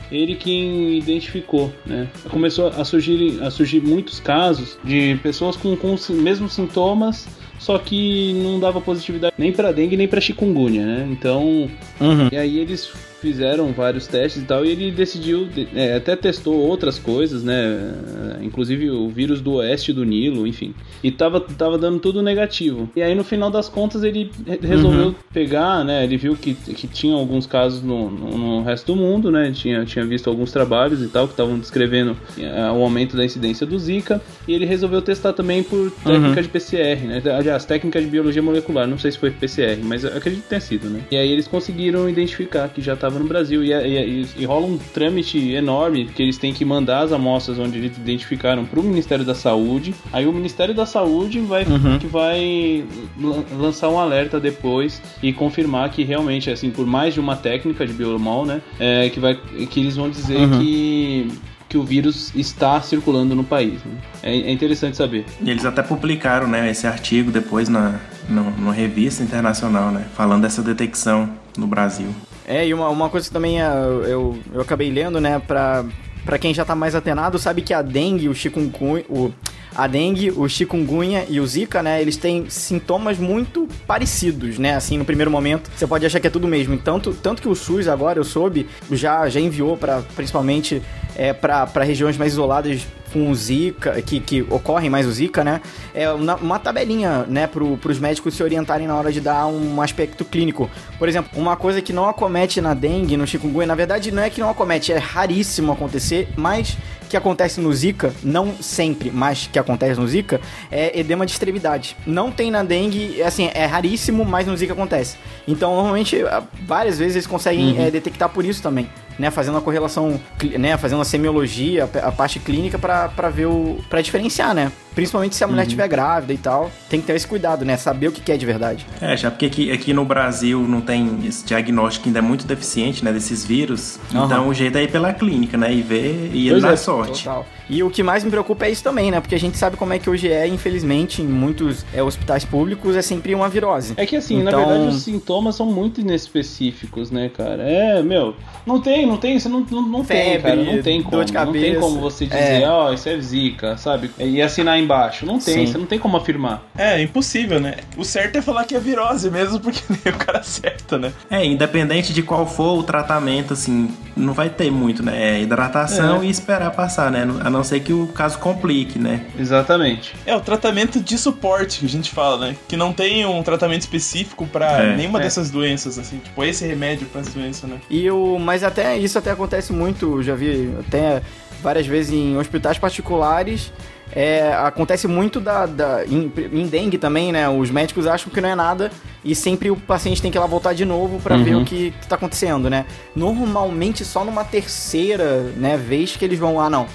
ele 0.09 0.35
quem 0.35 0.97
identificou, 0.97 1.73
né? 1.85 2.07
Começou 2.29 2.67
a 2.67 2.85
surgir, 2.85 3.43
a 3.43 3.51
surgir 3.51 3.81
muitos 3.81 4.21
casos 4.21 4.77
de 4.83 5.19
pessoas 5.21 5.57
com, 5.57 5.75
com 5.75 5.93
os 5.93 6.09
mesmos 6.09 6.53
sintomas, 6.53 7.27
só 7.59 7.77
que 7.77 8.33
não 8.41 8.57
dava 8.57 8.79
positividade 8.79 9.33
nem 9.37 9.51
para 9.51 9.71
dengue 9.73 9.97
nem 9.97 10.07
para 10.07 10.21
chikungunya, 10.21 10.85
né? 10.85 11.07
Então, 11.11 11.69
Uhum. 11.99 12.29
e 12.31 12.37
aí 12.37 12.57
eles 12.57 12.89
fizeram 13.27 13.71
vários 13.73 14.07
testes 14.07 14.41
e 14.41 14.45
tal, 14.45 14.65
e 14.65 14.69
ele 14.69 14.91
decidiu, 14.91 15.47
é, 15.75 15.95
até 15.95 16.15
testou 16.15 16.55
outras 16.55 16.97
coisas, 16.97 17.43
né? 17.43 17.93
Inclusive 18.41 18.89
o 18.89 19.09
vírus 19.09 19.41
do 19.41 19.53
oeste 19.53 19.91
do 19.91 20.05
Nilo, 20.05 20.47
enfim. 20.47 20.73
E 21.03 21.11
tava, 21.11 21.41
tava 21.41 21.77
dando 21.77 21.99
tudo 21.99 22.21
negativo. 22.21 22.89
E 22.95 23.01
aí 23.01 23.13
no 23.13 23.23
final 23.23 23.49
das 23.51 23.67
contas 23.67 24.03
ele 24.03 24.31
re- 24.45 24.59
resolveu 24.61 25.15
pegar, 25.33 25.83
né? 25.83 26.03
Ele 26.03 26.17
viu 26.17 26.35
que, 26.35 26.53
que 26.53 26.87
tinha 26.87 27.15
alguns 27.15 27.45
casos 27.45 27.81
no, 27.83 28.09
no, 28.09 28.37
no 28.37 28.63
resto 28.63 28.93
do 28.93 28.95
mundo, 28.95 29.29
né? 29.31 29.51
Tinha, 29.53 29.83
tinha 29.85 30.05
visto 30.05 30.29
alguns 30.29 30.51
trabalhos 30.51 31.01
e 31.01 31.07
tal 31.07 31.27
que 31.27 31.33
estavam 31.33 31.59
descrevendo 31.59 32.15
é, 32.37 32.71
o 32.71 32.81
aumento 32.81 33.17
da 33.17 33.25
incidência 33.25 33.65
do 33.65 33.77
Zika. 33.77 34.21
E 34.47 34.53
ele 34.53 34.65
resolveu 34.65 35.01
testar 35.01 35.33
também 35.33 35.61
por 35.63 35.91
técnica 36.03 36.41
de 36.41 36.47
PCR, 36.49 37.05
né? 37.05 37.21
Aliás, 37.37 37.65
técnica 37.65 37.99
de 38.01 38.07
biologia 38.07 38.41
molecular. 38.41 38.87
Não 38.87 38.97
sei 38.97 39.11
se 39.11 39.17
foi 39.17 39.31
PCR, 39.31 39.79
mas 39.83 40.05
acredito 40.05 40.43
que 40.43 40.49
tenha 40.49 40.61
sido, 40.61 40.89
né? 40.89 41.01
E 41.11 41.17
aí 41.17 41.29
eles 41.31 41.47
conseguiram 41.47 42.09
identificar 42.09 42.69
que 42.69 42.81
já 42.81 42.93
estava 42.93 43.16
no 43.19 43.25
Brasil. 43.25 43.63
E, 43.63 43.71
e- 43.73 44.25
e 44.37 44.45
rola 44.45 44.65
um 44.67 44.77
trâmite 44.77 45.37
enorme 45.53 46.05
que 46.05 46.21
eles 46.21 46.37
têm 46.37 46.53
que 46.53 46.63
mandar 46.65 47.01
as 47.03 47.11
amostras 47.11 47.57
onde 47.59 47.77
eles 47.77 47.97
identificaram 47.97 48.65
para 48.65 48.79
o 48.79 48.83
Ministério 48.83 49.23
da 49.25 49.35
Saúde. 49.35 49.93
Aí 50.13 50.25
o 50.25 50.33
Ministério 50.33 50.73
da 50.73 50.85
Saúde 50.85 51.39
vai, 51.39 51.63
Uhum. 51.65 51.97
que 51.99 52.07
vai 52.07 52.83
lan- 53.19 53.43
lançar 53.59 53.89
um 53.89 53.99
alerta 53.99 54.39
depois 54.39 55.01
e 55.21 55.31
confirmar 55.33 55.89
que 55.89 56.03
realmente, 56.03 56.49
assim, 56.49 56.69
por 56.69 56.85
mais 56.85 57.13
de 57.13 57.19
uma 57.19 57.35
técnica 57.35 57.85
de 57.85 57.93
biomol, 57.93 58.45
né? 58.45 58.61
É, 58.79 59.09
que, 59.09 59.19
vai, 59.19 59.35
que 59.69 59.79
eles 59.79 59.95
vão 59.95 60.09
dizer 60.09 60.37
Uhum. 60.37 60.59
que 60.59 61.31
que 61.69 61.77
o 61.77 61.83
vírus 61.83 62.33
está 62.33 62.79
circulando 62.79 63.35
no 63.35 63.43
país. 63.43 63.73
né? 63.83 63.91
É, 64.23 64.33
é 64.33 64.51
interessante 64.53 64.95
saber. 64.95 65.25
E 65.41 65.49
eles 65.51 65.65
até 65.65 65.83
publicaram, 65.83 66.47
né, 66.47 66.71
esse 66.71 66.87
artigo 66.87 67.29
depois 67.29 67.67
na, 67.67 67.99
no- 68.29 68.51
numa 68.51 68.71
revista 68.71 69.21
internacional, 69.21 69.91
né? 69.91 70.05
Falando 70.15 70.43
dessa 70.43 70.61
detecção 70.61 71.29
no 71.57 71.67
Brasil. 71.67 72.07
É, 72.47 72.65
e 72.65 72.73
uma, 72.73 72.87
uma 72.87 73.09
coisa 73.09 73.27
que 73.27 73.33
também 73.33 73.61
é, 73.61 73.67
eu, 74.05 74.39
eu 74.53 74.61
acabei 74.61 74.89
lendo, 74.89 75.19
né, 75.19 75.37
pra, 75.45 75.83
pra 76.25 76.39
quem 76.39 76.53
já 76.53 76.63
tá 76.63 76.73
mais 76.73 76.95
atenado, 76.95 77.37
sabe 77.37 77.61
que 77.61 77.73
a 77.73 77.81
dengue, 77.81 78.29
o 78.29 78.33
chikungunya, 78.33 79.03
o, 79.09 79.33
a 79.75 79.85
dengue, 79.85 80.31
o 80.31 80.47
chikungunya 80.47 81.25
e 81.27 81.41
o 81.41 81.45
zika, 81.45 81.83
né, 81.83 82.01
eles 82.01 82.15
têm 82.15 82.49
sintomas 82.49 83.17
muito 83.17 83.67
parecidos, 83.85 84.57
né, 84.57 84.75
assim, 84.75 84.97
no 84.97 85.03
primeiro 85.03 85.29
momento, 85.29 85.69
você 85.75 85.85
pode 85.85 86.05
achar 86.05 86.21
que 86.21 86.27
é 86.27 86.29
tudo 86.29 86.47
mesmo, 86.47 86.77
tanto, 86.77 87.13
tanto 87.13 87.41
que 87.41 87.49
o 87.49 87.55
SUS 87.55 87.89
agora, 87.89 88.17
eu 88.17 88.23
soube, 88.23 88.65
já, 88.89 89.27
já 89.27 89.41
enviou 89.41 89.75
para 89.75 90.01
principalmente 90.15 90.81
é, 91.17 91.33
para 91.33 91.83
regiões 91.83 92.17
mais 92.17 92.31
isoladas 92.31 92.87
com 93.17 93.31
o 93.31 93.35
Zika, 93.35 93.99
que, 94.03 94.19
que 94.19 94.41
ocorrem 94.43 94.91
mais 94.91 95.07
o 95.07 95.11
Zika, 95.11 95.43
né? 95.43 95.59
É 95.93 96.11
uma, 96.11 96.35
uma 96.35 96.59
tabelinha, 96.59 97.25
né, 97.27 97.47
pro, 97.47 97.75
pros 97.77 97.97
médicos 97.97 98.35
se 98.35 98.43
orientarem 98.43 98.85
na 98.85 98.95
hora 98.95 99.11
de 99.11 99.19
dar 99.19 99.47
um 99.47 99.81
aspecto 99.81 100.23
clínico. 100.23 100.69
Por 100.99 101.09
exemplo, 101.09 101.31
uma 101.35 101.55
coisa 101.55 101.81
que 101.81 101.91
não 101.91 102.07
acomete 102.07 102.61
na 102.61 102.75
dengue, 102.75 103.17
no 103.17 103.25
chikungunya, 103.25 103.65
na 103.65 103.75
verdade 103.75 104.11
não 104.11 104.21
é 104.21 104.29
que 104.29 104.39
não 104.39 104.49
acomete, 104.49 104.93
é 104.93 104.97
raríssimo 104.97 105.71
acontecer, 105.71 106.29
mas 106.35 106.77
que 107.07 107.17
acontece 107.17 107.59
no 107.59 107.73
Zika, 107.73 108.13
não 108.23 108.53
sempre, 108.59 109.11
mas 109.11 109.47
que 109.51 109.57
acontece 109.57 109.99
no 109.99 110.07
Zika, 110.07 110.39
é 110.71 110.99
edema 110.99 111.25
de 111.25 111.31
extremidade. 111.31 111.95
Não 112.05 112.31
tem 112.31 112.51
na 112.51 112.63
dengue, 112.63 113.21
assim, 113.23 113.49
é 113.53 113.65
raríssimo, 113.65 114.25
mas 114.25 114.45
no 114.47 114.55
Zika 114.55 114.73
acontece. 114.73 115.17
Então, 115.47 115.75
normalmente, 115.75 116.17
várias 116.65 116.97
vezes 116.99 117.15
eles 117.15 117.27
conseguem 117.27 117.79
é, 117.79 117.89
detectar 117.89 118.29
por 118.29 118.45
isso 118.45 118.61
também. 118.61 118.89
né, 119.17 119.31
fazendo 119.31 119.57
a 119.57 119.61
correlação, 119.61 120.19
né, 120.57 120.77
fazendo 120.77 121.01
a 121.01 121.05
semiologia, 121.05 121.89
a 122.03 122.11
parte 122.11 122.39
clínica 122.39 122.77
para 122.77 123.29
ver 123.29 123.47
o 123.47 123.77
para 123.89 124.01
diferenciar, 124.01 124.53
né? 124.53 124.71
Principalmente 124.93 125.35
se 125.35 125.43
a 125.43 125.47
mulher 125.47 125.63
estiver 125.63 125.83
uhum. 125.83 125.89
grávida 125.89 126.33
e 126.33 126.37
tal, 126.37 126.71
tem 126.89 126.99
que 126.99 127.05
ter 127.05 127.15
esse 127.15 127.27
cuidado, 127.27 127.63
né? 127.63 127.77
Saber 127.77 128.07
o 128.07 128.11
que 128.11 128.31
é 128.31 128.37
de 128.37 128.45
verdade. 128.45 128.85
É, 128.99 129.15
já 129.15 129.29
porque 129.29 129.45
aqui, 129.45 129.71
aqui 129.71 129.93
no 129.93 130.03
Brasil 130.03 130.61
não 130.67 130.81
tem 130.81 131.19
esse 131.23 131.45
diagnóstico 131.45 132.07
ainda 132.07 132.19
é 132.19 132.21
muito 132.21 132.47
deficiente, 132.47 133.03
né, 133.03 133.11
desses 133.11 133.45
vírus. 133.45 133.99
Uhum. 134.13 134.25
Então 134.25 134.47
o 134.47 134.53
jeito 134.53 134.77
é 134.77 134.83
ir 134.83 134.91
pela 134.91 135.13
clínica, 135.13 135.57
né, 135.57 135.73
e 135.73 135.81
ver 135.81 136.31
e 136.33 136.47
ir 136.49 136.61
dar 136.61 136.73
é, 136.73 136.77
sorte. 137.05 137.23
Total. 137.23 137.45
E 137.69 137.83
o 137.83 137.89
que 137.89 138.01
mais 138.01 138.23
me 138.23 138.29
preocupa 138.29 138.65
é 138.65 138.71
isso 138.71 138.83
também, 138.83 139.11
né? 139.11 139.19
Porque 139.19 139.35
a 139.35 139.39
gente 139.39 139.57
sabe 139.57 139.75
como 139.77 139.93
é 139.93 139.99
que 139.99 140.09
hoje 140.09 140.31
é, 140.31 140.47
infelizmente, 140.47 141.21
em 141.21 141.27
muitos 141.27 141.85
é, 141.93 142.01
hospitais 142.01 142.45
públicos, 142.45 142.95
é 142.95 143.01
sempre 143.01 143.35
uma 143.35 143.49
virose. 143.49 143.93
É 143.97 144.05
que 144.05 144.15
assim, 144.15 144.39
então... 144.39 144.59
na 144.59 144.65
verdade, 144.65 144.95
os 144.95 145.03
sintomas 145.03 145.55
são 145.55 145.65
muito 145.65 146.01
inespecíficos, 146.01 147.11
né, 147.11 147.29
cara? 147.29 147.63
É, 147.63 148.01
meu, 148.01 148.35
não 148.65 148.79
tem, 148.81 149.05
não 149.05 149.17
tem, 149.17 149.39
você 149.39 149.49
não, 149.49 149.61
não, 149.69 149.81
não 149.81 150.03
Febre, 150.03 150.31
tem, 150.31 150.41
cara. 150.41 150.55
Não 150.55 150.81
tem 150.81 151.03
como. 151.03 151.17
Não 151.17 151.51
tem 151.51 151.79
como 151.79 151.99
você 151.99 152.25
dizer, 152.25 152.61
é. 152.61 152.69
ó, 152.69 152.87
é. 152.87 152.91
oh, 152.91 152.93
isso 152.93 153.09
é 153.09 153.19
zika, 153.19 153.77
sabe? 153.77 154.11
E 154.19 154.41
assinar 154.41 154.79
embaixo. 154.79 155.25
Não 155.25 155.39
tem, 155.39 155.65
Sim. 155.65 155.71
você 155.71 155.77
não 155.77 155.85
tem 155.85 155.99
como 155.99 156.17
afirmar. 156.17 156.63
É, 156.77 157.01
impossível, 157.01 157.59
né? 157.59 157.75
O 157.97 158.03
certo 158.03 158.37
é 158.37 158.41
falar 158.41 158.65
que 158.65 158.75
é 158.75 158.79
virose 158.79 159.29
mesmo, 159.29 159.59
porque 159.59 159.81
nem 159.89 160.13
o 160.13 160.17
cara 160.17 160.39
acerta, 160.39 160.97
né? 160.97 161.11
É, 161.29 161.45
independente 161.45 162.13
de 162.13 162.21
qual 162.21 162.45
for 162.45 162.79
o 162.79 162.83
tratamento, 162.83 163.53
assim, 163.53 163.89
não 164.15 164.33
vai 164.33 164.49
ter 164.49 164.71
muito, 164.71 165.03
né? 165.03 165.37
É 165.37 165.41
hidratação 165.41 166.21
é. 166.21 166.25
e 166.25 166.29
esperar 166.29 166.71
passar, 166.71 166.86
né? 167.11 167.27
A 167.43 167.49
não 167.49 167.63
ser 167.63 167.79
que 167.79 167.93
o 167.93 168.07
caso 168.07 168.39
complique, 168.39 168.97
né? 168.99 169.25
Exatamente. 169.37 170.15
É, 170.25 170.35
o 170.35 170.41
tratamento 170.41 170.99
de 170.99 171.17
suporte 171.17 171.79
que 171.79 171.85
a 171.85 171.89
gente 171.89 172.11
fala, 172.11 172.47
né? 172.47 172.55
Que 172.67 172.77
não 172.77 172.93
tem 172.93 173.25
um 173.25 173.43
tratamento 173.43 173.81
específico 173.81 174.45
para 174.47 174.83
é. 174.83 174.95
nenhuma 174.95 175.19
é. 175.19 175.23
dessas 175.23 175.49
doenças, 175.49 175.97
assim. 175.99 176.19
Tipo, 176.19 176.43
esse 176.43 176.65
remédio 176.65 177.07
para 177.07 177.21
essa 177.21 177.31
doença, 177.31 177.67
né? 177.67 177.79
E 177.89 178.09
o... 178.09 178.37
Mas 178.39 178.63
até 178.63 178.97
isso 178.97 179.17
até 179.17 179.31
acontece 179.31 179.73
muito, 179.73 180.21
já 180.23 180.35
vi 180.35 180.73
até 180.79 181.21
várias 181.61 181.87
vezes 181.87 182.13
em 182.13 182.37
hospitais 182.37 182.77
particulares 182.77 183.71
é, 184.11 184.53
acontece 184.53 185.07
muito 185.07 185.39
da, 185.39 185.65
da 185.65 186.05
em, 186.05 186.31
em, 186.51 186.67
dengue 186.67 186.97
também, 186.97 187.31
né? 187.31 187.47
Os 187.49 187.69
médicos 187.69 188.07
acham 188.07 188.31
que 188.31 188.41
não 188.41 188.49
é 188.49 188.55
nada 188.55 188.91
e 189.23 189.35
sempre 189.35 189.69
o 189.69 189.75
paciente 189.75 190.21
tem 190.21 190.31
que 190.31 190.37
ir 190.37 190.39
lá 190.39 190.47
voltar 190.47 190.73
de 190.73 190.85
novo 190.85 191.19
para 191.19 191.35
uhum. 191.35 191.43
ver 191.43 191.55
o 191.55 191.65
que, 191.65 191.93
está 192.01 192.15
acontecendo, 192.15 192.69
né? 192.69 192.85
Normalmente 193.15 194.05
só 194.05 194.23
numa 194.23 194.43
terceira 194.43 195.41
né, 195.55 195.77
vez 195.77 196.15
que 196.15 196.23
eles 196.23 196.39
vão 196.39 196.55
lá, 196.55 196.65
ah, 196.65 196.69
não 196.69 196.87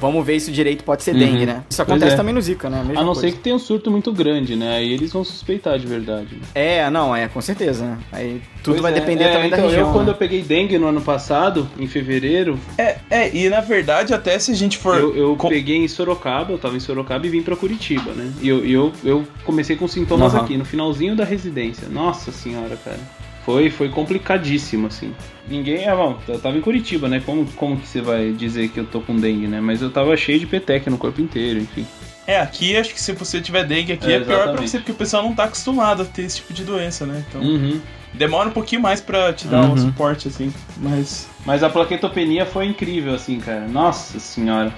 vamos 0.00 0.24
ver 0.24 0.36
isso 0.36 0.50
direito, 0.50 0.84
pode 0.84 1.02
ser 1.02 1.12
uhum. 1.12 1.18
dengue, 1.18 1.46
né? 1.46 1.62
Isso 1.68 1.80
acontece 1.80 2.14
é. 2.14 2.16
também 2.16 2.34
no 2.34 2.40
Zika, 2.40 2.68
né? 2.68 2.78
A, 2.78 2.80
a 2.80 2.84
não 2.84 3.06
coisa. 3.06 3.20
ser 3.22 3.32
que 3.32 3.38
tenha 3.38 3.56
um 3.56 3.58
surto 3.58 3.90
muito 3.90 4.12
grande, 4.12 4.56
né? 4.56 4.76
Aí 4.76 4.92
eles 4.92 5.12
vão 5.12 5.24
suspeitar 5.24 5.78
de 5.78 5.86
verdade. 5.86 6.34
Né? 6.34 6.42
É, 6.54 6.90
não, 6.90 7.14
é, 7.14 7.28
com 7.28 7.40
certeza. 7.40 7.84
Né? 7.84 7.98
Aí 8.12 8.42
tudo 8.62 8.74
pois 8.74 8.82
vai 8.82 8.92
é. 8.92 8.94
depender 8.94 9.24
é, 9.24 9.32
também 9.32 9.46
então, 9.46 9.58
da 9.58 9.64
região. 9.66 9.88
Eu, 9.88 9.92
quando 9.92 10.06
né? 10.06 10.12
eu 10.12 10.16
peguei 10.16 10.42
dengue 10.42 10.78
no 10.78 10.86
ano 10.86 11.00
passado, 11.00 11.68
em 11.78 11.86
fevereiro. 11.86 12.58
É, 12.78 12.96
é, 13.10 13.34
e 13.34 13.48
na 13.48 13.60
verdade, 13.60 14.12
até 14.12 14.38
se 14.38 14.52
a 14.52 14.54
gente 14.54 14.78
for. 14.78 14.98
Eu, 14.98 15.16
eu 15.16 15.36
com... 15.36 15.48
peguei 15.48 15.76
em 15.76 15.88
Sorocaba, 15.88 16.52
eu 16.52 16.58
tava 16.58 16.76
em 16.76 16.80
Sorocaba 16.80 17.26
e 17.26 17.30
vim 17.30 17.42
pra 17.42 17.56
Curitiba, 17.56 18.12
né? 18.12 18.32
E 18.40 18.48
eu, 18.48 18.64
eu, 18.64 18.92
eu 19.04 19.24
comecei 19.44 19.76
com 19.76 19.88
sintomas 19.88 20.34
uhum. 20.34 20.40
aqui, 20.40 20.56
no 20.56 20.64
finalzinho 20.64 21.16
da 21.16 21.24
residência. 21.24 21.88
Nossa 21.88 22.30
senhora, 22.32 22.76
cara. 22.84 23.00
Foi, 23.46 23.70
foi 23.70 23.88
complicadíssimo, 23.88 24.88
assim. 24.88 25.14
Ninguém. 25.48 25.86
Ah, 25.88 25.94
bom, 25.94 26.18
eu 26.26 26.40
tava 26.40 26.58
em 26.58 26.60
Curitiba, 26.60 27.08
né? 27.08 27.22
Como, 27.24 27.46
como 27.52 27.76
que 27.76 27.86
você 27.86 28.00
vai 28.00 28.32
dizer 28.32 28.68
que 28.70 28.80
eu 28.80 28.84
tô 28.84 29.00
com 29.00 29.14
dengue, 29.14 29.46
né? 29.46 29.60
Mas 29.60 29.80
eu 29.80 29.88
tava 29.88 30.16
cheio 30.16 30.40
de 30.40 30.46
petec 30.48 30.90
no 30.90 30.98
corpo 30.98 31.20
inteiro, 31.20 31.60
enfim. 31.60 31.86
É, 32.26 32.40
aqui 32.40 32.76
acho 32.76 32.92
que 32.92 33.00
se 33.00 33.12
você 33.12 33.40
tiver 33.40 33.64
dengue 33.64 33.92
aqui 33.92 34.10
é, 34.10 34.16
é 34.16 34.20
pior 34.20 34.50
pra 34.50 34.60
você, 34.60 34.78
porque 34.78 34.90
o 34.90 34.96
pessoal 34.96 35.22
não 35.22 35.32
tá 35.32 35.44
acostumado 35.44 36.02
a 36.02 36.04
ter 36.04 36.22
esse 36.22 36.38
tipo 36.38 36.52
de 36.52 36.64
doença, 36.64 37.06
né? 37.06 37.24
Então. 37.28 37.40
Uhum. 37.40 37.80
Demora 38.12 38.48
um 38.48 38.52
pouquinho 38.52 38.82
mais 38.82 39.00
pra 39.00 39.32
te 39.32 39.46
dar 39.46 39.62
uhum. 39.62 39.74
um 39.74 39.76
suporte, 39.76 40.26
assim. 40.26 40.52
Mas. 40.78 41.28
Mas 41.44 41.62
a 41.62 41.70
plaquetopenia 41.70 42.44
foi 42.44 42.66
incrível, 42.66 43.14
assim, 43.14 43.38
cara. 43.38 43.68
Nossa 43.68 44.18
senhora. 44.18 44.74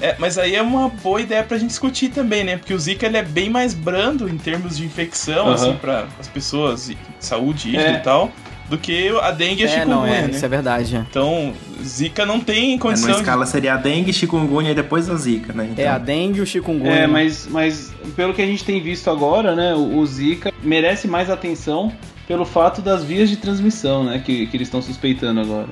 É, 0.00 0.16
mas 0.18 0.38
aí 0.38 0.54
é 0.54 0.62
uma 0.62 0.88
boa 0.88 1.20
ideia 1.20 1.42
pra 1.42 1.58
gente 1.58 1.70
discutir 1.70 2.10
também, 2.10 2.44
né? 2.44 2.56
Porque 2.56 2.74
o 2.74 2.78
Zika 2.78 3.06
ele 3.06 3.16
é 3.16 3.22
bem 3.22 3.50
mais 3.50 3.74
brando 3.74 4.28
em 4.28 4.38
termos 4.38 4.76
de 4.76 4.84
infecção, 4.84 5.46
uhum. 5.46 5.52
assim, 5.52 5.76
para 5.76 6.06
as 6.18 6.28
pessoas, 6.28 6.90
saúde 7.18 7.76
é. 7.76 7.94
e 7.94 7.98
tal, 7.98 8.30
do 8.68 8.78
que 8.78 9.08
a 9.20 9.30
dengue 9.30 9.62
e 9.62 9.66
a 9.66 9.68
é, 9.68 9.72
chikungunya, 9.72 9.96
não, 9.96 10.06
é, 10.06 10.22
né? 10.22 10.30
Isso 10.30 10.44
é 10.44 10.48
verdade. 10.48 10.96
Então, 10.96 11.52
Zika 11.82 12.24
não 12.24 12.40
tem 12.40 12.78
condição. 12.78 13.10
É, 13.10 13.12
na 13.12 13.18
escala 13.18 13.44
de... 13.44 13.50
seria 13.50 13.74
a 13.74 13.76
dengue, 13.76 14.12
chikungunya 14.12 14.70
e 14.70 14.74
depois 14.74 15.10
a 15.10 15.16
Zika, 15.16 15.52
né? 15.52 15.68
Então... 15.72 15.84
É, 15.84 15.88
a 15.88 15.98
dengue 15.98 16.38
e 16.38 16.42
o 16.42 16.46
chikungunya. 16.46 16.92
É, 16.92 17.06
mas, 17.06 17.46
mas 17.50 17.92
pelo 18.16 18.32
que 18.32 18.40
a 18.40 18.46
gente 18.46 18.64
tem 18.64 18.80
visto 18.80 19.10
agora, 19.10 19.54
né? 19.54 19.74
O, 19.74 19.98
o 19.98 20.06
Zika 20.06 20.52
merece 20.62 21.08
mais 21.08 21.28
atenção 21.28 21.92
pelo 22.30 22.44
fato 22.44 22.80
das 22.80 23.02
vias 23.02 23.28
de 23.28 23.36
transmissão, 23.36 24.04
né? 24.04 24.22
Que, 24.24 24.46
que 24.46 24.56
eles 24.56 24.68
estão 24.68 24.80
suspeitando 24.80 25.40
agora. 25.40 25.66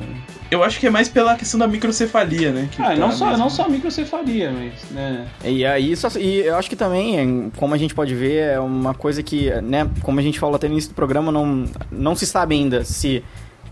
Eu 0.50 0.64
acho 0.64 0.80
que 0.80 0.88
é 0.88 0.90
mais 0.90 1.08
pela 1.08 1.36
questão 1.36 1.56
da 1.56 1.68
microcefalia, 1.68 2.50
né? 2.50 2.68
ah, 2.80 2.82
tá 2.82 2.96
não, 2.96 3.12
só, 3.12 3.36
não 3.36 3.48
só 3.48 3.66
a 3.66 3.68
microcefalia, 3.68 4.50
mas. 4.50 4.90
Né? 4.90 5.28
E 5.44 5.64
aí, 5.64 5.94
só, 5.96 6.08
e 6.18 6.40
eu 6.40 6.56
acho 6.56 6.68
que 6.68 6.74
também, 6.74 7.52
como 7.56 7.74
a 7.74 7.78
gente 7.78 7.94
pode 7.94 8.12
ver, 8.12 8.54
é 8.54 8.58
uma 8.58 8.92
coisa 8.92 9.22
que, 9.22 9.52
né? 9.60 9.88
Como 10.02 10.18
a 10.18 10.22
gente 10.22 10.40
falou 10.40 10.56
até 10.56 10.66
no 10.66 10.74
início 10.74 10.90
do 10.90 10.96
programa, 10.96 11.30
não, 11.30 11.64
não 11.92 12.16
se 12.16 12.26
sabe 12.26 12.56
ainda 12.56 12.84
se 12.84 13.22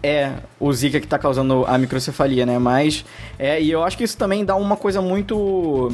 é 0.00 0.34
o 0.60 0.72
Zika 0.72 1.00
que 1.00 1.06
está 1.06 1.18
causando 1.18 1.64
a 1.66 1.76
microcefalia, 1.76 2.46
né? 2.46 2.56
Mas. 2.56 3.04
É, 3.36 3.60
e 3.60 3.68
eu 3.68 3.82
acho 3.82 3.98
que 3.98 4.04
isso 4.04 4.16
também 4.16 4.44
dá 4.44 4.54
uma 4.54 4.76
coisa 4.76 5.02
muito 5.02 5.92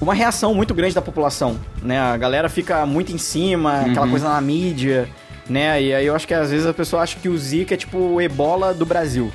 uma 0.00 0.14
reação 0.14 0.54
muito 0.54 0.72
grande 0.72 0.94
da 0.94 1.02
população, 1.02 1.58
né? 1.82 2.00
A 2.00 2.16
galera 2.16 2.48
fica 2.48 2.86
muito 2.86 3.12
em 3.12 3.18
cima, 3.18 3.80
uhum. 3.80 3.90
aquela 3.90 4.08
coisa 4.08 4.30
na 4.30 4.40
mídia 4.40 5.06
né? 5.48 5.82
E 5.82 5.94
aí 5.94 6.06
eu 6.06 6.14
acho 6.14 6.26
que 6.26 6.34
às 6.34 6.50
vezes 6.50 6.66
a 6.66 6.74
pessoa 6.74 7.02
acha 7.02 7.18
que 7.18 7.28
o 7.28 7.36
Zika 7.36 7.74
é 7.74 7.76
tipo 7.76 7.98
o 7.98 8.20
ebola 8.20 8.72
do 8.74 8.86
Brasil. 8.86 9.30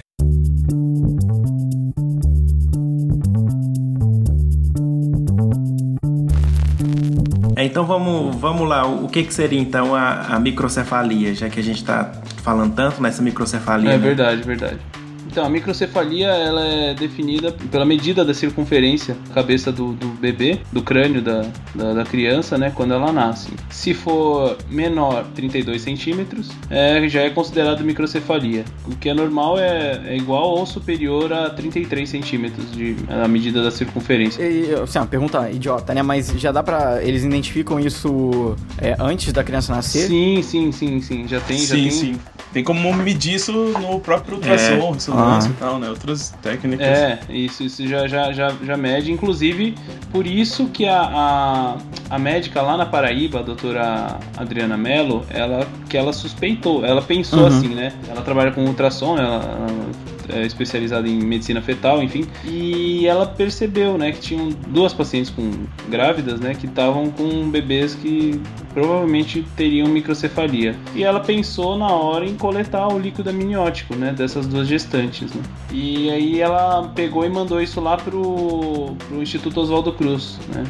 É, 7.56 7.66
então 7.66 7.86
vamos, 7.86 8.36
vamos 8.38 8.68
lá, 8.68 8.88
o 8.88 9.08
que, 9.08 9.24
que 9.24 9.32
seria 9.32 9.60
então 9.60 9.94
a, 9.94 10.36
a 10.36 10.40
microcefalia, 10.40 11.36
já 11.36 11.48
que 11.48 11.60
a 11.60 11.64
gente 11.64 11.78
está 11.78 12.12
falando 12.44 12.74
tanto 12.74 13.02
nessa 13.02 13.22
microcefalia? 13.22 13.92
É 13.92 13.98
né? 13.98 14.04
verdade, 14.04 14.42
verdade. 14.42 14.80
Então, 15.28 15.46
a 15.46 15.50
microcefalia 15.50 16.28
ela 16.28 16.66
é 16.66 16.94
definida 16.94 17.52
pela 17.52 17.86
medida 17.86 18.24
da 18.24 18.34
circunferência 18.34 19.16
da 19.28 19.34
cabeça 19.34 19.72
do, 19.72 19.94
do 19.94 20.08
bebê, 20.08 20.60
do 20.72 20.82
crânio 20.82 21.22
da, 21.22 21.46
da, 21.74 21.94
da, 21.94 22.04
criança, 22.04 22.58
né, 22.58 22.72
quando 22.76 22.94
ela 22.94 23.12
nasce. 23.12 23.50
Se 23.70 23.94
for 23.94 24.58
menor 24.70 25.26
32 25.36 25.82
centímetros, 25.82 26.50
é, 26.70 27.08
já 27.08 27.22
é 27.22 27.30
considerado 27.30 27.84
microcefalia. 27.84 28.66
O 28.86 28.96
que 28.96 29.10
é 29.10 29.14
normal 29.14 29.58
é, 29.58 30.02
é 30.06 30.18
igual 30.18 30.52
ou 30.58 30.66
superior 30.66 31.32
a 31.32 31.50
33 31.50 32.10
centímetros 32.10 32.72
de 32.72 32.96
a 33.10 33.28
medida 33.28 33.64
da 33.64 33.72
circunferência. 33.72 34.42
E, 34.44 34.74
assim, 34.76 35.00
uma 35.00 35.08
pergunta 35.08 35.50
idiota, 35.50 35.94
né? 35.94 36.02
Mas 36.02 36.28
já 36.38 36.52
dá 36.52 36.62
pra. 36.64 37.04
Eles 37.04 37.24
identificam 37.24 37.80
isso 37.80 38.56
é, 38.78 38.96
antes 39.00 39.32
da 39.32 39.44
criança 39.44 39.74
nascer? 39.74 40.08
Sim, 40.08 40.42
sim, 40.42 40.72
sim, 40.72 41.02
sim. 41.02 41.28
Já 41.28 41.40
tem, 41.40 41.58
sim, 41.58 41.66
já 41.66 41.76
tem. 41.76 41.92
Sim. 41.92 42.20
Tem 42.54 42.64
como 42.64 42.94
medir 42.94 43.36
isso 43.36 43.54
no 43.54 44.00
próprio 44.00 44.36
ultrassom, 44.36 44.74
é 44.74 45.00
ah. 45.14 45.40
e 45.44 45.54
tal, 45.54 45.80
né? 45.80 45.90
Outras 45.90 46.34
técnicas. 46.42 46.86
É, 46.86 47.20
isso, 47.30 47.64
isso 47.64 47.88
já, 47.88 48.08
já, 48.08 48.32
já, 48.32 48.54
já 48.64 48.78
mede. 48.78 49.12
Inclusive, 49.12 49.76
por 50.12 50.26
isso 50.26 50.68
que 50.68 50.88
a, 50.88 51.02
a, 51.02 51.78
a 52.10 52.20
médica 52.20 52.62
lá 52.62 52.78
na 52.78 52.86
Paraíba, 52.86 53.40
a 53.40 53.44
doutora 53.44 54.20
Adriana 54.38 54.78
Mello, 54.78 55.26
ela, 55.30 55.68
que 55.90 55.98
ela 55.98 56.14
suspeitou, 56.14 56.86
ela 56.86 57.02
pensou 57.02 57.40
uhum. 57.42 57.48
assim, 57.48 57.70
né? 57.70 57.94
Ela 58.10 58.22
trabalha 58.22 58.52
com 58.52 58.66
ultrassom, 58.66 59.18
ela, 59.18 59.44
ela 59.44 60.11
é 60.34 60.46
especializada 60.46 61.08
em 61.08 61.20
medicina 61.20 61.62
fetal, 61.62 62.02
enfim, 62.02 62.26
e 62.46 63.06
ela 63.08 63.26
percebeu, 63.26 63.98
né, 63.98 64.12
que 64.12 64.20
tinham 64.20 64.50
duas 64.68 64.94
pacientes 64.94 65.30
com 65.30 65.52
grávidas, 65.90 66.40
né, 66.40 66.54
que 66.54 66.66
estavam 66.66 67.10
com 67.12 67.50
bebês 67.50 67.96
que 67.96 68.40
provavelmente 68.74 69.46
teriam 69.56 69.88
microcefalia. 69.88 70.76
E 70.96 71.04
ela 71.04 71.20
pensou 71.20 71.78
na 71.78 71.88
hora 71.88 72.26
em 72.26 72.36
coletar 72.36 72.88
o 72.88 73.00
líquido 73.00 73.30
amniótico, 73.30 73.96
né, 73.96 74.14
dessas 74.14 74.48
duas 74.48 74.68
gestantes, 74.68 75.34
né? 75.34 75.42
E 75.72 76.10
aí 76.10 76.42
ela 76.42 76.92
pegou 76.96 77.26
e 77.26 77.30
mandou 77.30 77.62
isso 77.62 77.80
lá 77.82 77.98
pro, 77.98 78.96
pro 79.08 79.22
Instituto 79.22 79.60
Oswaldo 79.60 79.92
Cruz, 79.94 80.40
né, 80.54 80.64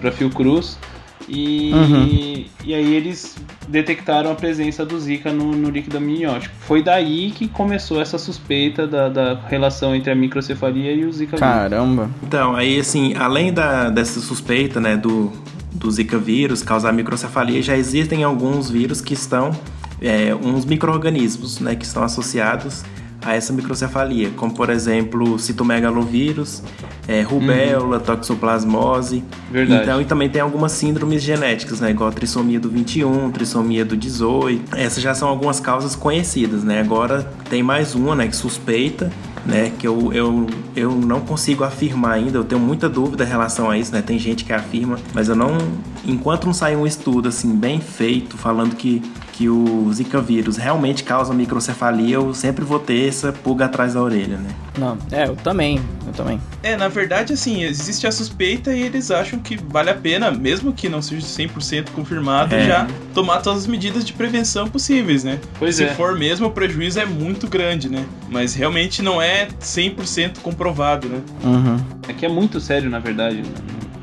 pra 0.00 0.12
Fiocruz, 0.12 0.78
e, 1.26 1.72
uhum. 1.72 2.44
e 2.64 2.74
aí 2.74 2.94
eles 2.94 3.36
detectaram 3.68 4.30
a 4.30 4.34
presença 4.34 4.84
do 4.84 4.98
Zika 4.98 5.32
no, 5.32 5.52
no, 5.52 5.70
líquido 5.70 5.98
amniótico. 5.98 6.54
Foi 6.60 6.82
daí 6.82 7.30
que 7.30 7.48
começou 7.48 8.00
essa 8.00 8.18
suspeita 8.18 8.86
da, 8.86 9.08
da 9.08 9.34
relação 9.46 9.94
entre 9.94 10.10
a 10.10 10.14
microcefalia 10.14 10.92
e 10.92 11.04
o 11.04 11.12
Zika 11.12 11.36
Caramba! 11.36 12.04
Vírus. 12.04 12.22
Então, 12.22 12.56
aí 12.56 12.78
assim, 12.78 13.14
além 13.14 13.52
da, 13.52 13.90
dessa 13.90 14.20
suspeita, 14.20 14.80
né, 14.80 14.96
do, 14.96 15.32
do 15.72 15.90
Zika 15.90 16.18
vírus 16.18 16.62
causar 16.62 16.92
microcefalia, 16.92 17.62
já 17.62 17.76
existem 17.76 18.24
alguns 18.24 18.70
vírus 18.70 19.00
que 19.00 19.14
estão, 19.14 19.50
é, 20.00 20.34
uns 20.34 20.64
micro-organismos, 20.64 21.60
né, 21.60 21.74
que 21.74 21.84
estão 21.84 22.02
associados 22.02 22.84
a 23.28 23.34
essa 23.34 23.52
microcefalia, 23.52 24.30
como 24.36 24.54
por 24.54 24.70
exemplo 24.70 25.38
citomegalovírus, 25.38 26.62
é, 27.06 27.22
rubéola, 27.22 27.98
uhum. 27.98 28.02
toxoplasmose. 28.02 29.22
Verdade. 29.50 29.82
Então, 29.82 30.00
e 30.00 30.04
também 30.04 30.28
tem 30.28 30.40
algumas 30.40 30.72
síndromes 30.72 31.22
genéticas, 31.22 31.80
né, 31.80 31.90
igual 31.90 32.08
a 32.08 32.12
trissomia 32.12 32.58
do 32.58 32.68
21, 32.68 33.30
trissomia 33.30 33.84
do 33.84 33.96
18. 33.96 34.76
Essas 34.76 35.02
já 35.02 35.14
são 35.14 35.28
algumas 35.28 35.60
causas 35.60 35.94
conhecidas, 35.94 36.64
né? 36.64 36.80
Agora 36.80 37.22
tem 37.48 37.62
mais 37.62 37.94
uma, 37.94 38.14
né, 38.14 38.28
que 38.28 38.36
suspeita, 38.36 39.12
né? 39.44 39.72
Que 39.78 39.86
eu, 39.86 40.12
eu, 40.12 40.46
eu 40.76 40.92
não 40.92 41.20
consigo 41.20 41.64
afirmar 41.64 42.12
ainda, 42.12 42.38
eu 42.38 42.44
tenho 42.44 42.60
muita 42.60 42.88
dúvida 42.88 43.24
em 43.24 43.26
relação 43.26 43.70
a 43.70 43.78
isso, 43.78 43.92
né? 43.92 44.02
Tem 44.02 44.18
gente 44.18 44.44
que 44.44 44.52
afirma, 44.52 44.98
mas 45.14 45.28
eu 45.28 45.36
não. 45.36 45.56
Enquanto 46.04 46.46
não 46.46 46.52
sair 46.52 46.76
um 46.76 46.86
estudo 46.86 47.28
assim 47.28 47.54
bem 47.56 47.80
feito, 47.80 48.36
falando 48.36 48.76
que, 48.76 49.02
que 49.38 49.48
o 49.48 49.88
Zika 49.92 50.20
vírus 50.20 50.56
realmente 50.56 51.04
causa 51.04 51.32
microcefalia, 51.32 52.16
eu 52.16 52.34
sempre 52.34 52.64
vou 52.64 52.80
ter 52.80 53.06
essa 53.06 53.32
pulga 53.32 53.66
atrás 53.66 53.94
da 53.94 54.02
orelha, 54.02 54.36
né? 54.36 54.50
Não, 54.76 54.98
é, 55.12 55.28
eu 55.28 55.36
também, 55.36 55.80
eu 56.04 56.12
também. 56.12 56.40
É, 56.60 56.76
na 56.76 56.88
verdade, 56.88 57.34
assim, 57.34 57.62
existe 57.62 58.04
a 58.04 58.10
suspeita 58.10 58.74
e 58.74 58.82
eles 58.82 59.12
acham 59.12 59.38
que 59.38 59.56
vale 59.56 59.90
a 59.90 59.94
pena, 59.94 60.28
mesmo 60.32 60.72
que 60.72 60.88
não 60.88 61.00
seja 61.00 61.24
100% 61.24 61.90
confirmado, 61.90 62.52
É. 62.52 62.66
já 62.66 62.88
tomar 63.14 63.38
todas 63.40 63.60
as 63.60 63.66
medidas 63.68 64.04
de 64.04 64.12
prevenção 64.12 64.68
possíveis, 64.68 65.22
né? 65.22 65.38
Pois 65.56 65.76
Se 65.76 65.84
é. 65.84 65.94
for 65.94 66.18
mesmo, 66.18 66.48
o 66.48 66.50
prejuízo 66.50 66.98
é 66.98 67.06
muito 67.06 67.46
grande, 67.46 67.88
né? 67.88 68.04
Mas 68.28 68.54
realmente 68.54 69.02
não 69.02 69.22
é 69.22 69.46
100% 69.60 70.40
comprovado, 70.40 71.08
né? 71.08 71.20
Uhum. 71.44 71.76
É 72.08 72.12
que 72.12 72.26
é 72.26 72.28
muito 72.28 72.58
sério, 72.58 72.90
na 72.90 72.98
verdade, 72.98 73.44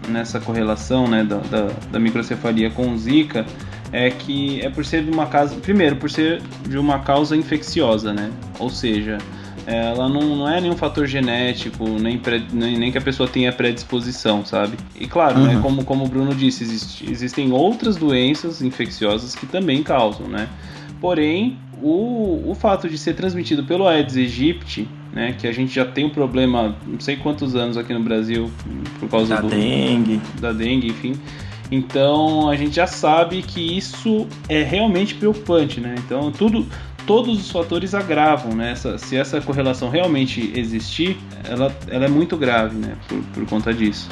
nessa 0.08 0.39
correlação 0.39 1.10
né, 1.10 1.26
da, 1.26 1.39
da, 1.39 1.67
da 1.91 2.00
microcefalia 2.00 2.69
com 2.69 2.89
o 2.93 2.98
Zika, 2.98 3.45
é 3.91 4.10
que 4.10 4.62
é 4.62 4.69
por 4.69 4.86
ser 4.86 5.04
de 5.04 5.12
uma 5.12 5.26
causa. 5.28 5.56
Primeiro, 5.56 5.95
por 5.95 6.10
ser 6.10 6.41
de 6.67 6.78
uma 6.78 7.00
causa 7.00 7.36
infecciosa, 7.36 8.13
né? 8.13 8.32
Ou 8.60 8.69
seja, 8.69 9.17
ela 9.65 10.08
não, 10.10 10.36
não 10.38 10.50
é 10.50 10.60
nenhum 10.62 10.76
fator 10.76 11.08
genético, 11.08 11.88
nem, 11.88 12.17
pré- 12.17 12.43
nem, 12.54 12.78
nem 12.78 12.91
que 12.91 12.98
a 12.98 13.02
pessoa 13.02 13.28
tenha 13.28 13.52
predisposição, 13.52 14.45
sabe? 14.45 14.78
E 15.00 15.08
claro, 15.08 15.39
né, 15.39 15.56
Uhum. 15.56 15.62
como, 15.62 15.84
como 15.84 16.06
o 16.06 16.08
Bruno 16.08 16.36
disse, 16.36 16.63
existe- 16.63 17.10
existem 17.10 17.52
outras 17.52 17.95
doenças 17.95 18.62
infecciosas 18.62 19.34
que 19.36 19.45
também 19.45 19.82
causam, 19.82 20.28
né? 20.28 20.48
Porém, 21.02 21.58
o, 21.82 22.43
o 22.50 22.56
fato 22.56 22.89
de 22.89 22.98
ser 22.98 23.13
transmitido 23.15 23.63
pelo 23.63 23.88
Aedes 23.88 24.15
aegypti, 24.17 24.88
né, 25.13 25.34
que 25.38 25.48
a 25.48 25.52
gente 25.52 25.74
já 25.74 25.86
tem 25.86 26.06
um 26.06 26.10
problema 26.10 26.76
não 26.86 27.00
sei 27.00 27.15
quantos 27.15 27.56
anos 27.56 27.78
aqui 27.78 27.93
no 27.93 28.02
Brasil 28.02 28.50
por 29.00 29.10
causa 29.10 29.36
Da 29.36 29.41
do, 29.41 29.50
dengue. 29.50 30.19
da 30.39 30.52
dengue, 30.52 30.88
enfim. 30.88 31.13
Então 31.71 32.49
a 32.49 32.56
gente 32.56 32.75
já 32.75 32.88
sabe 32.88 33.41
que 33.41 33.78
isso 33.78 34.28
é 34.47 34.62
realmente 34.63 35.15
preocupante, 35.15 35.80
né? 35.80 35.95
Então 35.99 36.32
tudo, 36.32 36.65
todos 37.08 37.39
os 37.39 37.49
fatores 37.51 37.93
agravam, 37.93 38.54
né? 38.56 38.71
Essa- 38.71 38.97
se 38.97 39.15
essa 39.17 39.41
correlação 39.41 39.89
realmente 39.89 40.51
existir, 40.56 41.17
ela, 41.49 41.75
ela 41.88 42.06
é 42.06 42.10
muito 42.10 42.38
grave, 42.38 42.75
né? 42.78 42.95
Por, 43.08 43.19
por 43.34 43.45
conta 43.47 43.73
disso. 43.73 44.10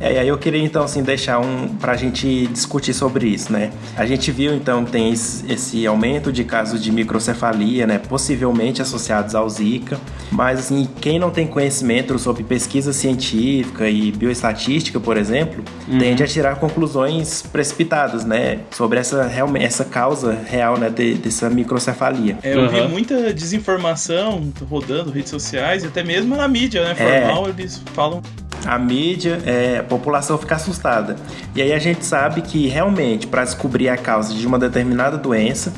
É, 0.00 0.14
e 0.14 0.18
aí 0.18 0.28
eu 0.28 0.36
queria 0.36 0.62
então 0.62 0.82
assim 0.82 1.02
deixar 1.02 1.38
um 1.38 1.68
pra 1.68 1.96
gente 1.96 2.46
discutir 2.48 2.92
sobre 2.92 3.26
isso, 3.28 3.52
né? 3.52 3.70
A 3.96 4.04
gente 4.04 4.30
viu 4.32 4.52
então 4.54 4.84
que 4.84 4.90
tem 4.90 5.12
esse, 5.12 5.86
aumento 5.86 6.32
de 6.32 6.42
casos 6.44 6.82
de 6.82 6.90
microcefalia, 6.90 7.86
né, 7.86 7.98
possivelmente 7.98 8.82
associados 8.82 9.34
ao 9.34 9.48
Zika, 9.48 9.98
mas 10.32 10.58
assim, 10.58 10.88
quem 11.00 11.18
não 11.18 11.30
tem 11.30 11.46
conhecimento 11.46 12.18
sobre 12.18 12.42
pesquisa 12.42 12.92
científica 12.92 13.88
e 13.88 14.10
bioestatística, 14.12 14.98
por 14.98 15.16
exemplo, 15.16 15.62
tende 15.98 16.22
a 16.22 16.26
tirar 16.26 16.56
conclusões 16.56 17.42
precipitadas, 17.42 18.24
né, 18.24 18.60
sobre 18.72 18.98
essa 18.98 19.24
realmente 19.26 19.64
essa 19.64 19.84
causa 19.84 20.36
real, 20.46 20.76
né, 20.76 20.90
de- 20.90 21.14
dessa 21.14 21.48
microcefalia. 21.48 22.36
É, 22.42 22.54
eu 22.54 22.68
vi 22.68 22.80
Uhum. 22.80 22.88
muita 22.88 23.32
desinformação 23.32 24.52
rodando 24.68 25.10
redes 25.10 25.30
sociais 25.30 25.84
e 25.84 25.86
até 25.86 26.02
mesmo 26.02 26.36
na 26.36 26.46
mídia, 26.48 26.82
né? 26.84 26.94
É. 26.98 27.26
Formal, 27.26 27.48
eles 27.48 27.80
falam 27.94 28.22
a 28.66 28.78
mídia, 28.78 29.40
é, 29.44 29.78
a 29.78 29.82
população 29.82 30.38
fica 30.38 30.54
assustada. 30.54 31.16
E 31.54 31.62
aí 31.62 31.72
a 31.72 31.78
gente 31.78 32.04
sabe 32.04 32.42
que 32.42 32.66
realmente 32.68 33.26
para 33.26 33.44
descobrir 33.44 33.88
a 33.88 33.96
causa 33.96 34.34
de 34.34 34.46
uma 34.46 34.58
determinada 34.58 35.16
doença, 35.16 35.72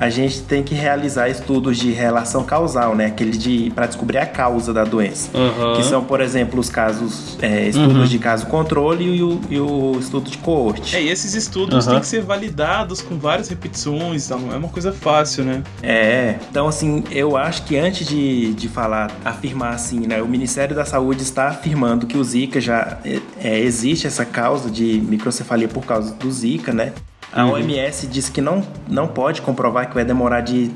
a 0.00 0.08
gente 0.08 0.40
tem 0.40 0.62
que 0.62 0.74
realizar 0.74 1.28
estudos 1.28 1.76
de 1.76 1.92
relação 1.92 2.42
causal, 2.42 2.96
né? 2.96 3.06
Aquele 3.06 3.36
de 3.36 3.70
para 3.74 3.84
descobrir 3.84 4.16
a 4.16 4.24
causa 4.24 4.72
da 4.72 4.82
doença. 4.82 5.28
Aham. 5.34 5.76
Que 5.76 5.84
são, 5.84 6.02
por 6.02 6.22
exemplo, 6.22 6.58
os 6.58 6.70
casos, 6.70 7.36
é, 7.42 7.68
estudos 7.68 8.08
de 8.08 8.18
caso 8.18 8.46
controle 8.46 9.04
e 9.04 9.22
o, 9.22 9.40
e 9.50 9.60
o 9.60 9.98
estudo 10.00 10.30
de 10.30 10.38
coorte. 10.38 10.96
É, 10.96 11.02
e 11.02 11.10
esses 11.10 11.34
estudos 11.34 11.86
Aham. 11.86 11.92
têm 11.92 12.00
que 12.00 12.06
ser 12.06 12.22
validados 12.22 13.02
com 13.02 13.18
várias 13.18 13.50
repetições, 13.50 14.30
não 14.30 14.50
é 14.50 14.56
uma 14.56 14.68
coisa 14.68 14.90
fácil, 14.90 15.44
né? 15.44 15.62
É, 15.82 16.36
então 16.50 16.66
assim, 16.66 17.04
eu 17.10 17.36
acho 17.36 17.64
que 17.64 17.76
antes 17.76 18.06
de, 18.06 18.54
de 18.54 18.68
falar, 18.68 19.10
afirmar 19.22 19.74
assim, 19.74 20.00
né, 20.06 20.22
o 20.22 20.28
Ministério 20.28 20.74
da 20.74 20.86
Saúde 20.86 21.22
está 21.22 21.48
afirmando 21.48 22.06
que 22.06 22.16
o 22.16 22.24
Zika 22.24 22.58
já 22.58 22.98
é, 23.04 23.20
é, 23.38 23.58
existe 23.58 24.06
essa 24.06 24.24
causa 24.24 24.70
de 24.70 24.98
microcefalia 25.06 25.68
por 25.68 25.84
causa 25.84 26.14
do 26.14 26.30
Zika, 26.30 26.72
né? 26.72 26.94
A 27.32 27.44
Uhum. 27.44 27.52
OMS 27.52 28.06
diz 28.06 28.28
que 28.28 28.40
não, 28.40 28.62
não 28.88 29.06
pode 29.06 29.40
comprovar, 29.42 29.88
que 29.88 29.94
vai 29.94 30.04
demorar 30.04 30.40
de, 30.40 30.70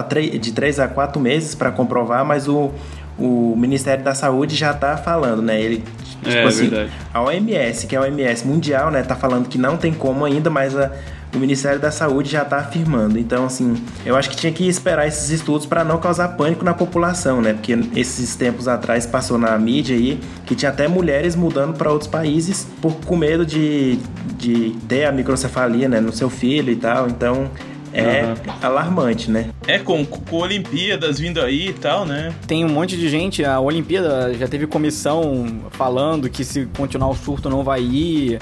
a 0.00 0.02
3, 0.02 0.38
de 0.40 0.52
3 0.52 0.80
a 0.80 0.88
4 0.88 1.20
meses 1.20 1.54
para 1.54 1.70
comprovar, 1.70 2.24
mas 2.24 2.46
o, 2.48 2.70
o 3.18 3.54
Ministério 3.56 4.04
da 4.04 4.14
Saúde 4.14 4.54
já 4.54 4.72
está 4.72 4.96
falando, 4.96 5.40
né? 5.40 5.60
Ele, 5.60 5.82
tipo 6.22 6.28
É, 6.28 6.44
assim, 6.44 6.68
verdade. 6.68 6.90
a 7.14 7.22
OMS, 7.22 7.86
que 7.86 7.96
é 7.96 7.98
a 7.98 8.02
OMS 8.02 8.46
mundial, 8.46 8.90
né, 8.90 9.02
tá 9.02 9.16
falando 9.16 9.48
que 9.48 9.56
não 9.58 9.76
tem 9.78 9.92
como 9.94 10.24
ainda, 10.24 10.50
mas 10.50 10.76
a- 10.76 10.90
o 11.36 11.40
Ministério 11.40 11.78
da 11.78 11.90
Saúde 11.90 12.30
já 12.30 12.44
tá 12.44 12.58
afirmando. 12.58 13.18
Então, 13.18 13.44
assim, 13.44 13.76
eu 14.04 14.16
acho 14.16 14.30
que 14.30 14.36
tinha 14.36 14.52
que 14.52 14.66
esperar 14.66 15.06
esses 15.06 15.30
estudos 15.30 15.66
para 15.66 15.84
não 15.84 15.98
causar 15.98 16.28
pânico 16.28 16.64
na 16.64 16.74
população, 16.74 17.40
né? 17.40 17.52
Porque 17.52 17.78
esses 17.94 18.34
tempos 18.34 18.66
atrás 18.68 19.06
passou 19.06 19.38
na 19.38 19.56
mídia 19.58 19.96
aí 19.96 20.20
que 20.44 20.54
tinha 20.54 20.70
até 20.70 20.88
mulheres 20.88 21.36
mudando 21.36 21.76
para 21.76 21.90
outros 21.90 22.10
países 22.10 22.66
por 22.80 22.94
com 23.04 23.16
medo 23.16 23.44
de, 23.44 23.98
de 24.36 24.70
ter 24.88 25.04
a 25.04 25.12
microcefalia, 25.12 25.88
né, 25.88 26.00
no 26.00 26.12
seu 26.12 26.30
filho 26.30 26.72
e 26.72 26.76
tal. 26.76 27.08
Então, 27.08 27.50
é 27.92 28.20
Aham. 28.20 28.34
alarmante, 28.62 29.30
né? 29.30 29.50
É, 29.66 29.78
com, 29.78 30.04
com 30.04 30.36
Olimpíadas 30.36 31.18
vindo 31.18 31.40
aí 31.40 31.68
e 31.68 31.72
tal, 31.72 32.04
né? 32.04 32.32
Tem 32.46 32.64
um 32.64 32.68
monte 32.68 32.96
de 32.96 33.08
gente, 33.08 33.44
a 33.44 33.58
Olimpíada 33.58 34.34
já 34.34 34.46
teve 34.46 34.66
comissão 34.66 35.62
falando 35.70 36.28
que 36.28 36.44
se 36.44 36.66
continuar 36.76 37.08
o 37.08 37.14
surto 37.14 37.48
não 37.48 37.64
vai 37.64 37.80
ir. 37.82 38.38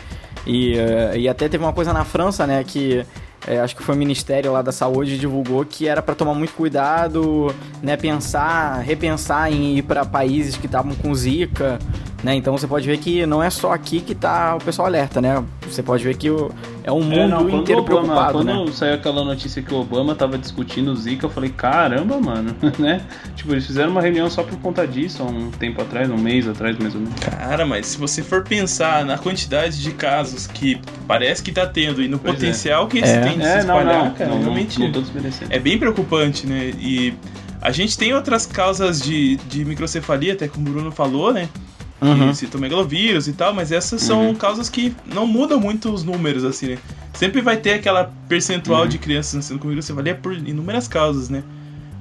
E, 0.46 0.76
eh, 0.76 1.18
e 1.20 1.28
até 1.28 1.48
teve 1.48 1.64
uma 1.64 1.72
coisa 1.72 1.92
na 1.92 2.04
França, 2.04 2.46
né, 2.46 2.62
que 2.64 3.04
eh, 3.46 3.60
acho 3.60 3.74
que 3.76 3.82
foi 3.82 3.94
o 3.94 3.98
Ministério 3.98 4.52
lá 4.52 4.62
da 4.62 4.72
Saúde 4.72 5.18
divulgou 5.18 5.64
que 5.64 5.88
era 5.88 6.02
pra 6.02 6.14
tomar 6.14 6.34
muito 6.34 6.52
cuidado, 6.52 7.54
né, 7.82 7.96
pensar, 7.96 8.78
repensar 8.80 9.50
em 9.50 9.78
ir 9.78 9.82
pra 9.82 10.04
países 10.04 10.56
que 10.56 10.66
estavam 10.66 10.94
com 10.94 11.14
zika, 11.14 11.78
né? 12.24 12.34
Então 12.34 12.56
você 12.56 12.66
pode 12.66 12.86
ver 12.86 12.96
que 12.98 13.24
não 13.26 13.42
é 13.42 13.50
só 13.50 13.72
aqui 13.72 14.00
que 14.00 14.14
tá 14.14 14.56
o 14.56 14.58
pessoal 14.64 14.86
alerta, 14.88 15.20
né? 15.20 15.44
Você 15.70 15.82
pode 15.82 16.02
ver 16.02 16.16
que 16.16 16.30
o- 16.30 16.50
é 16.82 16.90
um 16.90 17.02
mundo 17.02 17.14
É, 17.20 17.26
não, 17.28 17.48
inteiro 17.50 17.80
o 17.80 17.84
Obama, 17.84 18.02
preocupado, 18.02 18.32
quando 18.32 18.64
né? 18.66 18.72
saiu 18.72 18.94
aquela 18.94 19.22
notícia 19.24 19.62
que 19.62 19.72
o 19.72 19.78
Obama 19.80 20.14
tava 20.14 20.36
discutindo 20.38 20.90
o 20.90 20.96
Zika, 20.96 21.26
eu 21.26 21.30
falei, 21.30 21.50
caramba, 21.50 22.18
mano, 22.20 22.56
né? 22.78 23.02
Tipo, 23.36 23.52
eles 23.52 23.66
fizeram 23.66 23.90
uma 23.90 24.00
reunião 24.00 24.28
só 24.30 24.42
por 24.42 24.58
conta 24.58 24.86
disso, 24.86 25.22
há 25.22 25.26
um 25.26 25.50
tempo 25.50 25.80
atrás, 25.82 26.10
um 26.10 26.16
mês 26.18 26.48
atrás, 26.48 26.76
mais 26.78 26.94
ou 26.94 27.00
menos. 27.02 27.14
Cara, 27.20 27.64
mas 27.66 27.86
se 27.86 27.98
você 27.98 28.22
for 28.22 28.42
pensar 28.42 29.04
na 29.04 29.18
quantidade 29.18 29.80
de 29.82 29.90
casos 29.92 30.46
que 30.46 30.80
parece 31.06 31.42
que 31.42 31.52
tá 31.52 31.66
tendo 31.66 32.02
e 32.02 32.08
no 32.08 32.18
Pois 32.18 32.34
é. 32.34 32.36
potencial 32.36 32.86
que 32.88 32.98
eles 32.98 33.10
É. 33.10 33.20
têm 33.20 33.38
de 33.38 33.44
se 33.44 33.50
É, 33.50 33.64
não, 33.64 33.78
espalhar, 33.80 34.04
não, 34.06 34.10
cara, 34.14 34.30
não, 34.30 34.40
realmente 34.40 34.78
não 34.80 34.92
é 35.50 35.58
bem 35.58 35.78
preocupante, 35.78 36.46
né? 36.46 36.72
E 36.78 37.14
a 37.60 37.70
gente 37.70 37.96
tem 37.96 38.14
outras 38.14 38.46
causas 38.46 39.00
de, 39.00 39.36
de 39.48 39.64
microcefalia, 39.64 40.32
até 40.34 40.48
como 40.48 40.68
o 40.68 40.72
Bruno 40.72 40.90
falou, 40.90 41.32
né? 41.32 41.48
Uhum. 42.00 42.28
Que 42.30 42.36
citomegalovírus 42.36 43.28
e 43.28 43.32
tal, 43.32 43.54
mas 43.54 43.72
essas 43.72 44.02
são 44.02 44.28
Uhum. 44.28 44.34
causas 44.34 44.68
que 44.68 44.94
não 45.06 45.26
mudam 45.26 45.58
muito 45.58 45.90
os 45.92 46.02
números, 46.04 46.44
assim, 46.44 46.66
né? 46.70 46.78
Sempre 47.14 47.40
vai 47.40 47.56
ter 47.56 47.74
aquela 47.74 48.12
percentual 48.28 48.82
Uhum. 48.82 48.88
de 48.88 48.98
crianças 48.98 49.34
nascendo 49.34 49.60
com 49.60 49.68
microcefalia 49.68 50.14
por 50.14 50.32
inúmeras 50.34 50.86
causas, 50.88 51.28
né? 51.28 51.42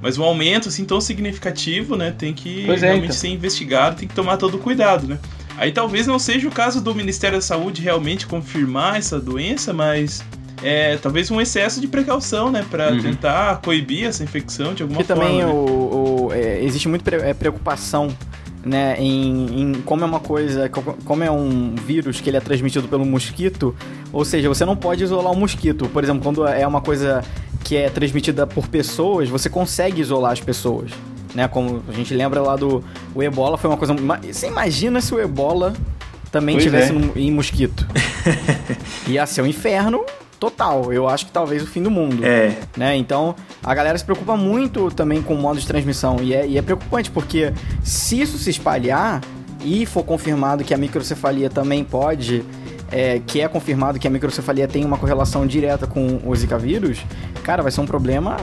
Mas 0.02 0.18
um 0.18 0.24
aumento, 0.24 0.68
assim, 0.68 0.84
tão 0.84 1.00
significativo, 1.00 1.96
né? 1.96 2.12
Tem 2.18 2.34
que 2.34 2.64
Pois 2.66 2.84
é, 2.84 2.88
realmente 2.88 3.06
então. 3.12 3.18
ser 3.18 3.28
investigado, 3.30 3.96
tem 3.96 4.08
que 4.08 4.14
tomar 4.16 4.36
todo 4.38 4.56
o 4.56 4.60
cuidado, 4.60 5.08
né? 5.08 5.18
Aí 5.58 5.72
talvez 5.72 6.08
não 6.08 6.18
seja 6.20 6.48
o 6.48 6.52
caso 6.52 6.82
do 6.82 6.94
Ministério 6.94 7.38
da 7.38 7.42
Saúde 7.42 7.82
realmente 7.82 8.26
confirmar 8.28 8.98
essa 8.98 9.20
doença, 9.20 9.72
mas 9.72 10.22
é 10.62 10.98
talvez 10.98 11.30
um 11.32 11.40
excesso 11.40 11.80
de 11.80 11.88
precaução, 11.88 12.52
né? 12.52 12.66
Pra 12.70 12.90
Uhum. 12.92 13.02
tentar 13.02 13.58
coibir 13.62 14.06
essa 14.08 14.24
infecção 14.24 14.74
de 14.74 14.82
alguma 14.82 15.00
Porque 15.02 15.14
também 15.14 15.42
forma. 15.42 15.54
né? 15.54 15.54
o, 15.54 16.26
o- 16.28 16.34
é, 16.34 16.62
existe 16.64 16.90
muita 16.90 17.16
é, 17.16 17.34
preocupação 17.34 18.10
né, 18.66 18.96
em, 19.00 19.62
em 19.62 19.74
como 19.82 20.04
é 20.04 20.06
uma 20.06 20.20
coisa, 20.20 20.70
co- 20.70 20.96
como 21.06 21.24
é 21.24 21.30
um 21.32 21.76
vírus 21.76 22.22
que 22.22 22.30
ele 22.30 22.38
é 22.38 22.40
transmitido 22.40 22.88
pelo 22.88 23.06
mosquito, 23.06 23.76
ou 24.12 24.24
seja, 24.24 24.48
você 24.48 24.64
não 24.66 24.76
pode 24.76 25.04
isolar 25.04 25.32
o 25.34 25.38
mosquito. 25.38 25.88
Por 25.90 26.04
exemplo, 26.04 26.24
quando 26.24 26.48
é 26.48 26.66
uma 26.66 26.82
coisa 26.82 27.24
que 27.64 27.76
é 27.76 27.90
transmitida 27.90 28.48
por 28.48 28.68
pessoas, 28.68 29.28
você 29.30 29.50
consegue 29.50 30.02
isolar 30.02 30.32
as 30.32 30.40
pessoas. 30.40 30.92
Né, 31.36 31.48
como 31.48 31.82
a 31.90 31.92
gente 31.94 32.14
lembra 32.14 32.42
lá 32.42 32.56
do 32.56 32.84
o 33.16 33.24
ebola, 33.24 33.58
foi 33.58 33.70
uma 33.70 33.78
coisa. 33.78 33.96
Você 34.32 34.48
imagina 34.48 35.02
se 35.02 35.14
o 35.16 35.20
ebola 35.20 35.74
também 36.32 36.56
Pois 36.56 36.64
tivesse 36.64 36.92
é. 36.92 36.94
no- 36.94 37.12
em 37.16 37.32
mosquito? 37.32 37.88
Ia 39.08 39.26
ser 39.26 39.42
um 39.42 39.48
inferno 39.48 40.04
total. 40.44 40.92
Eu 40.92 41.08
acho 41.08 41.28
que 41.28 41.32
talvez 41.32 41.64
o 41.64 41.68
fim 41.68 41.82
do 41.82 41.90
mundo 41.90 42.26
É, 42.26 42.58
né? 42.76 42.98
Então, 42.98 43.34
a 43.64 43.74
galera 43.74 43.98
se 43.98 44.04
preocupa 44.04 44.36
muito 44.36 44.92
também 44.92 45.22
com 45.22 45.36
o 45.36 45.38
modo 45.38 45.58
de 45.58 45.66
transmissão 45.66 46.18
e 46.22 46.34
é, 46.34 46.46
e 46.46 46.58
é 46.58 46.62
preocupante 46.62 47.10
porque 47.10 47.54
se 47.82 48.20
isso 48.20 48.38
se 48.38 48.50
espalhar 48.50 49.22
e 49.64 49.86
for 49.86 50.04
confirmado 50.04 50.62
que 50.66 50.74
a 50.74 50.78
microcefalia 50.78 51.50
também 51.50 51.86
pode, 51.86 52.44
é, 52.92 53.22
que 53.26 53.40
é 53.40 53.48
confirmado 53.48 53.98
que 53.98 54.06
a 54.06 54.12
microcefalia 54.12 54.68
tem 54.68 54.84
uma 54.84 54.98
correlação 54.98 55.48
direta 55.48 55.88
com 55.88 56.20
o 56.26 56.36
Zika 56.36 56.58
vírus, 56.58 57.00
cara, 57.42 57.64
vai 57.64 57.72
ser 57.72 57.80
um 57.80 57.86
problema 57.86 58.36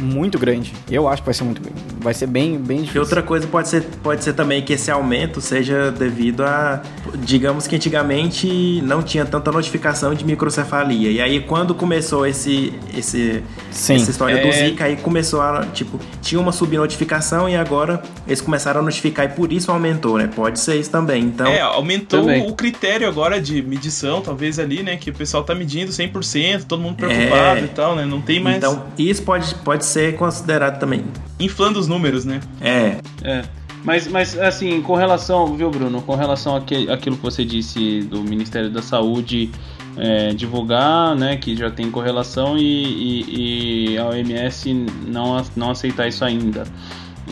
muito 0.00 0.38
grande. 0.38 0.72
Eu 0.90 1.08
acho 1.08 1.22
que 1.22 1.26
vai 1.26 1.34
ser 1.34 1.44
muito 1.44 1.60
vai 2.00 2.14
ser 2.14 2.26
bem 2.26 2.56
bem 2.58 2.78
E 2.78 2.80
difícil. 2.80 3.02
outra 3.02 3.22
coisa 3.22 3.46
pode 3.46 3.68
ser, 3.68 3.82
pode 4.02 4.24
ser 4.24 4.32
também 4.32 4.62
que 4.62 4.72
esse 4.72 4.90
aumento 4.90 5.40
seja 5.40 5.90
devido 5.90 6.42
a. 6.42 6.80
Digamos 7.18 7.66
que 7.66 7.76
antigamente 7.76 8.80
não 8.82 9.02
tinha 9.02 9.24
tanta 9.24 9.52
notificação 9.52 10.14
de 10.14 10.24
microcefalia. 10.24 11.10
E 11.10 11.20
aí, 11.20 11.40
quando 11.40 11.74
começou 11.74 12.26
esse, 12.26 12.72
esse, 12.96 13.42
Sim. 13.70 13.96
essa 13.96 14.10
história 14.10 14.40
do 14.40 14.48
É. 14.48 14.52
Zika, 14.52 14.84
aí 14.84 14.96
começou 14.96 15.40
a. 15.42 15.66
Tipo, 15.66 15.98
tinha 16.22 16.40
uma 16.40 16.52
subnotificação 16.52 17.48
e 17.48 17.56
agora 17.56 18.02
eles 18.26 18.40
começaram 18.40 18.80
a 18.80 18.82
notificar 18.82 19.26
e 19.26 19.28
por 19.30 19.52
isso 19.52 19.70
aumentou, 19.70 20.16
né? 20.18 20.28
Pode 20.34 20.58
ser 20.60 20.76
isso 20.76 20.90
também. 20.90 21.24
Então. 21.24 21.46
É, 21.46 21.60
aumentou 21.60 22.20
Também. 22.20 22.48
o 22.48 22.54
critério 22.54 23.06
agora 23.08 23.40
de 23.40 23.62
medição, 23.62 24.20
talvez 24.20 24.58
ali, 24.58 24.82
né? 24.82 24.96
Que 24.96 25.10
o 25.10 25.14
pessoal 25.14 25.42
tá 25.44 25.54
medindo 25.54 25.90
100%, 25.92 26.64
todo 26.64 26.80
mundo 26.80 26.96
preocupado 26.96 27.60
É. 27.60 27.64
e 27.64 27.68
tal, 27.68 27.94
né? 27.96 28.04
Não 28.04 28.20
tem 28.20 28.40
mais 28.40 28.56
Então, 28.56 28.84
isso 28.98 29.22
pode, 29.22 29.54
pode 29.56 29.84
ser 29.90 30.16
considerado 30.16 30.78
também. 30.78 31.04
inflando 31.38 31.78
os 31.78 31.86
números, 31.88 32.24
né? 32.24 32.40
É, 32.60 32.98
É. 33.22 33.42
Mas, 33.82 34.06
mas, 34.06 34.38
assim, 34.38 34.82
com 34.82 34.94
relação, 34.94 35.56
viu, 35.56 35.70
Bruno? 35.70 36.02
Com 36.02 36.14
relação 36.14 36.54
àquilo 36.54 37.16
que 37.16 37.22
você 37.22 37.46
disse 37.46 38.02
do 38.02 38.20
Ministério 38.20 38.68
da 38.70 38.82
Saúde 38.82 39.50
é, 39.96 40.34
divulgar, 40.34 41.16
né, 41.16 41.36
que 41.38 41.56
já 41.56 41.70
tem 41.70 41.90
correlação 41.90 42.58
e, 42.58 42.62
e- 42.62 43.90
e 43.94 43.98
a 43.98 44.06
OMS 44.06 44.72
não, 45.06 45.42
não 45.56 45.70
aceitar 45.70 46.06
isso 46.08 46.22
ainda. 46.24 46.64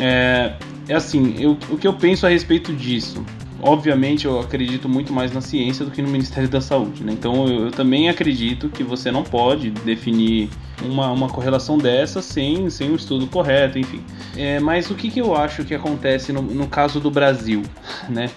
É, 0.01 0.55
é 0.89 0.95
assim, 0.95 1.35
eu, 1.39 1.57
o 1.71 1.77
que 1.77 1.87
eu 1.87 1.93
penso 1.93 2.25
a 2.27 2.31
respeito 2.31 2.73
disso? 2.73 3.23
Obviamente, 3.61 4.25
eu 4.25 4.39
acredito 4.41 4.89
muito 4.89 5.13
mais 5.13 5.33
na 5.33 5.41
ciência 5.41 5.85
do 5.85 5.91
que 5.91 6.01
no 6.01 6.09
Ministério 6.09 6.49
da 6.49 6.61
Saúde, 6.61 7.03
né? 7.03 7.13
Então, 7.13 7.47
eu, 7.49 7.65
eu 7.67 7.71
também 7.71 8.09
acredito 8.09 8.69
que 8.69 8.85
você 8.85 9.11
não 9.11 9.23
pode 9.25 9.71
definir 9.71 10.49
uma, 10.85 11.11
uma 11.11 11.29
correlação 11.29 11.77
dessa 11.77 12.23
sem, 12.23 12.71
sem 12.71 12.91
um 12.91 12.95
estudo 12.95 13.27
correto, 13.27 13.79
enfim. 13.79 14.01
É, 14.37 14.61
mas 14.61 14.91
o 14.91 14.95
que, 14.95 15.11
que 15.11 15.21
eu 15.21 15.35
acho 15.35 15.65
que 15.65 15.75
acontece 15.75 16.33
no, 16.33 16.41
no 16.41 16.67
caso 16.69 17.01
do 17.01 17.11
Brasil, 17.11 17.63
né? 18.09 18.31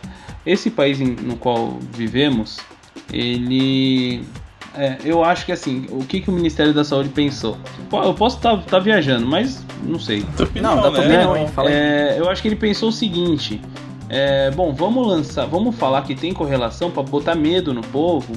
Esse 0.46 0.72
país 0.72 1.00
em- 1.00 1.16
no 1.16 1.36
qual 1.36 1.78
vivemos, 1.94 2.58
ele... 3.14 4.24
é, 4.76 4.98
eu 5.04 5.24
acho 5.24 5.46
que 5.46 5.52
assim, 5.52 5.86
o 5.92 6.04
que, 6.04 6.20
que 6.22 6.30
o 6.30 6.34
Ministério 6.34 6.74
da 6.74 6.84
Saúde 6.84 7.10
pensou? 7.10 7.58
Eu 7.92 8.14
posso 8.16 8.38
estar 8.38 8.80
viajando, 8.80 9.28
mas 9.28 9.64
não 9.84 10.00
sei. 10.00 10.26
Opinião, 10.40 10.76
Não, 10.78 10.82
dá 10.82 10.92
né? 10.92 11.00
opinião, 11.00 11.38
hein? 11.38 11.48
Fala 11.48 11.70
aí. 11.70 11.76
É, 11.76 12.16
eu 12.18 12.30
acho 12.30 12.42
que 12.42 12.48
ele 12.48 12.56
pensou 12.56 12.90
o 12.90 12.92
seguinte: 12.92 13.62
é, 14.12 14.52
bom, 14.52 14.74
vamos 14.74 15.08
lançar, 15.08 15.46
vamos 15.46 15.76
falar 15.76 16.02
que 16.02 16.14
tem 16.14 16.34
correlação 16.34 16.92
pra 16.92 17.02
botar 17.02 17.34
medo 17.34 17.74
no 17.74 17.82
povo, 17.82 18.34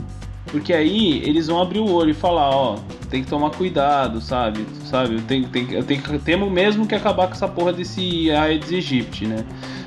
porque 0.46 0.72
aí 0.72 1.20
eles 1.24 1.48
vão 1.48 1.60
abrir 1.60 1.80
o 1.80 1.90
olho 1.92 2.10
e 2.10 2.14
falar, 2.14 2.48
ó, 2.50 2.76
tem 3.10 3.24
que 3.24 3.28
tomar 3.28 3.50
cuidado, 3.50 4.20
sabe? 4.20 4.64
Sabe? 4.88 5.14
Eu 5.16 5.22
tenho, 5.22 5.48
tenho, 5.48 5.72
eu 5.72 5.82
tenho, 5.82 6.00
que- 6.00 6.18
temos 6.20 6.50
mesmo 6.50 6.86
que 6.86 6.94
acabar 6.94 7.26
com 7.26 7.32
essa 7.32 7.48
porra 7.48 7.72
desse 7.72 8.30
Aedes 8.30 8.70
aegypti, 8.72 9.26
né? 9.26 9.44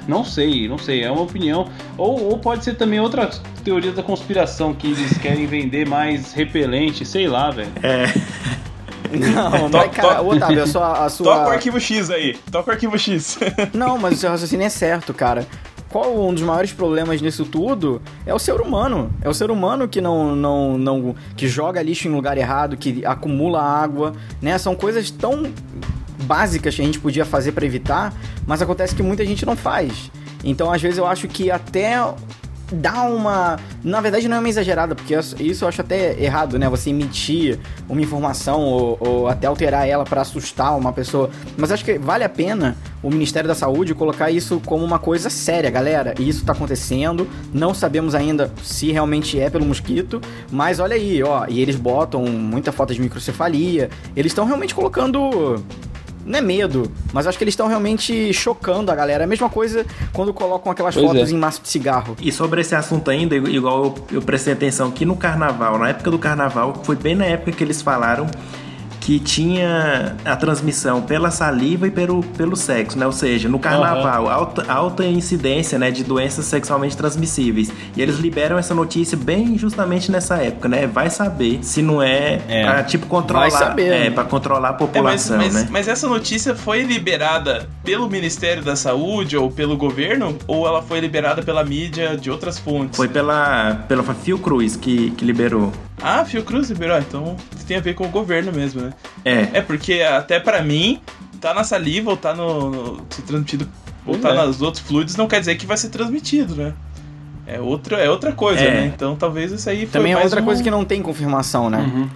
Não 0.07 0.23
sei, 0.25 0.67
não 0.69 0.77
sei, 0.77 1.03
é 1.03 1.11
uma 1.11 1.21
opinião. 1.23 1.67
Ou, 1.97 2.29
ou 2.31 2.37
pode 2.39 2.63
ser 2.63 2.75
também 2.75 2.99
outra 2.99 3.29
teoria 3.63 3.91
da 3.91 4.01
conspiração 4.03 4.73
que 4.73 4.87
eles 4.87 5.15
querem 5.19 5.45
vender 5.45 5.87
mais 5.87 6.33
repelente, 6.33 7.05
sei 7.05 7.27
lá, 7.27 7.49
velho. 7.51 7.69
Não, 9.09 9.69
To- 9.69 9.77
mas 9.77 9.91
cara, 9.91 10.21
Otávio, 10.21 10.63
a 10.63 10.67
sua, 10.67 10.91
a 10.91 10.95
Toca 10.95 11.05
o 11.09 11.09
sua... 11.09 11.53
arquivo 11.53 11.79
X 11.79 12.09
aí. 12.09 12.35
Toca 12.51 12.69
o 12.71 12.73
arquivo 12.73 12.97
X. 12.99 13.39
Não, 13.73 13.97
mas 13.97 14.15
o 14.15 14.17
seu 14.17 14.29
raciocínio 14.29 14.65
é 14.65 14.69
certo, 14.69 15.13
cara. 15.13 15.47
Qual 15.97 16.27
um 16.27 16.31
dos 16.31 16.43
maiores 16.43 16.71
problemas 16.71 17.19
nisso 17.23 17.43
tudo 17.43 17.99
é 18.23 18.31
o 18.31 18.37
ser 18.37 18.61
humano. 18.61 19.09
É 19.19 19.27
o 19.27 19.33
ser 19.33 19.49
humano 19.49 19.87
que 19.87 19.99
não, 19.99 20.35
não, 20.35 20.77
não 20.77 21.15
que 21.35 21.47
joga 21.47 21.81
lixo 21.81 22.07
em 22.07 22.11
lugar 22.11 22.37
errado, 22.37 22.77
que 22.77 23.03
acumula 23.03 23.59
água, 23.59 24.13
né? 24.39 24.59
São 24.59 24.75
coisas 24.75 25.09
tão 25.09 25.51
básicas 26.21 26.75
que 26.75 26.81
a 26.83 26.85
gente 26.85 26.99
podia 26.99 27.25
fazer 27.25 27.51
pra 27.51 27.65
evitar, 27.65 28.13
mas 28.45 28.61
acontece 28.61 28.93
que 28.93 29.01
muita 29.01 29.25
gente 29.25 29.43
não 29.43 29.55
faz. 29.55 30.11
Então, 30.43 30.71
às 30.71 30.79
vezes 30.79 30.99
eu 30.99 31.07
acho 31.07 31.27
que 31.27 31.49
até 31.49 31.95
dá 32.71 33.01
uma. 33.01 33.57
Na 33.83 33.99
verdade, 33.99 34.27
não 34.27 34.37
é 34.37 34.39
uma 34.39 34.49
exagerada, 34.49 34.93
porque 34.93 35.15
isso 35.39 35.63
eu 35.63 35.67
acho 35.67 35.81
até 35.81 36.21
errado, 36.21 36.59
né? 36.59 36.69
Você 36.69 36.91
emitir 36.91 37.59
uma 37.89 38.01
informação 38.01 38.61
ou, 38.61 38.97
ou 38.99 39.27
até 39.27 39.47
alterar 39.47 39.87
ela 39.87 40.03
pra 40.03 40.21
assustar 40.21 40.77
uma 40.77 40.93
pessoa. 40.93 41.31
Mas 41.57 41.71
acho 41.71 41.83
que 41.83 41.97
vale 41.97 42.23
a 42.23 42.29
pena 42.29 42.77
o 43.01 43.09
Ministério 43.09 43.47
da 43.47 43.55
Saúde 43.55 43.93
colocar 43.93 44.31
isso 44.31 44.61
como 44.65 44.83
uma 44.83 44.99
coisa 44.99 45.29
séria, 45.29 45.69
galera. 45.69 46.13
Isso 46.19 46.45
tá 46.45 46.53
acontecendo. 46.53 47.27
Não 47.53 47.73
sabemos 47.73 48.15
ainda 48.15 48.51
se 48.63 48.91
realmente 48.91 49.39
é 49.39 49.49
pelo 49.49 49.65
mosquito, 49.65 50.21
mas 50.51 50.79
olha 50.79 50.95
aí, 50.95 51.21
ó. 51.21 51.45
E 51.47 51.59
eles 51.59 51.75
botam 51.75 52.25
muita 52.25 52.71
foto 52.71 52.93
de 52.93 53.01
microcefalia. 53.01 53.89
Eles 54.15 54.31
estão 54.31 54.45
realmente 54.45 54.73
colocando 54.73 55.61
não 56.27 56.39
é 56.39 56.41
medo, 56.41 56.91
mas 57.13 57.25
acho 57.25 57.37
que 57.37 57.43
eles 57.43 57.53
estão 57.53 57.67
realmente 57.67 58.33
chocando 58.33 58.91
a 58.91 58.95
galera. 58.95 59.23
É 59.23 59.25
a 59.25 59.27
mesma 59.27 59.49
coisa 59.49 59.85
quando 60.11 60.33
colocam 60.33 60.69
aquelas 60.71 60.93
Pois 60.93 61.07
fotos 61.07 61.29
é. 61.29 61.33
em 61.33 61.37
maço 61.37 61.61
de 61.61 61.69
cigarro. 61.69 62.17
E 62.21 62.31
sobre 62.33 62.59
esse 62.59 62.75
assunto 62.75 63.09
ainda, 63.09 63.35
igual 63.35 63.85
eu, 63.85 64.17
eu 64.17 64.21
prestei 64.21 64.51
atenção 64.51 64.91
que 64.91 65.05
no 65.05 65.15
carnaval, 65.15 65.79
na 65.79 65.89
época 65.89 66.11
do 66.11 66.19
carnaval, 66.19 66.81
foi 66.83 66.97
bem 66.97 67.15
na 67.15 67.25
época 67.25 67.53
que 67.53 67.63
eles 67.63 67.81
falaram 67.81 68.27
que 69.07 69.19
tinha 69.21 70.17
a 70.25 70.35
transmissão 70.35 71.01
pela 71.01 71.31
saliva 71.31 71.87
e 71.87 71.91
pelo, 71.91 72.21
pelo 72.21 72.57
sexo, 72.57 72.99
né? 72.99 73.05
Ou 73.05 73.13
seja, 73.13 73.47
no 73.47 73.57
carnaval, 73.57 74.27
alta, 74.29 74.65
alta 74.69 75.05
incidência 75.05 75.79
né, 75.79 75.89
de 75.91 76.03
doenças 76.03 76.43
sexualmente 76.43 76.97
transmissíveis. 76.97 77.71
E 77.95 78.01
eles 78.01 78.17
liberam 78.17 78.57
essa 78.57 78.75
notícia 78.75 79.17
bem 79.17 79.57
justamente 79.57 80.11
nessa 80.11 80.35
época, 80.43 80.67
né? 80.67 80.85
Vai 80.87 81.09
saber 81.09 81.59
se 81.61 81.81
não 81.81 82.03
é, 82.03 82.41
É. 82.49 82.63
pra, 82.65 82.83
tipo, 82.83 83.05
controlar. 83.07 83.49
Vai 83.49 83.51
saber, 83.51 83.85
é, 83.93 83.99
né? 84.05 84.09
pra 84.09 84.25
controlar 84.25 84.67
a 84.67 84.71
É, 84.71 84.73
mas, 84.73 84.77
população, 84.77 85.37
mas- 85.37 85.53
né? 85.53 85.67
mas 85.71 85.87
essa 85.87 86.05
notícia 86.09 86.53
foi 86.53 86.81
liberada 86.81 87.65
pelo 87.85 88.09
Ministério 88.09 88.61
da 88.61 88.75
Saúde 88.75 89.37
ou 89.37 89.49
pelo 89.49 89.77
governo? 89.77 90.37
Ou 90.47 90.67
ela 90.67 90.81
foi 90.81 90.99
liberada 90.99 91.41
pela 91.41 91.63
mídia 91.63 92.17
de 92.17 92.29
outras 92.29 92.59
fontes? 92.59 92.97
Foi 92.97 93.07
pela, 93.07 93.85
pela 93.87 94.03
Fiocruz 94.03 94.75
que, 94.75 95.11
que 95.11 95.23
liberou. 95.23 95.71
Ah, 96.01 96.23
Fiocruz 96.25 96.69
liberou. 96.69 96.97
Então 96.99 97.35
tem 97.65 97.77
a 97.77 97.81
ver 97.81 97.95
com 97.95 98.05
o 98.05 98.09
governo 98.09 98.51
mesmo, 98.51 98.81
né? 98.81 98.91
É. 99.25 99.49
É 99.53 99.61
porque 99.61 100.01
até 100.01 100.39
pra 100.39 100.61
mim, 100.61 101.01
tá 101.41 101.53
na 101.53 101.63
saliva 101.63 102.09
ou 102.11 102.17
tá 102.17 102.33
no, 102.33 102.69
no 102.69 103.05
ser 103.09 103.21
transmitido 103.23 103.67
ou 104.05 104.17
tá 104.17 104.29
é. 104.29 104.45
nos 104.45 104.61
outros 104.61 104.81
fluidos 104.83 105.15
não 105.15 105.27
quer 105.27 105.39
dizer 105.39 105.55
que 105.55 105.65
vai 105.65 105.77
ser 105.77 105.89
transmitido, 105.89 106.55
né? 106.55 106.73
É 107.45 107.59
outra, 107.61 107.97
é 107.97 108.09
outra 108.09 108.31
coisa, 108.33 108.61
É. 108.61 108.71
né? 108.81 108.91
Então 108.93 109.15
talvez 109.15 109.51
isso 109.51 109.69
aí 109.69 109.79
foi 109.85 109.87
Também 109.99 110.11
é 110.11 110.15
mais 110.15 110.25
outra 110.25 110.41
um- 110.41 110.45
coisa 110.45 110.61
que 110.63 110.69
não 110.71 110.83
tem 110.85 111.01
confirmação, 111.01 111.69
né? 111.69 111.79
Uhum. 111.79 112.09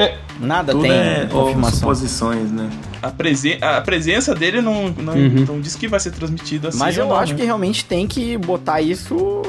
É, 0.00 0.14
Nada 0.40 0.70
Tudo 0.70 0.82
tem 0.82 0.92
é 0.92 1.26
confirmação. 1.30 1.78
suposições, 1.80 2.52
né? 2.52 2.70
a, 3.02 3.10
presen 3.10 3.58
a 3.60 3.80
presença 3.80 4.32
dele 4.34 4.60
não, 4.60 4.88
não, 4.90 5.12
Uhum. 5.14 5.44
não 5.48 5.60
diz 5.60 5.74
que 5.74 5.88
vai 5.88 5.98
ser 5.98 6.12
transmitido 6.12 6.68
assim. 6.68 6.78
Mas 6.78 6.96
eu 6.96 7.06
não, 7.06 7.16
acho 7.16 7.32
né? 7.32 7.38
que 7.40 7.44
realmente 7.44 7.84
tem 7.84 8.06
que 8.06 8.36
botar 8.38 8.80
isso 8.80 9.42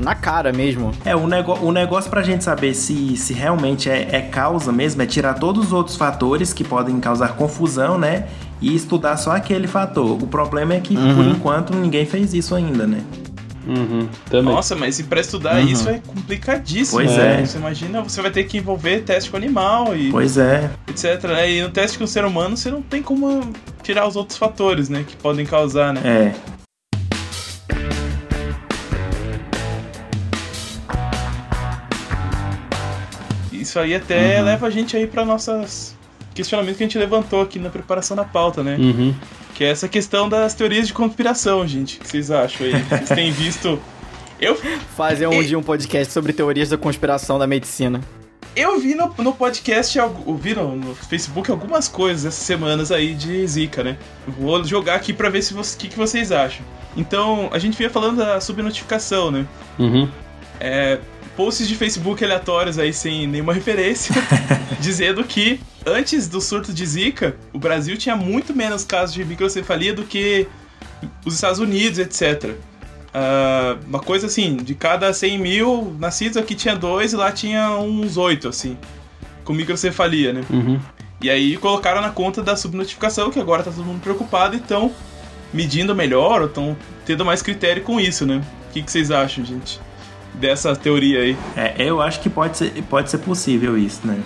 na 0.00 0.14
cara 0.14 0.52
mesmo. 0.52 0.92
É, 1.04 1.16
o, 1.16 1.26
nego 1.26 1.54
o 1.54 1.72
negócio 1.72 2.08
pra 2.08 2.22
gente 2.22 2.44
saber 2.44 2.74
se, 2.74 3.16
se 3.16 3.32
realmente 3.34 3.90
é, 3.90 4.08
é 4.12 4.20
causa 4.22 4.70
mesmo 4.70 5.02
é 5.02 5.06
tirar 5.06 5.34
todos 5.34 5.66
os 5.66 5.72
outros 5.72 5.96
fatores 5.96 6.52
que 6.52 6.62
podem 6.62 7.00
causar 7.00 7.34
confusão, 7.36 7.98
né? 7.98 8.26
E 8.62 8.74
estudar 8.74 9.16
só 9.16 9.32
aquele 9.32 9.66
fator. 9.66 10.12
O 10.22 10.26
problema 10.28 10.74
é 10.74 10.80
que, 10.80 10.96
Uhum. 10.96 11.14
por 11.16 11.24
enquanto, 11.26 11.74
ninguém 11.74 12.06
fez 12.06 12.32
isso 12.32 12.54
ainda, 12.54 12.86
né? 12.86 13.00
Uhum. 13.66 14.08
Nossa, 14.42 14.74
mas 14.76 14.98
e 14.98 15.04
pra 15.04 15.20
estudar 15.20 15.56
Uhum. 15.60 15.68
isso 15.68 15.88
é 15.88 15.98
complicadíssimo. 16.06 16.98
Pois 17.00 17.16
né? 17.16 17.40
é. 17.42 17.46
Você 17.46 17.58
imagina, 17.58 18.02
você 18.02 18.22
vai 18.22 18.30
ter 18.30 18.44
que 18.44 18.58
envolver 18.58 19.00
teste 19.02 19.30
com 19.30 19.36
animal 19.36 19.96
e 19.96 20.10
Pois 20.10 20.36
é. 20.38 20.70
etc. 20.88 21.22
né? 21.24 21.50
E 21.50 21.62
no 21.62 21.70
teste 21.70 21.98
com 21.98 22.04
o 22.04 22.08
ser 22.08 22.24
humano 22.24 22.56
você 22.56 22.70
não 22.70 22.80
tem 22.82 23.02
como 23.02 23.40
tirar 23.82 24.06
os 24.06 24.16
outros 24.16 24.38
fatores, 24.38 24.88
né? 24.88 25.04
Que 25.06 25.16
podem 25.16 25.44
causar, 25.44 25.92
né? 25.92 26.00
É. 26.04 26.56
Isso 33.52 33.78
aí 33.78 33.94
até 33.94 34.38
Uhum. 34.38 34.44
leva 34.44 34.66
a 34.66 34.70
gente 34.70 34.96
aí 34.96 35.06
pra 35.06 35.24
nossas 35.24 35.94
questionamentos 36.34 36.76
que 36.78 36.84
a 36.84 36.86
gente 36.86 36.98
levantou 36.98 37.40
aqui 37.42 37.58
na 37.58 37.70
preparação 37.70 38.16
da 38.16 38.24
pauta, 38.24 38.62
né? 38.62 38.76
Uhum. 38.78 39.14
Que 39.56 39.64
é 39.64 39.68
essa 39.70 39.88
questão 39.88 40.28
das 40.28 40.52
teorias 40.52 40.86
de 40.86 40.92
conspiração, 40.92 41.66
gente. 41.66 41.96
O 41.96 42.00
que 42.00 42.08
vocês 42.08 42.30
acham 42.30 42.66
aí? 42.66 42.72
Vocês 42.74 43.08
têm 43.08 43.32
visto. 43.32 43.80
Eu, 44.38 44.54
Fazer 44.94 45.26
um 45.28 45.42
dia 45.42 45.58
um 45.58 45.62
podcast 45.62 46.12
sobre 46.12 46.34
teorias 46.34 46.68
da 46.68 46.76
conspiração 46.76 47.38
da 47.38 47.46
medicina. 47.46 48.02
eu 48.54 48.78
vi 48.78 48.94
no, 48.94 49.14
no 49.16 49.32
podcast, 49.32 49.98
vi 50.38 50.54
no, 50.54 50.76
no 50.76 50.94
Facebook 50.94 51.50
algumas 51.50 51.88
coisas 51.88 52.26
essas 52.26 52.44
semanas 52.44 52.92
aí 52.92 53.14
de 53.14 53.46
Zika, 53.46 53.82
né? 53.82 53.96
Vou 54.28 54.62
jogar 54.62 54.96
aqui 54.96 55.14
pra 55.14 55.30
ver 55.30 55.40
se 55.40 55.54
o 55.54 55.62
que, 55.78 55.88
que 55.88 55.96
vocês 55.96 56.30
acham. 56.30 56.62
Então, 56.94 57.48
a 57.50 57.58
gente 57.58 57.78
vinha 57.78 57.88
falando 57.88 58.18
da 58.18 58.38
subnotificação, 58.42 59.30
né? 59.30 59.46
Uhum. 59.78 60.06
é, 60.60 60.98
posts 61.36 61.68
de 61.68 61.76
Facebook 61.76 62.24
aleatórios 62.24 62.78
aí 62.78 62.92
sem 62.92 63.26
nenhuma 63.26 63.52
referência, 63.52 64.14
dizendo 64.80 65.22
que 65.22 65.60
antes 65.84 66.28
do 66.28 66.40
surto 66.40 66.72
de 66.72 66.84
Zika, 66.84 67.36
o 67.52 67.58
Brasil 67.58 67.96
tinha 67.96 68.16
muito 68.16 68.54
menos 68.54 68.84
casos 68.84 69.14
de 69.14 69.24
microcefalia 69.24 69.92
do 69.92 70.04
que 70.04 70.48
os 71.24 71.34
Estados 71.34 71.58
Unidos, 71.58 71.98
etc. 71.98 72.54
Ah, 73.18 73.78
uma 73.86 73.98
coisa 74.00 74.26
assim, 74.26 74.56
de 74.56 74.74
cada 74.74 75.10
100 75.10 75.38
mil 75.38 75.96
nascidos 75.98 76.36
aqui 76.36 76.54
tinha 76.54 76.76
dois 76.76 77.14
e 77.14 77.16
lá 77.16 77.32
tinha 77.32 77.70
uns 77.78 78.18
oito, 78.18 78.46
assim, 78.46 78.76
com 79.42 79.54
microcefalia, 79.54 80.34
né? 80.34 80.42
Uhum. 80.50 80.78
E 81.22 81.30
aí 81.30 81.56
colocaram 81.56 82.02
na 82.02 82.10
conta 82.10 82.42
da 82.42 82.56
subnotificação, 82.56 83.30
que 83.30 83.40
agora 83.40 83.62
tá 83.62 83.70
todo 83.70 83.84
mundo 83.86 84.02
preocupado 84.02 84.54
e 84.54 84.58
estão 84.58 84.92
medindo 85.50 85.94
melhor 85.94 86.42
ou 86.42 86.46
estão 86.46 86.76
tendo 87.06 87.24
mais 87.24 87.40
critério 87.40 87.82
com 87.82 87.98
isso, 87.98 88.26
né? 88.26 88.42
O 88.68 88.72
que, 88.74 88.82
que 88.82 88.92
vocês 88.92 89.10
acham, 89.10 89.42
gente? 89.42 89.80
Dessa 90.36 90.76
teoria 90.76 91.20
aí. 91.20 91.36
É, 91.56 91.74
eu 91.78 92.00
acho 92.00 92.20
que 92.20 92.28
pode 92.28 92.56
ser, 92.58 92.70
pode 92.90 93.10
ser 93.10 93.18
possível 93.18 93.76
isso, 93.78 94.06
né? 94.06 94.20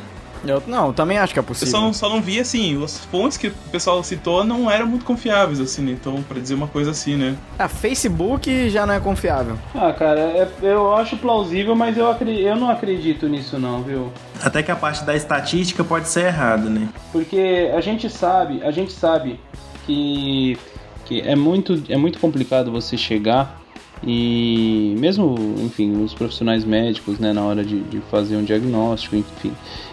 Eu, 0.45 0.63
não, 0.67 0.91
também 0.91 1.19
acho 1.19 1.35
que 1.35 1.39
é 1.39 1.43
Eu 1.43 1.45
possível. 1.45 1.71
só 1.71 1.81
não, 1.83 1.93
só 1.93 2.09
não 2.09 2.21
vi, 2.23 2.41
assim, 2.41 2.83
as 2.83 3.05
fontes 3.05 3.37
que 3.37 3.49
o 3.49 3.55
pessoal 3.71 4.03
citou 4.03 4.43
não 4.43 4.71
eram 4.71 4.87
muito 4.87 5.05
confiáveis, 5.05 5.61
assim, 5.61 5.83
né? 5.83 5.93
Então, 5.93 6.23
pra 6.23 6.41
dizer 6.41 6.55
uma 6.55 6.67
coisa 6.67 6.93
assim, 6.93 7.15
né? 7.15 7.37
A 7.59 7.69
Facebook 7.69 8.71
já 8.71 8.87
não 8.87 8.95
é 8.95 8.99
confiável. 9.01 9.59
Ah, 9.75 9.93
cara, 9.93 10.19
é- 10.19 10.49
eu 10.63 10.95
acho 10.95 11.17
plausível, 11.19 11.77
mas 11.77 11.97
eu, 11.99 12.07
eu 12.07 12.57
não 12.57 12.71
acredito 12.71 13.29
nisso 13.29 13.59
não, 13.59 13.83
viu? 13.83 14.11
Até 14.43 14.63
que 14.63 14.71
a 14.71 14.77
parte 14.77 15.05
da 15.05 15.15
estatística 15.15 15.85
pode 15.85 16.09
ser 16.09 16.27
errada, 16.29 16.71
né? 16.71 16.89
Porque 17.13 17.71
a 17.77 17.81
gente 17.83 18.09
sabe, 18.09 18.63
a 18.65 18.71
gente 18.71 18.93
sabe 18.93 19.39
que, 19.87 20.59
que 21.05 21.21
é, 21.21 21.37
muito, 21.37 21.83
é 21.89 21.99
muito 21.99 22.19
complicado 22.19 22.73
você 22.73 22.97
chegar 22.97 23.60
e 24.03 24.95
mesmo, 24.99 25.35
enfim, 25.59 26.03
os 26.03 26.15
profissionais 26.15 26.65
médicos, 26.65 27.19
né, 27.19 27.33
na 27.33 27.45
hora 27.45 27.65
de, 27.65 27.81
de 27.81 28.01
fazer 28.01 28.37
um 28.37 28.45
diagnóstico, 28.45 29.17
enfim, 29.17 29.53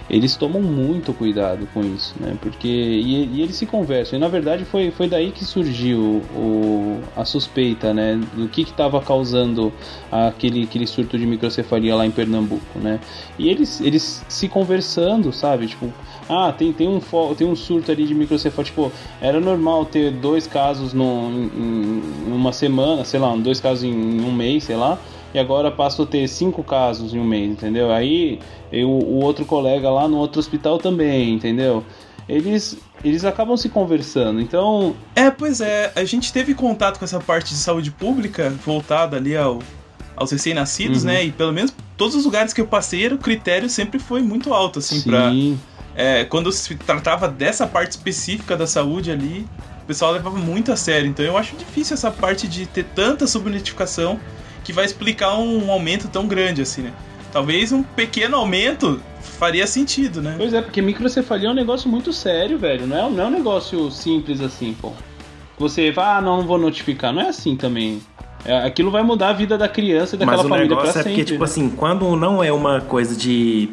eles 0.10 0.36
tomam 0.36 0.62
muito 0.62 1.14
cuidado 1.14 1.68
com 1.74 1.82
isso, 1.82 2.16
né, 2.20 2.38
porque, 2.42 2.68
e, 2.68 3.26
e 3.34 3.42
eles 3.42 3.56
se 3.56 3.66
conversam, 3.66 4.18
e 4.18 4.22
na 4.22 4.28
verdade 4.28 4.66
foi, 4.66 4.92
foi 4.92 5.08
daí 5.08 5.32
que 5.32 5.44
surgiu 5.44 6.24
o, 6.36 7.02
a 7.16 7.26
suspeita, 7.26 7.94
né, 7.94 8.20
do 8.34 8.48
que 8.48 8.62
estava 8.62 9.02
causando 9.02 9.74
aquele, 10.12 10.64
aquele 10.64 10.88
surto 10.88 11.18
de 11.18 11.26
microcefalia 11.26 11.96
lá 11.96 12.06
em 12.06 12.12
Pernambuco, 12.12 12.80
né, 12.80 13.00
e 13.38 13.50
eles, 13.50 13.82
eles 13.82 14.26
se 14.28 14.48
conversando, 14.48 15.32
sabe, 15.32 15.68
tipo, 15.68 15.92
ah, 16.30 16.52
tem, 16.52 16.74
tem, 16.74 16.88
um, 16.88 17.00
tem 17.36 17.48
um 17.48 17.56
surto 17.56 17.92
ali 17.92 18.06
de 18.06 18.14
microcefalia. 18.14 18.66
Tipo, 18.66 18.92
era 19.22 19.40
normal 19.40 19.86
ter 19.86 20.12
dois 20.12 20.46
casos 20.46 20.94
no, 20.94 21.30
em, 21.32 22.02
em 22.28 22.32
uma 22.32 22.52
semana, 22.52 23.06
sei 23.06 23.20
lá, 23.20 23.34
dois 23.36 23.60
casos 23.60 23.84
em, 23.84 24.20
um 24.22 24.32
mês, 24.32 24.66
sei 24.66 24.76
lá, 24.76 25.00
e 25.34 25.40
agora 25.40 25.70
passou 25.72 26.06
a 26.06 26.08
ter 26.08 26.28
cinco 26.28 26.64
casos 26.64 27.14
em 27.14 27.20
um 27.20 27.24
mês, 27.26 27.52
entendeu? 27.52 27.92
Aí 27.92 28.40
eu, 28.72 28.90
o 28.90 29.24
outro 29.24 29.46
colega 29.46 29.90
lá 29.90 30.08
no 30.08 30.18
outro 30.18 30.40
hospital 30.40 30.78
também, 30.78 31.34
entendeu? 31.34 31.84
Eles, 32.28 32.78
eles 33.04 33.24
acabam 33.24 33.56
se 33.56 33.70
conversando, 33.70 34.42
então 34.42 34.96
É, 35.16 35.30
pois 35.32 35.62
é, 35.62 35.92
a 35.96 36.04
gente 36.04 36.34
teve 36.34 36.54
contato 36.54 37.00
com 37.00 37.06
essa 37.06 37.20
parte 37.20 37.50
de 37.50 37.60
saúde 37.60 37.92
pública 37.92 38.50
voltada 38.66 39.16
ali 39.18 39.36
ao, 39.38 39.60
aos 40.16 40.32
recém-nascidos, 40.32 41.04
Uhum. 41.04 41.10
né? 41.12 41.24
E 41.26 41.32
pelo 41.32 41.54
menos 41.54 41.74
todos 41.96 42.16
os 42.16 42.26
lugares 42.26 42.52
que 42.54 42.60
eu 42.60 42.68
passei, 42.68 43.08
o 43.08 43.18
critério 43.18 43.70
sempre 43.70 43.98
foi 44.00 44.22
muito 44.22 44.54
alto, 44.54 44.80
assim, 44.80 45.02
pra. 45.02 45.30
sim, 45.32 45.58
é, 45.96 46.26
quando 46.26 46.52
se 46.52 46.76
tratava 46.76 47.28
dessa 47.28 47.66
parte 47.66 47.92
específica 47.92 48.56
da 48.56 48.68
saúde 48.68 49.10
ali, 49.10 49.48
o 49.84 49.88
pessoal 49.88 50.12
levava 50.12 50.38
muito 50.38 50.72
a 50.72 50.76
sério. 50.76 51.08
Então 51.10 51.26
eu 51.26 51.36
acho 51.38 51.56
difícil 51.56 51.96
essa 51.96 52.12
parte 52.12 52.48
de 52.48 52.66
ter 52.68 52.84
tanta 52.84 53.26
subnotificação 53.26 54.20
que 54.68 54.74
vai 54.74 54.84
explicar 54.84 55.38
um 55.38 55.72
aumento 55.72 56.10
tão 56.10 56.28
grande, 56.28 56.62
assim, 56.62 56.82
né? 56.82 56.92
Talvez 57.32 57.72
um 57.72 57.82
pequeno 57.82 58.36
aumento 58.36 59.00
faria 59.22 59.66
sentido, 59.66 60.22
né? 60.22 60.36
Pois 60.38 60.54
é, 60.54 60.62
porque 60.62 60.82
microcefalia 60.82 61.48
é 61.48 61.52
um 61.52 61.56
negócio 61.56 61.90
muito 61.90 62.12
sério, 62.12 62.58
velho. 62.60 62.86
Não 62.86 62.98
é, 62.98 63.10
não 63.10 63.24
é 63.24 63.28
um 63.28 63.32
negócio 63.32 63.90
simples 63.90 64.42
assim, 64.42 64.76
pô. 64.82 64.92
Você 65.58 65.90
vai, 65.90 66.18
ah, 66.18 66.22
não, 66.22 66.40
não 66.40 66.46
vou 66.46 66.58
notificar. 66.58 67.14
Não 67.14 67.22
é 67.22 67.30
assim 67.30 67.56
também. 67.56 68.02
É, 68.44 68.58
aquilo 68.58 68.92
vai 68.92 69.04
mudar 69.04 69.30
a 69.30 69.34
vida 69.34 69.58
da 69.58 69.70
criança 69.70 70.18
e 70.18 70.20
daquela 70.20 70.36
Mas 70.36 70.46
o 70.46 70.50
família 70.50 70.68
pra 70.68 70.78
negócio 70.80 71.00
é 71.00 71.04
sempre. 71.04 71.12
porque, 71.12 71.24
tipo 71.24 71.40
né? 71.40 71.46
assim, 71.46 71.70
quando 71.70 72.18
não 72.18 72.44
é 72.44 72.52
uma 72.52 72.82
coisa 72.82 73.16
de. 73.16 73.70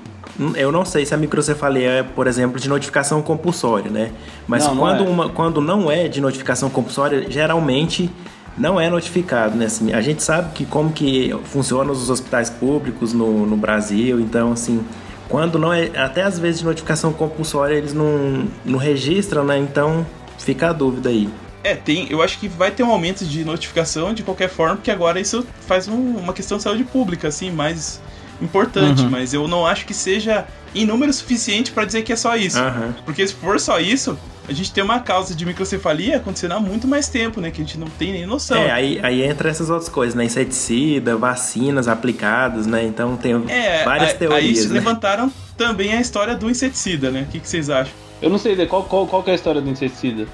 Eu 0.55 0.71
não 0.71 0.85
sei 0.85 1.05
se 1.05 1.13
a 1.13 1.17
microcefalia 1.17 1.91
é, 1.91 2.03
por 2.05 2.29
exemplo, 2.29 2.61
de 2.61 2.69
notificação 2.69 3.21
compulsória, 3.21 3.91
né? 3.91 4.13
Mas 4.47 4.65
Não, 4.65 4.77
não 4.77 4.81
quando, 4.81 5.05
é. 5.05 5.09
uma, 5.09 5.29
quando 5.29 5.61
não 5.61 5.91
é 5.91 6.07
de 6.07 6.21
notificação 6.21 6.71
compulsória, 6.71 7.29
geralmente 7.29 8.09
não 8.57 8.81
é 8.81 8.89
notificado, 8.89 9.57
né? 9.57 9.67
Assim, 9.67 9.93
a 9.93 10.01
gente 10.01 10.23
sabe 10.23 10.53
que 10.53 10.65
como 10.65 10.93
que 10.93 11.35
funciona 11.45 11.91
os 11.93 12.09
hospitais 12.11 12.51
públicos 12.51 13.13
no, 13.13 13.45
no 13.47 13.57
Brasil, 13.57 14.21
então, 14.21 14.53
assim, 14.53 14.85
quando 15.29 15.59
não 15.59 15.73
é. 15.73 15.91
Até 15.97 16.23
às 16.23 16.39
vezes 16.39 16.61
de 16.61 16.65
notificação 16.67 17.13
compulsória 17.13 17.75
eles 17.75 17.93
não, 17.93 18.47
não 18.65 18.79
registram, 18.79 19.45
né? 19.45 19.59
Então 19.59 20.07
fica 20.39 20.71
a 20.71 20.73
dúvida 20.73 21.09
aí. 21.09 21.29
É, 21.63 21.75
tem, 21.75 22.07
eu 22.11 22.21
acho 22.23 22.39
que 22.39 22.47
vai 22.47 22.71
ter 22.71 22.83
um 22.83 22.91
aumento 22.91 23.25
de 23.25 23.43
notificação 23.45 24.13
de 24.13 24.23
qualquer 24.23 24.51
forma, 24.51 24.77
porque 24.77 24.91
agora 24.91 25.19
isso 25.19 25.47
faz 25.67 25.89
um- 25.89 26.17
uma 26.19 26.35
questão 26.35 26.59
de 26.59 26.63
saúde 26.63 26.85
pública, 26.85 27.29
assim, 27.29 27.51
mais 27.51 28.03
importante, 28.41 29.03
Uhum. 29.03 29.11
mas 29.11 29.33
eu 29.35 29.47
não 29.49 29.67
acho 29.67 29.85
que 29.87 29.95
seja 29.95 30.47
em 30.75 30.85
número 30.85 31.13
suficiente 31.13 31.71
pra 31.73 31.85
dizer 31.85 32.03
que 32.03 32.13
é 32.13 32.17
só 32.17 32.37
isso. 32.37 32.59
Aham. 32.59 32.95
Porque 33.05 33.27
se 33.27 33.35
for 33.35 33.59
só 33.61 33.79
isso, 33.79 34.19
a 34.49 34.53
gente 34.53 34.73
tem 34.73 34.83
uma 34.85 35.01
causa 35.01 35.35
de 35.35 35.47
microcefalia 35.47 36.17
acontecendo 36.17 36.53
há 36.53 36.61
muito 36.61 36.87
mais 36.89 37.09
tempo, 37.09 37.41
né? 37.41 37.51
Que 37.51 37.63
a 37.63 37.65
gente 37.65 37.79
não 37.79 37.87
tem 37.87 38.13
nem 38.13 38.27
noção. 38.27 38.57
É, 38.59 38.71
aí, 38.73 39.01
aí 39.03 39.23
entra 39.23 39.49
essas 39.49 39.71
outras 39.71 39.89
coisas, 39.89 40.15
né? 40.15 40.25
Inseticida, 40.25 41.17
vacinas 41.17 41.89
aplicadas, 41.89 42.67
né? 42.67 42.85
Então 42.85 43.17
tem 43.17 43.33
É, 43.49 43.85
várias 43.85 44.11
aí, 44.11 44.17
teorias, 44.19 44.59
aí 44.63 44.69
né? 44.69 44.75
levantaram 44.75 45.33
também 45.57 45.95
a 45.95 46.01
história 46.01 46.35
do 46.35 46.51
inseticida, 46.51 47.11
né? 47.11 47.23
O 47.29 47.31
que, 47.33 47.39
que 47.41 47.49
vocês 47.49 47.71
acham? 47.71 47.93
Eu 48.21 48.29
não 48.31 48.39
sei, 48.39 48.55
qual, 48.67 48.83
qual, 48.85 49.07
qual 49.07 49.23
que 49.23 49.31
é 49.31 49.33
a 49.33 49.37
história 49.37 49.61
do 49.61 49.71
inseticida? 49.71 50.27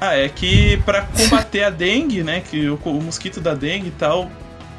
Ah, 0.00 0.14
é 0.14 0.28
que 0.28 0.76
pra 0.84 1.02
combater 1.02 1.64
a 1.64 1.70
dengue, 1.70 2.22
né, 2.22 2.40
que 2.48 2.68
o, 2.68 2.78
o 2.84 3.02
mosquito 3.02 3.40
da 3.40 3.54
dengue 3.54 3.88
e 3.88 3.92
tal, 3.92 4.30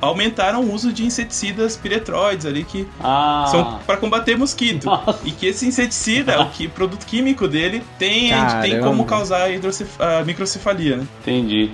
aumentaram 0.01 0.62
o 0.63 0.73
uso 0.73 0.91
de 0.93 1.05
inseticidas 1.05 1.75
piretroides 1.75 2.45
ali 2.45 2.63
que 2.63 2.88
Ah, 2.99 3.45
são 3.49 3.79
pra 3.85 3.97
combater 3.97 4.38
mosquito. 4.38 4.85
Nossa. 4.85 5.19
E 5.25 5.31
que 5.31 5.45
esse 5.47 5.65
inseticida, 5.67 6.41
o 6.41 6.49
que 6.49 6.67
produto 6.67 7.05
químico 7.05 7.47
dele 7.47 7.83
tem, 7.97 8.31
tem 8.62 8.79
como 8.81 9.05
causar 9.05 9.49
hidrocef- 9.51 9.99
a 10.01 10.23
microcefalia, 10.23 10.97
né? 10.97 11.07
entendi. 11.21 11.71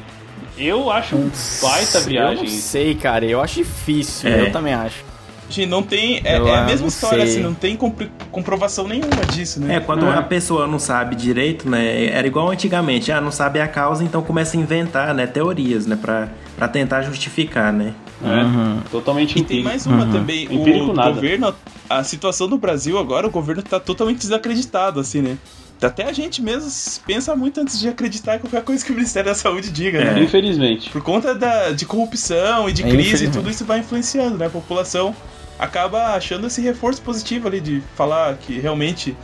Eu 0.57 0.89
acho 0.89 1.15
um 1.17 1.29
baita 1.61 1.97
Eu 1.97 2.03
viagem. 2.05 2.43
não 2.43 2.49
sei, 2.49 2.95
cara. 2.95 3.25
Eu 3.25 3.41
acho 3.41 3.55
difícil. 3.55 4.29
É. 4.29 4.41
Eu 4.41 4.51
também 4.53 4.73
acho. 4.73 5.03
Gente, 5.49 5.69
não 5.69 5.83
tem. 5.83 6.21
É, 6.23 6.37
Eu, 6.39 6.47
é 6.47 6.55
a 6.55 6.61
ah, 6.61 6.65
mesma 6.65 6.87
história, 6.87 7.23
sei. 7.25 7.35
assim, 7.35 7.43
não 7.43 7.53
tem 7.53 7.75
compro- 7.75 8.09
comprovação 8.31 8.87
nenhuma 8.87 9.23
disso, 9.31 9.59
né? 9.59 9.75
É, 9.75 9.79
quando 9.79 10.05
É. 10.07 10.17
a 10.17 10.21
pessoa 10.23 10.65
não 10.65 10.79
sabe 10.79 11.15
direito, 11.15 11.69
né? 11.69 12.05
Era 12.07 12.25
igual 12.25 12.49
antigamente, 12.49 13.11
ah, 13.11 13.19
não 13.21 13.31
sabe 13.31 13.59
a 13.59 13.67
causa, 13.67 14.03
então 14.03 14.23
começa 14.23 14.57
a 14.57 14.59
inventar, 14.59 15.13
né, 15.13 15.27
teorias, 15.27 15.85
né, 15.85 15.95
pra, 16.01 16.29
pra 16.57 16.67
tentar 16.67 17.03
justificar, 17.03 17.71
né? 17.71 17.93
É, 18.25 18.89
Totalmente 18.91 19.31
E 19.31 19.33
tem 19.35 19.41
empírico. 19.43 19.67
mais 19.69 19.85
uma 19.85 20.05
também. 20.07 20.43
Empírico 20.45 20.91
o 20.91 20.93
nada. 20.93 21.11
governo, 21.11 21.53
a 21.89 22.03
situação 22.03 22.47
do 22.47 22.57
Brasil 22.57 22.97
agora, 22.97 23.27
o 23.27 23.29
governo 23.29 23.61
tá 23.61 23.79
totalmente 23.79 24.19
desacreditado, 24.19 24.99
assim, 24.99 25.21
né? 25.21 25.37
Até 25.81 26.05
a 26.05 26.13
gente 26.13 26.41
mesmo 26.41 26.71
pensa 27.05 27.35
muito 27.35 27.59
antes 27.59 27.77
de 27.79 27.87
acreditar 27.89 28.37
em 28.37 28.39
qualquer 28.39 28.63
coisa 28.63 28.83
que 28.83 28.91
o 28.91 28.95
Ministério 28.95 29.29
da 29.29 29.35
Saúde 29.35 29.69
diga, 29.69 30.03
né? 30.03 30.23
Infelizmente. 30.23 30.89
Por 30.89 31.01
conta 31.03 31.35
da, 31.35 31.71
de 31.71 31.85
corrupção 31.85 32.69
e 32.69 32.73
de 32.73 32.83
É, 32.83 32.89
crise, 32.89 33.27
tudo 33.29 33.49
isso 33.49 33.65
vai 33.65 33.79
influenciando, 33.79 34.37
né? 34.37 34.45
A 34.47 34.49
população 34.49 35.13
acaba 35.59 36.15
achando 36.15 36.47
esse 36.47 36.61
reforço 36.61 37.01
positivo 37.01 37.47
ali 37.47 37.59
de 37.59 37.83
falar 37.95 38.35
que 38.35 38.57
realmente 38.59 39.15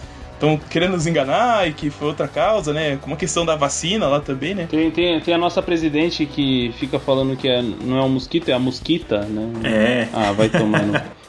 estão 0.42 0.58
querendo 0.58 0.94
nos 0.94 1.06
enganar 1.06 1.68
e 1.68 1.74
que 1.74 1.92
foi 1.92 2.08
outra 2.08 2.28
causa, 2.28 2.74
né? 2.74 2.98
Como 3.00 3.14
a 3.14 3.18
questão 3.18 3.46
da 3.46 3.56
vacina 3.56 4.08
lá 4.08 4.20
também, 4.20 4.56
né? 4.56 4.68
Tem, 4.70 4.90
tem, 4.90 5.22
tem 5.22 5.34
a 5.34 5.38
nossa 5.38 5.62
presidente 5.62 6.26
que 6.26 6.74
fica 6.80 7.00
falando 7.00 7.38
que 7.38 7.48
é, 7.48 7.62
não 7.62 7.98
é 7.98 8.02
um 8.02 8.10
mosquito, 8.10 8.50
é 8.50 8.54
a 8.54 8.60
mosquita, 8.60 9.20
né? 9.22 9.52
É. 9.64 10.08
Ah, 10.12 10.32
vai 10.32 10.50
tomar 10.50 10.82
no... 10.82 11.00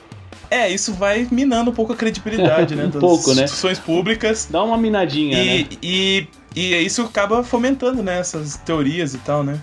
É, 0.51 0.69
isso 0.69 0.93
vai 0.93 1.27
minando 1.31 1.71
um 1.71 1.75
pouco 1.75 1.95
a 1.95 1.97
credibilidade, 1.97 2.75
né? 2.75 2.85
Um 2.85 2.91
das 2.91 3.01
pouco, 3.01 3.33
né? 3.33 3.45
instituições 3.45 3.79
públicas. 3.79 4.49
Dá 4.51 4.63
uma 4.63 4.77
minadinha, 4.77 5.43
E, 5.43 5.63
né? 5.63 5.69
e, 5.83 6.27
e 6.55 6.75
isso 6.85 7.01
acaba 7.01 7.43
fomentando, 7.43 8.03
né? 8.03 8.19
Essas 8.19 8.57
teorias 8.59 9.15
e 9.15 9.19
tal, 9.19 9.43
né? 9.43 9.59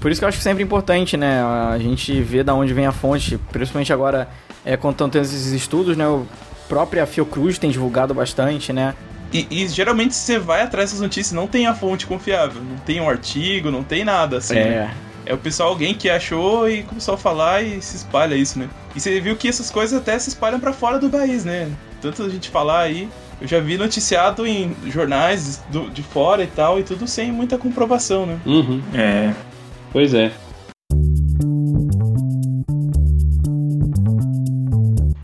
Por 0.00 0.08
isso 0.08 0.20
que 0.20 0.24
eu 0.24 0.28
acho 0.28 0.38
que 0.38 0.44
sempre 0.44 0.62
importante, 0.62 1.16
né? 1.16 1.42
A 1.42 1.76
gente 1.78 2.20
ver 2.22 2.44
da 2.44 2.54
onde 2.54 2.72
vem 2.72 2.86
a 2.86 2.92
fonte, 2.92 3.40
principalmente 3.50 3.92
agora 3.92 4.28
é, 4.64 4.76
com 4.76 4.92
tantos 4.92 5.20
esses 5.20 5.50
estudos, 5.52 5.96
né? 5.96 6.06
O 6.06 6.24
próprio 6.70 7.04
Fiocruz 7.06 7.58
tem 7.58 7.68
divulgado 7.70 8.14
bastante, 8.14 8.72
né? 8.72 8.94
E, 9.32 9.46
e 9.50 9.68
geralmente 9.68 10.14
você 10.14 10.38
vai 10.38 10.62
atrás 10.62 10.90
dessas 10.90 11.02
notícias, 11.02 11.32
não 11.32 11.46
tem 11.46 11.66
a 11.66 11.74
fonte 11.74 12.06
confiável, 12.06 12.62
não 12.62 12.76
tem 12.78 13.00
um 13.00 13.08
artigo, 13.08 13.70
não 13.70 13.82
tem 13.84 14.04
nada, 14.04 14.38
assim. 14.38 14.54
né? 14.54 14.90
É. 14.96 15.10
É 15.26 15.34
o 15.34 15.38
pessoal, 15.38 15.68
alguém 15.68 15.94
que 15.94 16.08
achou 16.08 16.68
e 16.68 16.82
começou 16.82 17.14
a 17.14 17.18
falar 17.18 17.62
e 17.62 17.80
se 17.82 17.96
espalha 17.96 18.34
isso, 18.34 18.58
né? 18.58 18.68
E 18.96 19.00
você 19.00 19.20
viu 19.20 19.36
que 19.36 19.46
essas 19.48 19.70
coisas 19.70 19.96
até 20.00 20.18
se 20.18 20.30
espalham 20.30 20.58
pra 20.58 20.72
fora 20.72 20.98
do 20.98 21.10
país, 21.10 21.44
né? 21.44 21.68
Tanto 22.00 22.22
a 22.24 22.28
gente 22.28 22.48
falar 22.48 22.80
aí, 22.80 23.08
eu 23.40 23.46
já 23.46 23.60
vi 23.60 23.76
noticiado 23.76 24.46
em 24.46 24.74
jornais 24.86 25.60
do- 25.70 25.90
de 25.90 26.02
fora 26.02 26.42
e 26.42 26.46
tal, 26.46 26.80
e 26.80 26.82
tudo 26.82 27.06
sem 27.06 27.30
muita 27.30 27.58
comprovação, 27.58 28.26
né? 28.26 28.38
Uhum, 28.46 28.80
É. 28.94 29.32
pois 29.92 30.14
é. 30.14 30.32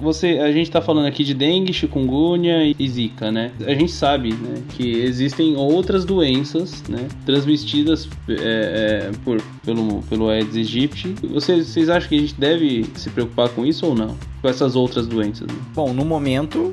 Você, 0.07 0.38
a 0.38 0.53
gente 0.53 0.71
tá 0.71 0.81
falando 0.81 1.07
aqui 1.07 1.25
de 1.25 1.35
dengue, 1.35 1.73
chikungunya 1.73 2.62
e 2.79 2.88
zika, 2.88 3.33
né? 3.33 3.51
A 3.66 3.75
gente 3.75 3.90
sabe, 3.90 4.33
né, 4.33 4.62
que 4.71 5.03
existem 5.03 5.57
outras 5.57 6.05
doenças, 6.05 6.85
né, 6.88 7.09
transmitidas 7.25 8.09
é, 8.29 8.33
é, 8.35 9.11
por, 9.25 9.42
pelo, 9.64 10.03
pelo 10.03 10.29
Aedes 10.29 10.57
aegypti. 10.57 11.12
Vocês, 11.29 11.67
vocês 11.67 11.88
acham 11.88 12.09
que 12.09 12.15
a 12.15 12.21
gente 12.21 12.35
deve 12.35 12.87
se 12.94 13.11
preocupar 13.11 13.48
com 13.48 13.67
isso 13.67 13.85
ou 13.85 13.94
não? 13.94 14.17
Com 14.40 14.48
essas 14.48 14.77
outras 14.77 15.09
doenças? 15.09 15.48
Né? 15.48 15.54
Bom, 15.75 15.92
no 15.92 16.04
momento, 16.04 16.73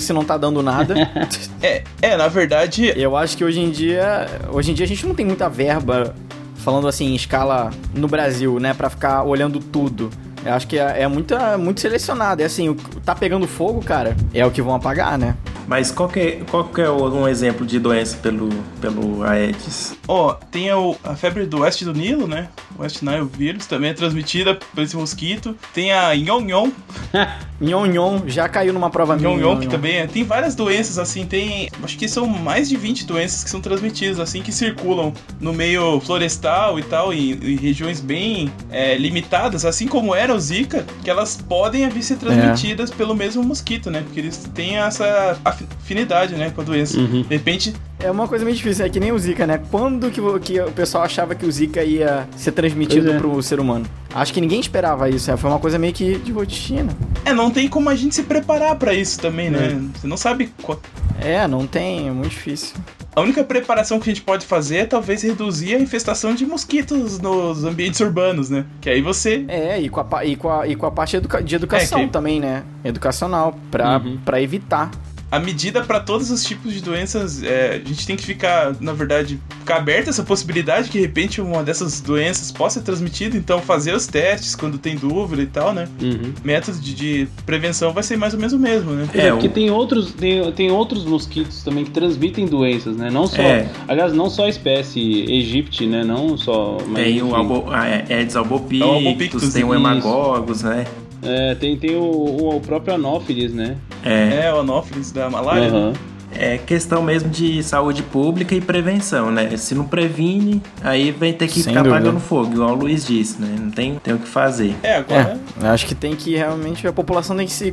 se 0.00 0.12
não 0.12 0.24
tá 0.24 0.36
dando 0.36 0.60
nada. 0.60 0.94
é, 1.62 1.84
é, 2.02 2.16
na 2.16 2.26
verdade. 2.26 2.92
Eu 2.96 3.16
acho 3.16 3.36
que 3.36 3.44
hoje 3.44 3.60
em 3.60 3.70
dia. 3.70 4.26
Hoje 4.52 4.72
em 4.72 4.74
dia 4.74 4.84
a 4.84 4.88
gente 4.88 5.06
não 5.06 5.14
tem 5.14 5.24
muita 5.24 5.48
verba, 5.48 6.14
falando 6.56 6.88
assim, 6.88 7.12
em 7.12 7.14
escala 7.14 7.70
no 7.94 8.08
Brasil, 8.08 8.58
né? 8.58 8.74
Pra 8.74 8.90
ficar 8.90 9.22
olhando 9.22 9.60
tudo. 9.60 10.10
Eu 10.44 10.52
acho 10.52 10.66
que 10.68 10.78
é, 10.78 11.02
é 11.02 11.08
muito, 11.08 11.34
muito 11.58 11.80
selecionado. 11.80 12.42
É 12.42 12.44
assim, 12.44 12.74
tá 13.04 13.14
pegando 13.14 13.46
fogo, 13.46 13.82
cara, 13.82 14.16
é 14.32 14.44
o 14.44 14.50
que 14.50 14.60
vão 14.60 14.74
apagar, 14.74 15.18
né? 15.18 15.36
Mas 15.66 15.90
qual 15.90 16.08
que 16.08 16.20
é, 16.20 16.40
qual 16.50 16.64
que 16.64 16.80
é 16.80 16.90
um 16.90 17.26
exemplo 17.26 17.66
de 17.66 17.78
doença 17.78 18.18
pelo, 18.18 18.50
pelo 18.80 19.24
Aedes? 19.24 19.96
Ó, 20.06 20.30
oh, 20.30 20.34
tem 20.34 20.70
a, 20.70 20.76
a 21.02 21.16
febre 21.16 21.46
do 21.46 21.60
oeste 21.60 21.84
do 21.84 21.94
Nilo, 21.94 22.26
né? 22.26 22.48
West 22.78 23.02
Nile 23.02 23.28
vírus, 23.36 23.66
também 23.66 23.90
é 23.90 23.94
transmitida 23.94 24.54
por 24.54 24.82
esse 24.82 24.96
mosquito. 24.96 25.56
Tem 25.72 25.92
a 25.92 26.14
Nhon 26.14 26.70
Nhon 27.60 28.22
já 28.26 28.48
caiu 28.48 28.72
numa 28.72 28.90
prova 28.90 29.16
minha. 29.16 29.28
Nhon 29.36 29.60
que 29.60 29.68
também 29.68 29.96
é. 29.96 30.06
Tem 30.06 30.24
várias 30.24 30.54
doenças, 30.54 30.98
assim, 30.98 31.24
tem... 31.24 31.68
Acho 31.82 31.96
que 31.96 32.08
são 32.08 32.26
mais 32.26 32.68
de 32.68 32.76
20 32.76 33.06
doenças 33.06 33.44
que 33.44 33.50
são 33.50 33.60
transmitidas, 33.60 34.18
assim, 34.18 34.42
que 34.42 34.52
circulam 34.52 35.12
no 35.40 35.52
meio 35.52 36.00
florestal 36.00 36.78
e 36.78 36.82
tal, 36.82 37.12
em, 37.12 37.32
em 37.32 37.56
regiões 37.56 38.00
bem 38.00 38.52
é, 38.70 38.96
limitadas, 38.96 39.64
assim 39.64 39.86
como 39.86 40.14
era 40.14 40.34
o 40.34 40.38
Zika, 40.38 40.84
que 41.02 41.10
elas 41.10 41.36
podem 41.36 41.88
vir 41.88 42.02
ser 42.02 42.16
transmitidas 42.16 42.90
é. 42.90 42.94
pelo 42.94 43.14
mesmo 43.14 43.42
mosquito, 43.42 43.90
né? 43.90 44.02
Porque 44.02 44.20
eles 44.20 44.36
têm 44.54 44.78
essa 44.78 45.38
afinidade, 45.44 46.34
né, 46.34 46.50
com 46.50 46.60
a 46.60 46.64
doença. 46.64 46.98
Uhum. 46.98 47.22
De 47.22 47.34
repente, 47.34 47.72
é 48.04 48.10
uma 48.10 48.28
coisa 48.28 48.44
meio 48.44 48.56
difícil, 48.56 48.84
é 48.84 48.88
que 48.88 49.00
nem 49.00 49.12
o 49.12 49.18
Zika, 49.18 49.46
né? 49.46 49.60
Quando 49.70 50.10
que, 50.10 50.20
que 50.40 50.60
o 50.60 50.70
pessoal 50.72 51.04
achava 51.04 51.34
que 51.34 51.46
o 51.46 51.50
Zika 51.50 51.82
ia 51.82 52.28
ser 52.36 52.52
transmitido 52.52 53.12
é. 53.12 53.18
pro 53.18 53.42
ser 53.42 53.58
humano? 53.58 53.86
Acho 54.14 54.32
que 54.32 54.40
ninguém 54.40 54.60
esperava 54.60 55.08
isso, 55.08 55.30
é, 55.30 55.36
foi 55.36 55.50
uma 55.50 55.58
coisa 55.58 55.78
meio 55.78 55.92
que 55.92 56.18
de 56.18 56.30
rotina. 56.30 56.92
É, 57.24 57.32
não 57.32 57.50
tem 57.50 57.68
como 57.68 57.88
a 57.88 57.94
gente 57.94 58.14
se 58.14 58.22
preparar 58.22 58.76
para 58.76 58.92
isso 58.92 59.18
também, 59.18 59.50
né? 59.50 59.68
É. 59.68 59.98
Você 59.98 60.06
não 60.06 60.16
sabe 60.16 60.52
qual... 60.62 60.78
É, 61.20 61.48
não 61.48 61.66
tem, 61.66 62.08
é 62.08 62.10
muito 62.10 62.30
difícil. 62.30 62.76
A 63.16 63.20
única 63.20 63.44
preparação 63.44 64.00
que 64.00 64.10
a 64.10 64.12
gente 64.12 64.24
pode 64.24 64.44
fazer 64.44 64.76
é 64.78 64.86
talvez 64.86 65.22
reduzir 65.22 65.76
a 65.76 65.78
infestação 65.78 66.34
de 66.34 66.44
mosquitos 66.44 67.20
nos 67.20 67.64
ambientes 67.64 68.00
urbanos, 68.00 68.50
né? 68.50 68.66
Que 68.80 68.90
aí 68.90 69.00
você. 69.00 69.44
É, 69.46 69.80
e 69.80 69.88
com 69.88 70.00
a, 70.00 70.24
e 70.24 70.34
com 70.34 70.50
a, 70.50 70.66
e 70.66 70.74
com 70.74 70.84
a 70.84 70.90
parte 70.90 71.16
educa 71.16 71.40
de 71.40 71.54
educação 71.54 72.00
é, 72.00 72.06
que... 72.06 72.12
também, 72.12 72.40
né? 72.40 72.64
Educacional, 72.84 73.56
pra, 73.70 73.98
uhum. 73.98 74.18
Pra 74.24 74.42
evitar 74.42 74.90
a 75.34 75.40
medida 75.40 75.82
para 75.82 75.98
todos 75.98 76.30
os 76.30 76.44
tipos 76.44 76.72
de 76.72 76.80
doenças, 76.80 77.42
é, 77.42 77.82
a 77.84 77.88
gente 77.88 78.06
tem 78.06 78.14
que 78.14 78.22
ficar, 78.22 78.76
na 78.80 78.92
verdade, 78.92 79.40
ficar 79.58 79.78
aberto 79.78 80.06
a 80.06 80.10
essa 80.10 80.22
possibilidade 80.22 80.88
que 80.88 80.98
de 80.98 81.04
repente 81.04 81.40
uma 81.40 81.64
dessas 81.64 82.00
doenças 82.00 82.52
possa 82.52 82.78
ser 82.78 82.86
transmitida, 82.86 83.36
então 83.36 83.60
fazer 83.60 83.92
os 83.96 84.06
testes 84.06 84.54
quando 84.54 84.78
tem 84.78 84.94
dúvida 84.94 85.42
e 85.42 85.46
tal, 85.46 85.72
né? 85.72 85.88
Uhum. 86.00 86.32
Método 86.44 86.78
de, 86.78 86.94
de, 86.94 87.28
prevenção 87.44 87.92
vai 87.92 88.04
ser 88.04 88.16
mais 88.16 88.32
ou 88.32 88.38
menos 88.38 88.52
o 88.52 88.58
mesmo, 88.60 88.92
né? 88.92 89.08
É, 89.12 89.30
porque 89.32 89.48
o... 89.48 89.50
tem 89.50 89.70
outros 89.70 90.12
tem, 90.12 90.52
tem 90.52 90.70
outros 90.70 91.04
mosquitos 91.04 91.64
também 91.64 91.84
que 91.84 91.90
transmitem 91.90 92.46
doenças, 92.46 92.96
né? 92.96 93.10
Não 93.10 93.26
só, 93.26 93.42
é. 93.42 93.68
aliás, 93.88 94.12
não 94.12 94.30
só 94.30 94.44
a 94.44 94.48
espécie 94.48 95.24
egípcie, 95.28 95.88
né? 95.88 96.04
Não 96.04 96.38
só. 96.38 96.78
tem 96.94 97.20
o 97.20 97.34
albo, 97.34 97.74
é, 97.74 98.04
Aedes 98.08 98.36
albopictus, 98.36 99.52
tem 99.52 99.64
o 99.64 99.74
hemagogos, 99.74 100.62
né? 100.62 100.86
É, 101.24 101.54
tem, 101.56 101.76
tem 101.76 101.96
o, 101.96 102.56
o 102.56 102.60
próprio 102.60 102.94
Anófilis, 102.94 103.52
né? 103.52 103.76
É, 104.04 104.46
é 104.46 104.54
o 104.54 104.60
Anófilis 104.60 105.10
da 105.10 105.30
malária. 105.30 105.72
Uhum. 105.72 105.92
É 106.36 106.58
questão 106.58 107.00
mesmo 107.00 107.30
de 107.30 107.62
saúde 107.62 108.02
pública 108.02 108.54
e 108.54 108.60
prevenção, 108.60 109.30
né? 109.30 109.56
Se 109.56 109.72
não 109.72 109.84
previne, 109.84 110.60
aí 110.82 111.12
vai 111.12 111.32
ter 111.32 111.46
que 111.46 111.60
Sem 111.60 111.72
ficar 111.72 111.82
dúvida. 111.82 111.96
apagando 111.96 112.20
fogo, 112.20 112.52
igual 112.52 112.70
o 112.70 112.74
Luiz 112.74 113.06
disse, 113.06 113.40
né? 113.40 113.54
Não 113.58 113.70
tem, 113.70 113.94
tem 114.02 114.14
o 114.14 114.18
que 114.18 114.26
fazer. 114.26 114.74
É, 114.82 114.96
agora. 114.96 115.38
É, 115.62 115.68
acho 115.68 115.86
que 115.86 115.94
tem 115.94 116.16
que 116.16 116.34
realmente 116.34 116.86
a 116.88 116.92
população 116.92 117.36
tem 117.36 117.46
que 117.46 117.52
se 117.52 117.72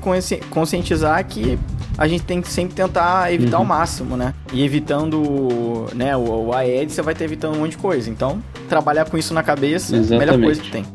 conscientizar 0.50 1.26
que 1.26 1.58
a 1.98 2.08
gente 2.08 2.24
tem 2.24 2.40
que 2.40 2.52
sempre 2.52 2.76
tentar 2.76 3.34
evitar 3.34 3.58
uhum. 3.58 3.64
o 3.64 3.68
máximo, 3.68 4.16
né? 4.16 4.34
E 4.54 4.64
evitando 4.64 5.88
né, 5.96 6.16
o, 6.16 6.48
o 6.48 6.54
Aedes, 6.54 6.94
você 6.94 7.02
vai 7.02 7.16
ter 7.16 7.24
evitando 7.24 7.56
um 7.56 7.60
monte 7.62 7.72
de 7.72 7.78
coisa. 7.78 8.10
Então, 8.10 8.42
trabalhar 8.70 9.06
com 9.10 9.18
isso 9.18 9.34
na 9.34 9.42
cabeça 9.42 9.96
é 9.96 10.16
a 10.16 10.20
melhor 10.20 10.40
coisa 10.40 10.62
que 10.62 10.70
tem. 10.70 10.86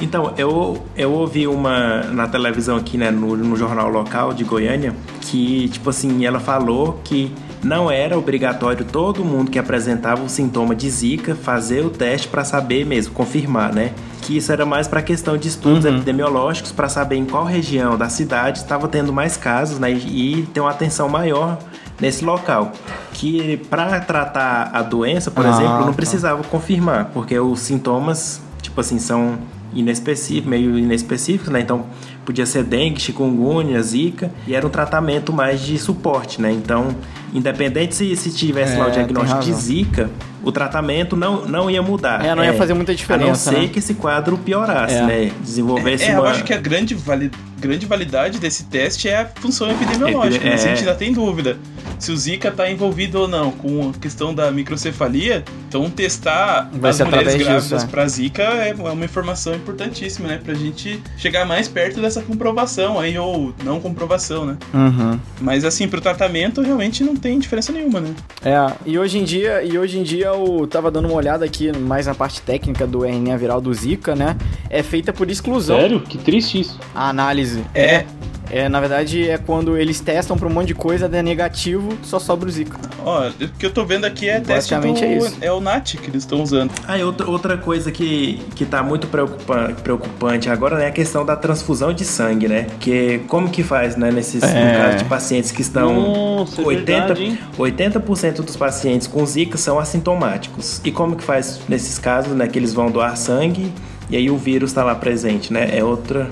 Então, 0.00 0.32
eu, 0.38 0.82
eu 0.96 1.12
ouvi 1.12 1.46
uma 1.46 2.02
na 2.04 2.26
televisão 2.26 2.76
aqui, 2.76 2.96
né, 2.96 3.10
no, 3.10 3.36
no 3.36 3.56
jornal 3.56 3.88
local 3.88 4.32
de 4.32 4.44
Goiânia, 4.44 4.94
que, 5.20 5.68
tipo 5.68 5.90
assim, 5.90 6.24
ela 6.24 6.40
falou 6.40 7.00
que 7.04 7.32
não 7.62 7.90
era 7.90 8.18
obrigatório 8.18 8.84
todo 8.84 9.22
mundo 9.24 9.50
que 9.50 9.58
apresentava 9.58 10.22
o 10.22 10.28
sintoma 10.28 10.74
de 10.74 10.88
Zika 10.88 11.34
fazer 11.34 11.84
o 11.84 11.90
teste 11.90 12.26
para 12.28 12.44
saber 12.44 12.86
mesmo, 12.86 13.12
confirmar, 13.12 13.72
né? 13.72 13.92
Que 14.22 14.36
isso 14.36 14.50
era 14.50 14.64
mais 14.64 14.88
para 14.88 15.02
questão 15.02 15.36
de 15.36 15.48
estudos 15.48 15.84
uhum. 15.84 15.96
epidemiológicos 15.96 16.72
para 16.72 16.88
saber 16.88 17.16
em 17.16 17.26
qual 17.26 17.44
região 17.44 17.98
da 17.98 18.08
cidade 18.08 18.58
estava 18.58 18.88
tendo 18.88 19.12
mais 19.12 19.36
casos, 19.36 19.78
né? 19.78 19.92
E 19.92 20.48
ter 20.54 20.60
uma 20.60 20.70
atenção 20.70 21.08
maior 21.08 21.58
nesse 22.00 22.24
local. 22.24 22.72
Que 23.12 23.58
para 23.68 24.00
tratar 24.00 24.70
a 24.72 24.80
doença, 24.80 25.30
por 25.30 25.44
ah, 25.44 25.50
exemplo, 25.50 25.80
não 25.80 25.86
tá. 25.88 25.92
precisava 25.92 26.42
confirmar, 26.44 27.10
porque 27.12 27.38
os 27.38 27.60
sintomas, 27.60 28.40
tipo 28.62 28.80
assim, 28.80 28.98
são 28.98 29.38
inespecífico, 29.74 30.48
meio 30.48 30.78
inespecíficos, 30.78 31.48
né? 31.48 31.60
Então 31.60 31.86
podia 32.24 32.46
ser 32.46 32.64
dengue, 32.64 33.00
chikungunya, 33.00 33.82
zika, 33.82 34.30
e 34.46 34.54
era 34.54 34.66
um 34.66 34.70
tratamento 34.70 35.32
mais 35.32 35.60
de 35.60 35.78
suporte, 35.78 36.40
né? 36.40 36.52
Então, 36.52 36.94
independente 37.32 37.94
se, 37.94 38.14
se 38.16 38.30
tivesse 38.30 38.74
é, 38.74 38.78
lá 38.78 38.86
o 38.86 38.88
é, 38.88 38.92
diagnóstico 38.92 39.40
de 39.40 39.52
zika, 39.52 40.10
o 40.42 40.52
tratamento 40.52 41.16
não, 41.16 41.46
não 41.46 41.70
ia 41.70 41.82
mudar. 41.82 42.24
É, 42.24 42.34
não 42.34 42.42
ia 42.42 42.50
é, 42.50 42.52
fazer 42.54 42.74
muita 42.74 42.94
diferença. 42.94 43.50
A 43.50 43.52
não 43.52 43.58
ser 43.58 43.66
né? 43.66 43.72
que 43.72 43.78
esse 43.78 43.94
quadro 43.94 44.38
piorasse, 44.38 44.94
é. 44.94 45.06
né? 45.06 45.32
Desenvolvesse 45.40 46.04
é, 46.04 46.12
uma... 46.12 46.20
Eu 46.20 46.26
acho 46.26 46.44
que 46.44 46.52
a 46.52 46.58
grande, 46.58 46.94
vali... 46.94 47.30
grande 47.58 47.86
validade 47.86 48.38
desse 48.38 48.64
teste 48.64 49.08
é 49.08 49.20
a 49.20 49.26
função 49.26 49.70
epidemiológica, 49.70 50.48
né? 50.48 50.56
Se 50.56 50.66
a 50.66 50.70
gente 50.70 50.80
ainda 50.80 50.94
tem 50.94 51.12
dúvida 51.12 51.58
se 52.00 52.10
o 52.10 52.16
Zika 52.16 52.48
está 52.48 52.70
envolvido 52.70 53.20
ou 53.20 53.28
não 53.28 53.50
com 53.52 53.90
a 53.90 53.98
questão 53.98 54.34
da 54.34 54.50
microcefalia, 54.50 55.44
então 55.68 55.88
testar 55.90 56.70
Vai 56.72 56.90
as 56.90 57.00
mulheres 57.00 57.34
grávidas 57.36 57.84
é. 57.84 57.86
para 57.86 58.08
Zika 58.08 58.42
é 58.42 58.74
uma 58.74 59.04
informação 59.04 59.54
importantíssima, 59.54 60.28
né? 60.28 60.40
Pra 60.42 60.54
gente 60.54 61.00
chegar 61.16 61.44
mais 61.44 61.68
perto 61.68 62.00
dessa 62.00 62.22
comprovação 62.22 62.98
aí, 62.98 63.18
ou 63.18 63.54
não 63.62 63.80
comprovação, 63.80 64.46
né? 64.46 64.56
Uhum. 64.72 65.20
Mas 65.40 65.64
assim, 65.64 65.86
pro 65.86 66.00
tratamento 66.00 66.62
realmente 66.62 67.04
não 67.04 67.14
tem 67.14 67.38
diferença 67.38 67.72
nenhuma, 67.72 68.00
né? 68.00 68.14
É, 68.42 68.72
e 68.86 68.98
hoje 68.98 69.18
em 69.18 69.24
dia, 69.24 69.62
e 69.62 69.78
hoje 69.78 69.98
em 69.98 70.02
dia 70.02 70.26
eu 70.26 70.66
tava 70.66 70.90
dando 70.90 71.06
uma 71.06 71.14
olhada 71.14 71.44
aqui 71.44 71.70
mais 71.76 72.06
na 72.06 72.14
parte 72.14 72.40
técnica 72.40 72.86
do 72.86 73.04
RNA 73.04 73.36
viral 73.36 73.60
do 73.60 73.72
Zika, 73.72 74.16
né? 74.16 74.36
É 74.70 74.82
feita 74.82 75.12
por 75.12 75.30
exclusão. 75.30 75.78
Sério? 75.78 76.00
Que 76.00 76.16
triste 76.16 76.60
isso. 76.60 76.78
A 76.94 77.08
análise. 77.10 77.62
É. 77.74 77.84
é. 77.84 78.06
É, 78.50 78.68
na 78.68 78.80
verdade, 78.80 79.28
é 79.28 79.38
quando 79.38 79.76
eles 79.76 80.00
testam 80.00 80.36
pra 80.36 80.46
um 80.46 80.50
monte 80.50 80.68
de 80.68 80.74
coisa, 80.74 81.08
é 81.12 81.22
negativo, 81.22 81.96
só 82.02 82.18
sobra 82.18 82.48
o 82.48 82.52
Zika. 82.52 82.78
Ó, 83.04 83.28
o 83.28 83.48
que 83.48 83.64
eu 83.64 83.70
tô 83.70 83.84
vendo 83.84 84.04
aqui 84.04 84.28
é 84.28 84.40
teste 84.40 84.74
do... 84.74 84.86
é, 84.86 85.16
isso. 85.16 85.38
é 85.40 85.52
o 85.52 85.60
NAT 85.60 85.96
que 85.96 86.10
eles 86.10 86.22
estão 86.22 86.42
usando. 86.42 86.72
Ah, 86.86 86.98
e 86.98 87.02
outra, 87.02 87.28
outra 87.28 87.56
coisa 87.56 87.90
que, 87.92 88.40
que 88.54 88.64
tá 88.64 88.82
muito 88.82 89.06
preocupante, 89.06 89.80
preocupante 89.82 90.50
agora 90.50 90.76
né, 90.76 90.84
é 90.84 90.88
a 90.88 90.92
questão 90.92 91.24
da 91.24 91.36
transfusão 91.36 91.92
de 91.92 92.04
sangue, 92.04 92.48
né? 92.48 92.66
Que 92.80 93.20
como 93.28 93.48
que 93.48 93.62
faz, 93.62 93.96
né, 93.96 94.10
nesses 94.10 94.42
é. 94.42 94.76
casos 94.76 95.02
de 95.02 95.08
pacientes 95.08 95.52
que 95.52 95.62
estão... 95.62 95.94
Nossa, 95.94 96.62
80, 96.62 96.92
é 96.92 97.06
verdade, 97.06 97.40
80% 97.58 98.42
dos 98.42 98.56
pacientes 98.56 99.06
com 99.06 99.24
Zika 99.24 99.56
são 99.56 99.78
assintomáticos. 99.78 100.80
E 100.84 100.90
como 100.90 101.16
que 101.16 101.22
faz 101.22 101.60
nesses 101.68 101.98
casos, 101.98 102.34
né, 102.34 102.48
que 102.48 102.58
eles 102.58 102.74
vão 102.74 102.90
doar 102.90 103.16
sangue 103.16 103.72
e 104.10 104.16
aí 104.16 104.28
o 104.28 104.36
vírus 104.36 104.72
tá 104.72 104.82
lá 104.82 104.94
presente, 104.94 105.52
né? 105.52 105.70
É 105.72 105.84
outra 105.84 106.28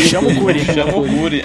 Chama 0.00 0.28
o 0.28 0.34
Curi. 0.40 0.64
Chama 0.64 0.96
o 0.96 1.06
Curi. 1.06 1.44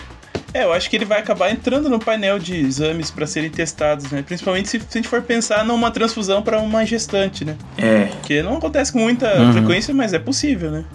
É, 0.53 0.65
eu 0.65 0.71
acho 0.71 0.87
que 0.87 0.95
ele 0.95 1.05
vai 1.05 1.19
acabar 1.19 1.49
entrando 1.49 1.89
no 1.89 1.97
painel 1.97 2.37
de 2.37 2.55
exames 2.55 3.09
para 3.09 3.25
serem 3.25 3.49
testados, 3.49 4.11
né? 4.11 4.21
Principalmente 4.21 4.69
se, 4.69 4.79
se, 4.79 4.85
a 4.91 4.97
gente 4.97 5.07
for 5.07 5.21
pensar 5.23 5.65
numa 5.65 5.89
transfusão 5.89 6.43
para 6.43 6.59
uma 6.59 6.85
gestante, 6.85 7.43
né? 7.43 7.55
É. 7.75 8.09
Que 8.21 8.43
não 8.43 8.57
acontece 8.57 8.93
com 8.93 8.99
muita 8.99 9.35
uhum. 9.35 9.53
frequência, 9.53 9.93
mas 9.95 10.13
é 10.13 10.19
possível, 10.19 10.69
né? 10.69 10.85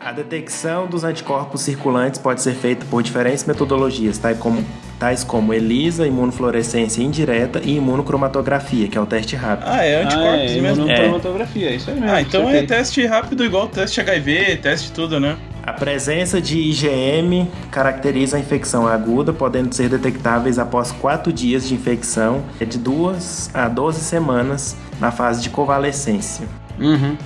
A 0.00 0.12
detecção 0.12 0.86
dos 0.86 1.02
anticorpos 1.02 1.62
circulantes 1.62 2.20
pode 2.20 2.40
ser 2.40 2.54
feita 2.54 2.86
por 2.88 3.02
diferentes 3.02 3.44
metodologias, 3.44 4.18
tais 4.18 4.38
como, 4.38 4.64
tais 5.02 5.24
como 5.24 5.52
ELISA, 5.52 6.06
imunofluorescência 6.06 7.02
indireta 7.02 7.60
e 7.64 7.74
imunocromatografia, 7.74 8.86
que 8.86 8.96
é 8.96 9.00
o 9.00 9.04
teste 9.04 9.34
rápido. 9.34 9.66
Ah, 9.68 9.84
é 9.84 10.00
anticorpos 10.00 10.30
ah, 10.30 10.36
é, 10.36 10.60
mesmo? 10.60 10.84
Imunocromatografia, 10.84 11.70
é. 11.70 11.74
isso 11.74 11.90
aí 11.90 11.98
mesmo. 11.98 12.14
Ah, 12.14 12.22
então 12.22 12.48
é, 12.48 12.62
teste 12.62 13.04
rápido 13.04 13.44
igual 13.44 13.66
teste 13.66 14.00
HIV, 14.00 14.58
teste 14.58 14.92
tudo, 14.92 15.18
né? 15.18 15.36
A 15.64 15.72
presença 15.72 16.40
de 16.40 16.56
IgM 16.56 17.48
caracteriza 17.68 18.36
a 18.36 18.40
infecção 18.40 18.86
aguda, 18.86 19.32
podendo 19.32 19.74
ser 19.74 19.88
detectáveis 19.88 20.56
após 20.56 20.92
4 20.92 21.32
dias 21.32 21.66
de 21.66 21.74
infecção, 21.74 22.44
é 22.60 22.64
de 22.64 22.78
2 22.78 23.50
a 23.52 23.66
12 23.66 24.00
semanas 24.02 24.76
na 25.00 25.10
fase 25.10 25.42
de 25.42 25.50
convalescência. 25.50 26.46
Uhum, 26.78 27.16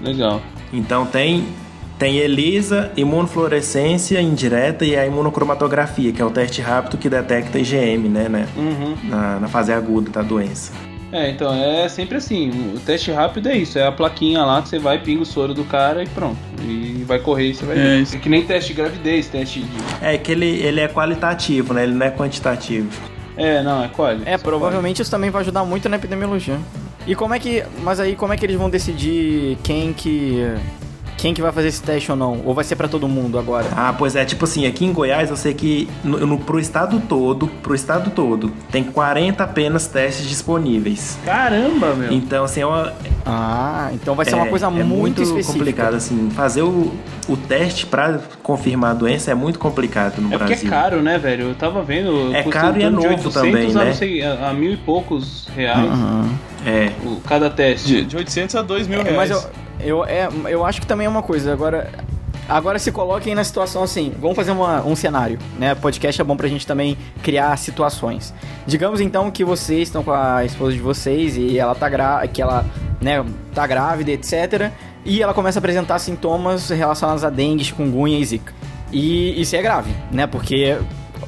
legal. 0.00 0.40
Então 0.72 1.04
tem 1.04 1.46
Tem 1.98 2.18
ELISA, 2.18 2.92
imunofluorescência 2.96 4.20
indireta 4.20 4.84
e 4.84 4.94
a 4.96 5.06
imunocromatografia, 5.06 6.12
que 6.12 6.20
é 6.20 6.24
o 6.24 6.30
teste 6.30 6.60
rápido 6.60 6.98
que 6.98 7.08
detecta 7.08 7.58
IgM, 7.58 8.08
né, 8.08 8.28
né 8.28 8.46
Uhum. 8.56 8.96
na, 9.04 9.40
na 9.40 9.48
fase 9.48 9.72
aguda 9.72 10.10
da 10.10 10.22
doença. 10.22 10.72
É, 11.12 11.30
então 11.30 11.54
é 11.54 11.88
sempre 11.88 12.18
assim. 12.18 12.50
O 12.74 12.80
teste 12.80 13.10
rápido 13.12 13.48
é 13.48 13.56
isso, 13.56 13.78
é 13.78 13.86
a 13.86 13.92
plaquinha 13.92 14.42
lá 14.44 14.60
que 14.60 14.68
você 14.68 14.78
vai, 14.78 14.98
pinga 14.98 15.22
o 15.22 15.26
soro 15.26 15.54
do 15.54 15.64
cara 15.64 16.02
e 16.02 16.06
pronto. 16.08 16.36
E 16.62 17.04
vai 17.06 17.18
correr 17.20 17.50
e 17.50 17.54
você 17.54 17.64
vai 17.64 17.78
É 17.78 17.80
ver. 17.82 18.00
isso. 18.02 18.16
É 18.16 18.18
que 18.18 18.28
nem 18.28 18.44
teste 18.44 18.72
de 18.74 18.82
gravidez, 18.82 19.28
teste 19.28 19.60
de. 19.60 19.68
É 20.02 20.18
que 20.18 20.32
ele, 20.32 20.46
ele 20.46 20.80
é 20.80 20.88
qualitativo, 20.88 21.72
né? 21.72 21.84
Ele 21.84 21.94
não 21.94 22.04
é 22.06 22.10
quantitativo. 22.10 22.88
É, 23.36 23.62
não, 23.62 23.84
é 23.84 23.88
qual? 23.88 24.10
É, 24.24 24.36
provavelmente 24.36 25.00
isso 25.00 25.10
também 25.10 25.30
vai 25.30 25.42
ajudar 25.42 25.64
muito 25.64 25.88
na 25.88 25.96
epidemiologia. 25.96 26.58
E 27.06 27.14
como 27.14 27.32
é 27.34 27.38
que. 27.38 27.62
Mas 27.82 28.00
aí 28.00 28.16
como 28.16 28.32
é 28.32 28.36
que 28.36 28.44
eles 28.44 28.56
vão 28.56 28.68
decidir 28.68 29.56
quem 29.62 29.92
que. 29.92 30.44
Quem 31.16 31.32
que 31.32 31.40
vai 31.40 31.50
fazer 31.50 31.68
esse 31.68 31.82
teste 31.82 32.10
ou 32.10 32.16
não? 32.16 32.42
Ou 32.44 32.54
vai 32.54 32.62
ser 32.62 32.76
pra 32.76 32.86
todo 32.88 33.08
mundo 33.08 33.38
agora? 33.38 33.66
Ah, 33.74 33.94
pois 33.96 34.14
é, 34.14 34.24
tipo 34.24 34.44
assim, 34.44 34.66
aqui 34.66 34.84
em 34.84 34.92
Goiás 34.92 35.30
eu 35.30 35.36
sei 35.36 35.54
que 35.54 35.88
no, 36.04 36.18
no, 36.26 36.38
pro 36.38 36.60
estado 36.60 37.00
todo, 37.08 37.48
pro 37.62 37.74
estado 37.74 38.10
todo, 38.10 38.52
tem 38.70 38.84
40 38.84 39.42
apenas 39.42 39.86
testes 39.86 40.28
disponíveis. 40.28 41.18
Caramba, 41.24 41.94
meu. 41.94 42.12
Então, 42.12 42.44
assim, 42.44 42.60
é 42.60 42.66
uma, 42.66 42.92
Ah, 43.24 43.90
então 43.94 44.14
vai 44.14 44.26
ser 44.26 44.34
uma 44.34 44.46
é- 44.46 44.50
coisa 44.50 44.66
é 44.66 44.70
muito, 44.70 45.22
específica. 45.22 45.52
complicado, 45.58 45.94
assim. 45.94 46.28
Fazer 46.30 46.62
o, 46.62 46.92
o 47.28 47.36
teste 47.36 47.86
pra 47.86 48.20
confirmar 48.42 48.90
a 48.90 48.94
doença 48.94 49.30
é 49.30 49.34
muito 49.34 49.58
complicado 49.58 50.20
no 50.20 50.28
É 50.34 50.38
porque 50.38 50.52
Brasil. 50.54 50.68
é 50.68 50.70
caro, 50.70 51.02
né, 51.02 51.18
velho? 51.18 51.48
Eu 51.48 51.54
tava 51.54 51.82
vendo. 51.82 52.34
É 52.36 52.42
caro 52.42 52.78
e 52.78 52.82
é 52.84 52.90
novo 52.90 53.08
800 53.08 53.34
também, 53.34 53.70
a, 53.70 53.74
né? 53.74 53.84
não 53.86 53.94
sei, 53.94 54.22
a, 54.22 54.50
a 54.50 54.52
mil 54.52 54.72
e 54.72 54.76
poucos 54.76 55.48
reais 55.56 55.88
Uhum. 55.98 56.28
É. 56.66 56.90
o, 57.04 57.16
cada 57.26 57.48
teste. 57.48 57.88
De, 57.88 58.04
de 58.04 58.16
800 58.16 58.54
a 58.56 58.62
2 58.62 58.86
mil 58.86 59.00
É, 59.00 59.02
reais. 59.02 59.16
mas 59.16 59.30
eu, 59.30 59.50
eu, 59.80 60.04
é, 60.04 60.28
eu 60.48 60.64
acho 60.64 60.80
que 60.80 60.86
também 60.86 61.06
é 61.06 61.10
uma 61.10 61.22
coisa. 61.22 61.52
Agora, 61.52 61.90
agora 62.48 62.78
se 62.78 62.90
coloquem 62.92 63.34
na 63.34 63.44
situação 63.44 63.82
assim. 63.82 64.12
Vamos 64.20 64.36
fazer 64.36 64.50
uma- 64.52 64.82
um 64.84 64.94
cenário, 64.96 65.38
né? 65.58 65.74
Podcast 65.74 66.20
é 66.20 66.24
bom 66.24 66.36
pra 66.36 66.48
gente 66.48 66.66
também 66.66 66.96
criar 67.22 67.56
situações. 67.56 68.32
Digamos 68.66 69.00
então 69.00 69.30
que 69.30 69.44
vocês 69.44 69.88
estão 69.88 70.02
com 70.02 70.12
a 70.12 70.44
esposa 70.44 70.72
de 70.72 70.80
vocês 70.80 71.36
e 71.36 71.58
ela 71.58 71.74
tá 71.74 71.88
gra 71.88 72.26
que 72.28 72.40
ela, 72.42 72.64
né, 73.00 73.24
tá 73.54 73.66
grávida, 73.66 74.10
etc. 74.12 74.70
E 75.04 75.22
ela 75.22 75.32
começa 75.34 75.58
a 75.58 75.60
apresentar 75.60 75.98
sintomas 75.98 76.68
relacionados 76.70 77.22
a 77.24 77.30
dengue, 77.30 77.64
chikungunya 77.64 78.18
e 78.18 78.24
zika. 78.24 78.52
E 78.92 79.40
isso 79.40 79.54
é 79.56 79.62
grave, 79.62 79.92
né? 80.10 80.26
Porque 80.26 80.76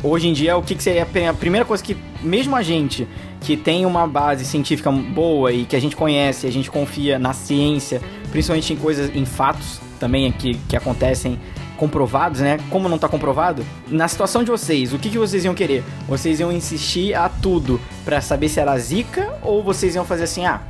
hoje 0.03 0.29
em 0.29 0.33
dia 0.33 0.57
o 0.57 0.63
que, 0.63 0.75
que 0.75 0.83
seria 0.83 1.03
a 1.31 1.35
primeira 1.35 1.65
coisa 1.65 1.83
que 1.83 1.97
mesmo 2.23 2.55
a 2.57 2.63
gente 2.63 3.07
que 3.41 3.57
tem 3.57 3.87
uma 3.87 4.07
base 4.07 4.45
científica 4.45 4.91
boa 4.91 5.53
e 5.53 5.65
que 5.65 5.77
a 5.77 5.81
gente 5.81 5.95
conhece, 5.95 6.45
a 6.47 6.51
gente 6.51 6.69
confia 6.71 7.19
na 7.21 7.33
ciência, 7.33 8.01
principalmente 8.31 8.73
em 8.73 8.77
coisas, 8.77 9.15
em 9.15 9.25
fatos 9.25 9.81
também 9.99 10.31
que, 10.33 10.55
que 10.69 10.77
acontecem 10.77 11.39
comprovados, 11.77 12.41
né? 12.41 12.59
Como 12.71 12.89
não 12.89 12.99
tá 12.99 13.09
comprovado, 13.09 13.65
na 13.87 14.09
situação 14.09 14.43
de 14.43 14.51
vocês, 14.51 14.93
o 14.93 14.99
que, 14.99 15.09
que 15.09 15.19
vocês 15.19 15.45
iam 15.45 15.55
querer? 15.55 15.85
Vocês 16.09 16.41
iam 16.41 16.53
insistir 16.53 17.15
a 17.15 17.29
tudo 17.29 17.81
pra 18.05 18.21
saber 18.21 18.49
se 18.49 18.61
era 18.61 18.77
zika 18.79 19.39
ou 19.43 19.63
vocês 19.63 19.95
iam 19.95 20.05
fazer 20.05 20.25
assim, 20.25 20.45
ah, 20.45 20.61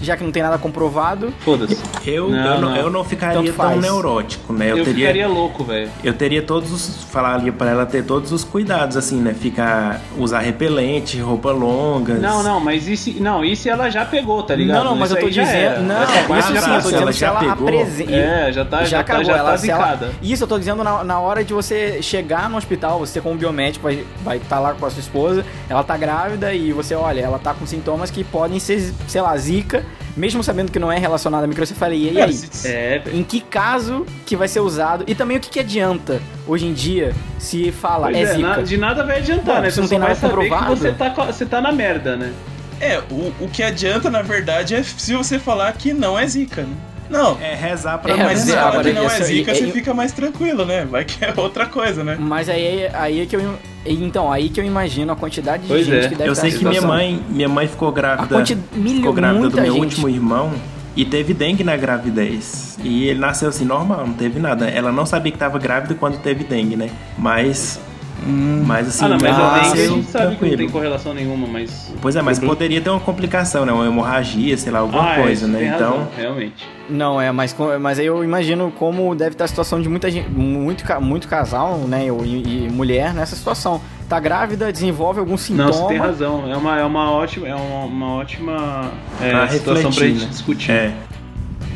já 0.00 0.16
que 0.16 0.24
não 0.24 0.30
tem 0.32 0.42
nada 0.42 0.58
comprovado, 0.58 1.32
Foda-se. 1.40 1.76
Eu 2.06 2.28
Não, 2.28 2.54
eu, 2.54 2.60
não, 2.60 2.76
eu 2.76 2.90
não 2.90 3.04
ficaria 3.04 3.52
tão 3.52 3.76
neurótico, 3.80 4.52
né? 4.52 4.70
Eu, 4.70 4.78
Eu, 4.78 4.84
teria, 4.84 5.06
ficaria 5.08 5.28
louco, 5.28 5.64
velho. 5.64 5.90
eu 6.04 6.12
teria 6.12 6.42
todos 6.42 6.72
os. 6.72 7.04
Falaria 7.04 7.52
pra 7.52 7.70
ela 7.70 7.86
ter 7.86 8.04
todos 8.04 8.32
os 8.32 8.44
cuidados, 8.44 8.96
assim, 8.96 9.20
né? 9.20 9.34
Ficar. 9.34 10.00
Usar 10.18 10.40
repelente, 10.40 11.18
roupa 11.20 11.50
longa. 11.52 12.14
Não, 12.14 12.42
não, 12.42 12.60
mas 12.60 12.84
se, 12.84 13.12
não, 13.20 13.42
se 13.54 13.68
ela 13.68 13.90
já 13.90 14.04
pegou, 14.04 14.42
tá 14.42 14.54
ligado? 14.54 14.76
Não, 14.84 14.90
não, 14.90 14.96
mas 14.96 15.10
Isso 15.10 15.18
eu 15.18 15.24
tô 15.24 15.30
já 15.30 15.42
dizendo. 15.44 15.82
Não, 15.82 16.38
isso 16.38 16.54
já 16.54 16.60
sim, 16.62 16.70
eu 16.70 16.82
tô 16.82 16.88
dizendo 16.88 17.02
ela 17.02 17.12
se 17.12 17.18
já 17.18 17.26
ela 17.28 17.38
pegou. 17.40 17.52
apresenta. 17.68 18.12
É, 18.12 18.52
já 18.52 18.64
tá, 18.64 18.84
já, 18.84 18.96
tá, 18.98 19.00
acabou, 19.00 19.24
já 19.24 19.32
tá 19.32 19.38
ela, 19.38 19.58
se 19.58 19.70
ela- 19.70 19.84
zicada. 19.84 20.10
Isso 20.22 20.44
eu 20.44 20.48
tô 20.48 20.58
dizendo 20.58 20.84
na, 20.84 21.04
na 21.04 21.20
hora 21.20 21.44
de 21.44 21.52
você 21.54 22.02
chegar 22.02 22.48
no 22.50 22.56
hospital, 22.56 22.98
você 22.98 23.20
como 23.20 23.36
biomédico 23.36 23.84
vai 23.84 23.94
estar 23.94 24.06
vai 24.24 24.38
tá 24.38 24.58
lá 24.58 24.74
com 24.74 24.84
a 24.86 24.90
sua 24.90 25.00
esposa, 25.00 25.44
ela 25.68 25.82
tá 25.82 25.96
grávida 25.96 26.52
e 26.52 26.72
você 26.72 26.94
olha, 26.94 27.20
ela 27.20 27.38
tá 27.38 27.54
com 27.54 27.66
sintomas 27.66 28.10
que 28.10 28.22
podem 28.24 28.58
ser, 28.58 28.92
sei 29.08 29.20
lá, 29.20 29.36
zika, 29.36 29.84
mesmo 30.16 30.42
sabendo 30.42 30.70
que 30.72 30.78
não 30.78 30.90
é 30.90 30.98
relacionado 30.98 31.44
à 31.44 31.46
microcefalia. 31.46 32.10
E 32.12 32.20
aí? 32.20 32.40
É. 32.64 33.02
Em 33.12 33.22
que 33.22 33.40
caso 33.40 34.06
que 34.24 34.34
vai 34.36 34.48
ser 34.48 34.60
usado? 34.60 35.04
E 35.06 35.14
também 35.14 35.36
o 35.36 35.40
que, 35.40 35.50
que 35.50 35.60
adianta 35.60 36.20
hoje 36.46 36.66
em 36.66 36.72
dia 36.72 37.14
se 37.38 37.70
fala 37.72 38.06
Pois 38.10 38.16
é, 38.16 38.20
é, 38.22 38.26
zika? 38.34 38.48
na- 38.48 38.62
de 38.62 38.76
nada 38.76 39.04
vai 39.04 39.18
adiantar, 39.18 39.56
Bom, 39.56 39.62
né? 39.62 39.70
se 39.70 39.76
Você 39.76 39.80
não 39.82 39.88
tem 39.88 39.98
vai 39.98 40.08
nada 40.08 40.20
saber 40.20 40.34
comprovado. 40.34 40.74
que 40.74 40.80
você 40.80 40.92
tá, 40.92 41.08
você 41.10 41.46
tá 41.46 41.60
na 41.60 41.72
merda, 41.72 42.16
né? 42.16 42.32
É, 42.80 42.98
o, 43.10 43.32
o 43.44 43.48
que 43.50 43.62
adianta, 43.62 44.10
na 44.10 44.20
verdade, 44.22 44.74
é 44.74 44.82
se 44.82 45.14
você 45.14 45.38
falar 45.38 45.72
que 45.72 45.92
não 45.94 46.18
é 46.18 46.26
zica, 46.26 46.62
né? 46.62 46.74
Não, 47.10 47.38
É 47.40 47.54
rezar 47.54 47.98
pra 47.98 48.12
É, 48.12 48.16
não 48.16 48.24
mas 48.24 48.40
se 48.40 48.50
é, 48.50 48.54
rezar, 48.54 48.60
fala 48.60 48.72
agora 48.80 48.88
que 48.88 48.98
não 48.98 49.04
é 49.10 49.20
zica, 49.22 49.50
é- 49.50 49.54
você 49.54 49.66
fica 49.72 49.94
mais 49.94 50.12
tranquilo, 50.12 50.64
né? 50.64 50.84
Vai 50.84 51.04
que 51.04 51.24
é 51.24 51.32
outra 51.36 51.66
coisa, 51.66 52.02
né? 52.04 52.16
Mas 52.18 52.48
aí, 52.48 52.88
aí 52.92 53.20
é 53.20 53.26
que 53.26 53.36
eu. 53.36 53.54
Então, 53.84 54.32
aí 54.32 54.48
que 54.48 54.60
eu 54.60 54.64
imagino 54.64 55.12
a 55.12 55.16
quantidade 55.16 55.62
de 55.62 55.68
Pois 55.68 55.86
gente 55.86 56.06
é. 56.06 56.08
que 56.08 56.14
deve 56.16 56.30
Eu 56.30 56.34
sei 56.34 56.50
que 56.50 56.64
minha 56.64 56.82
mãe, 56.82 57.20
minha 57.28 57.48
mãe 57.48 57.68
ficou 57.68 57.88
A 57.88 57.92
grávida. 57.92 58.34
quanti... 58.34 58.58
milho, 58.74 58.96
ficou 58.96 59.12
grávida 59.12 59.48
do 59.48 59.56
meu 59.60 59.72
gente. 59.72 59.80
último 59.80 60.08
irmão 60.08 60.52
e 60.96 61.04
teve 61.04 61.32
dengue 61.32 61.62
na 61.62 61.76
gravidez. 61.76 62.76
E 62.82 63.06
ele 63.08 63.20
nasceu 63.20 63.48
assim 63.48 63.64
normal, 63.64 64.06
não 64.06 64.14
teve 64.14 64.40
nada. 64.40 64.66
Ela 64.68 64.90
não 64.90 65.06
sabia 65.06 65.30
que 65.30 65.36
estava 65.36 65.58
grávida 65.58 65.94
quando 65.94 66.18
teve 66.18 66.42
dengue, 66.44 66.74
né? 66.76 66.90
Mas 67.16 67.78
mas 68.26 68.88
assim, 68.88 69.04
ah, 69.04 69.08
não, 69.08 69.18
mas 69.20 69.38
a 69.38 69.58
dengue 69.60 69.80
a 69.82 69.88
gente 69.88 70.10
sabe 70.10 70.36
que 70.36 70.50
não 70.50 70.56
tem 70.56 70.68
correlação 70.68 71.14
nenhuma, 71.14 71.46
mas. 71.46 71.92
Pois 72.00 72.16
é, 72.16 72.22
mas 72.22 72.38
Problema- 72.38 72.56
poderia 72.56 72.80
ter 72.80 72.90
uma 72.90 73.00
complicação, 73.00 73.64
né? 73.64 73.72
Uma 73.72 73.86
hemorragia, 73.86 74.56
sei 74.56 74.72
lá, 74.72 74.80
alguma 74.80 75.10
Ah, 75.10 75.18
é, 75.18 75.22
coisa, 75.22 75.46
né? 75.46 75.58
tem 75.58 75.68
Então, 75.68 75.90
razão, 75.90 76.08
realmente. 76.16 76.68
Não, 76.88 77.20
é, 77.20 77.32
mas, 77.32 77.54
mas 77.80 77.98
aí 77.98 78.06
eu 78.06 78.22
imagino 78.22 78.72
como 78.78 79.14
deve 79.14 79.32
estar 79.32 79.44
a 79.44 79.48
situação 79.48 79.80
de 79.80 79.88
muita 79.88 80.10
gente, 80.10 80.28
muito, 80.28 80.84
muito 81.00 81.28
casal, 81.28 81.78
né, 81.78 82.06
e, 82.06 82.66
e 82.66 82.70
mulher 82.70 83.12
nessa 83.14 83.34
situação. 83.36 83.80
Tá 84.08 84.20
grávida, 84.20 84.70
desenvolve 84.72 85.18
algum 85.18 85.36
sintoma. 85.36 85.66
Não, 85.66 85.72
você 85.72 85.86
tem 85.88 85.96
razão. 85.98 86.48
É 86.48 86.56
uma, 86.56 86.78
é 86.78 86.84
uma 86.84 87.10
ótima, 87.10 87.48
é 87.48 87.54
uma, 87.56 87.86
uma 87.86 88.14
ótima 88.14 88.92
é, 89.20 89.48
situação 89.48 89.90
pra 89.92 90.06
gente 90.06 90.20
né? 90.22 90.28
discutir. 90.30 90.70
É. 90.70 90.94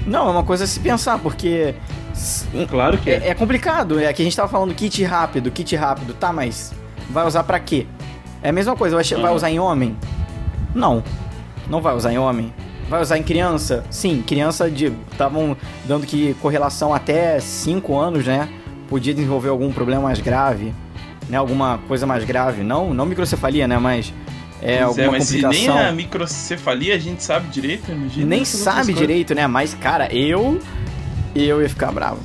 Não, 0.06 0.28
é 0.28 0.30
uma 0.30 0.42
coisa 0.42 0.64
a 0.64 0.66
se 0.66 0.80
pensar, 0.80 1.18
porque 1.18 1.74
Claro 2.68 2.98
que 2.98 3.10
é. 3.10 3.14
é, 3.14 3.28
é 3.28 3.34
complicado. 3.34 3.98
É 4.00 4.12
que 4.12 4.22
a 4.22 4.24
gente 4.24 4.36
tava 4.36 4.48
falando 4.48 4.74
kit 4.74 5.02
rápido, 5.04 5.50
kit 5.50 5.74
rápido, 5.76 6.14
tá, 6.14 6.32
mas 6.32 6.72
vai 7.10 7.26
usar 7.26 7.44
pra 7.44 7.58
quê? 7.60 7.86
É 8.42 8.48
a 8.48 8.52
mesma 8.52 8.74
coisa, 8.76 8.94
vai, 8.96 9.04
che- 9.04 9.16
vai 9.16 9.32
usar 9.34 9.50
em 9.50 9.58
homem? 9.60 9.96
Não. 10.74 11.02
Não 11.68 11.80
vai 11.80 11.94
usar 11.94 12.12
em 12.12 12.18
homem. 12.18 12.52
Vai 12.88 13.00
usar 13.00 13.18
em 13.18 13.22
criança? 13.22 13.84
Sim, 13.90 14.22
criança 14.26 14.68
de. 14.70 14.92
Estavam 15.12 15.56
dando 15.84 16.06
que 16.06 16.34
correlação 16.42 16.92
até 16.92 17.38
5 17.38 17.96
anos, 17.96 18.26
né? 18.26 18.48
Podia 18.88 19.14
desenvolver 19.14 19.48
algum 19.50 19.70
problema 19.70 20.02
mais 20.02 20.18
grave, 20.20 20.74
né? 21.28 21.36
Alguma 21.36 21.78
coisa 21.86 22.04
mais 22.06 22.24
grave. 22.24 22.64
Não, 22.64 22.92
não 22.92 23.06
microcefalia, 23.06 23.68
né? 23.68 23.78
Mas 23.78 24.12
é 24.62 24.78
Pois 24.78 24.82
alguma 24.98 25.12
mas 25.12 25.24
se 25.24 25.34
nem 25.34 25.42
complicação. 25.42 25.78
a 25.78 25.92
microcefalia 25.92 26.94
a 26.94 26.98
gente 26.98 27.22
sabe 27.22 27.48
direito, 27.48 27.90
imagina. 27.90 28.26
Nem 28.26 28.44
sabe 28.44 28.92
direito, 28.92 29.34
né? 29.34 29.46
Mas, 29.46 29.74
cara, 29.74 30.12
eu. 30.14 30.60
Eu 31.34 31.62
ia 31.62 31.68
ficar 31.68 31.92
bravo. 31.92 32.18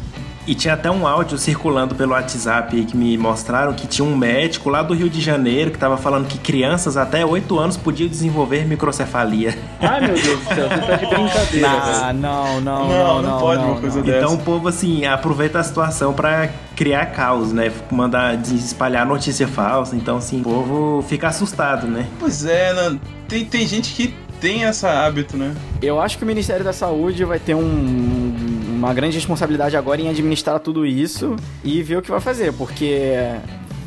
E 0.47 0.53
tinha 0.53 0.75
até 0.75 0.91
um 0.91 1.07
áudio 1.07 1.37
circulando 1.37 1.95
pelo 1.95 2.11
WhatsApp 2.11 2.75
aí 2.75 2.85
que 2.85 2.95
me 2.95 3.17
mostraram 3.17 3.73
que 3.73 3.87
tinha 3.87 4.07
um 4.07 4.15
médico 4.15 4.69
lá 4.69 4.83
do 4.83 4.93
Rio 4.93 5.09
de 5.09 5.19
Janeiro 5.19 5.71
que 5.71 5.77
tava 5.79 5.97
falando 5.97 6.27
que 6.27 6.37
crianças 6.37 6.97
até 6.97 7.25
8 7.25 7.57
anos 7.59 7.77
podiam 7.77 8.07
desenvolver 8.07 8.65
microcefalia. 8.67 9.57
Ai, 9.79 10.01
meu 10.01 10.13
Deus 10.13 10.39
do 10.41 10.45
céu, 10.45 10.69
você 10.69 10.81
tá 10.85 10.95
de 10.97 11.05
brincadeira, 11.07 11.67
Ah, 11.69 12.13
não, 12.13 12.61
não, 12.61 12.87
Não, 12.87 13.21
não, 13.21 13.21
não 13.31 13.39
pode 13.39 13.63
uma 13.63 13.79
coisa 13.79 14.01
dessa. 14.03 14.17
Então 14.19 14.33
o 14.35 14.37
povo, 14.37 14.67
assim, 14.67 15.05
aproveita 15.05 15.59
a 15.59 15.63
situação 15.63 16.13
pra 16.13 16.49
criar 16.75 17.07
caos, 17.07 17.51
né? 17.51 17.71
Mandar 17.91 18.35
espalhar 18.35 19.05
notícia 19.05 19.47
falsa. 19.47 19.95
Então, 19.95 20.17
assim, 20.17 20.41
o 20.41 20.43
povo 20.43 21.05
fica 21.07 21.27
assustado, 21.27 21.87
né? 21.87 22.05
Pois 22.19 22.45
é, 22.45 22.71
né? 22.73 22.99
tem, 23.27 23.43
tem 23.45 23.65
gente 23.67 23.93
que 23.95 24.13
tem 24.39 24.63
esse 24.63 24.85
hábito, 24.85 25.37
né? 25.37 25.55
Eu 25.81 25.99
acho 25.99 26.17
que 26.17 26.23
o 26.23 26.27
Ministério 26.27 26.63
da 26.63 26.73
Saúde 26.73 27.23
vai 27.23 27.39
ter 27.39 27.55
um- 27.55 28.35
uma 28.75 28.93
grande 28.93 29.15
responsabilidade 29.15 29.75
agora 29.77 30.01
em 30.01 30.09
administrar 30.09 30.59
tudo 30.59 30.85
isso 30.85 31.35
e 31.63 31.81
ver 31.81 31.97
o 31.97 32.01
que 32.01 32.11
vai 32.11 32.19
fazer, 32.19 32.53
porque 32.53 33.11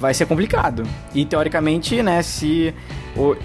vai 0.01 0.15
ser 0.15 0.27
complicado. 0.27 0.83
E 1.15 1.25
teoricamente, 1.25 2.03
né, 2.03 2.23
se, 2.23 2.75
o- 3.17 3.37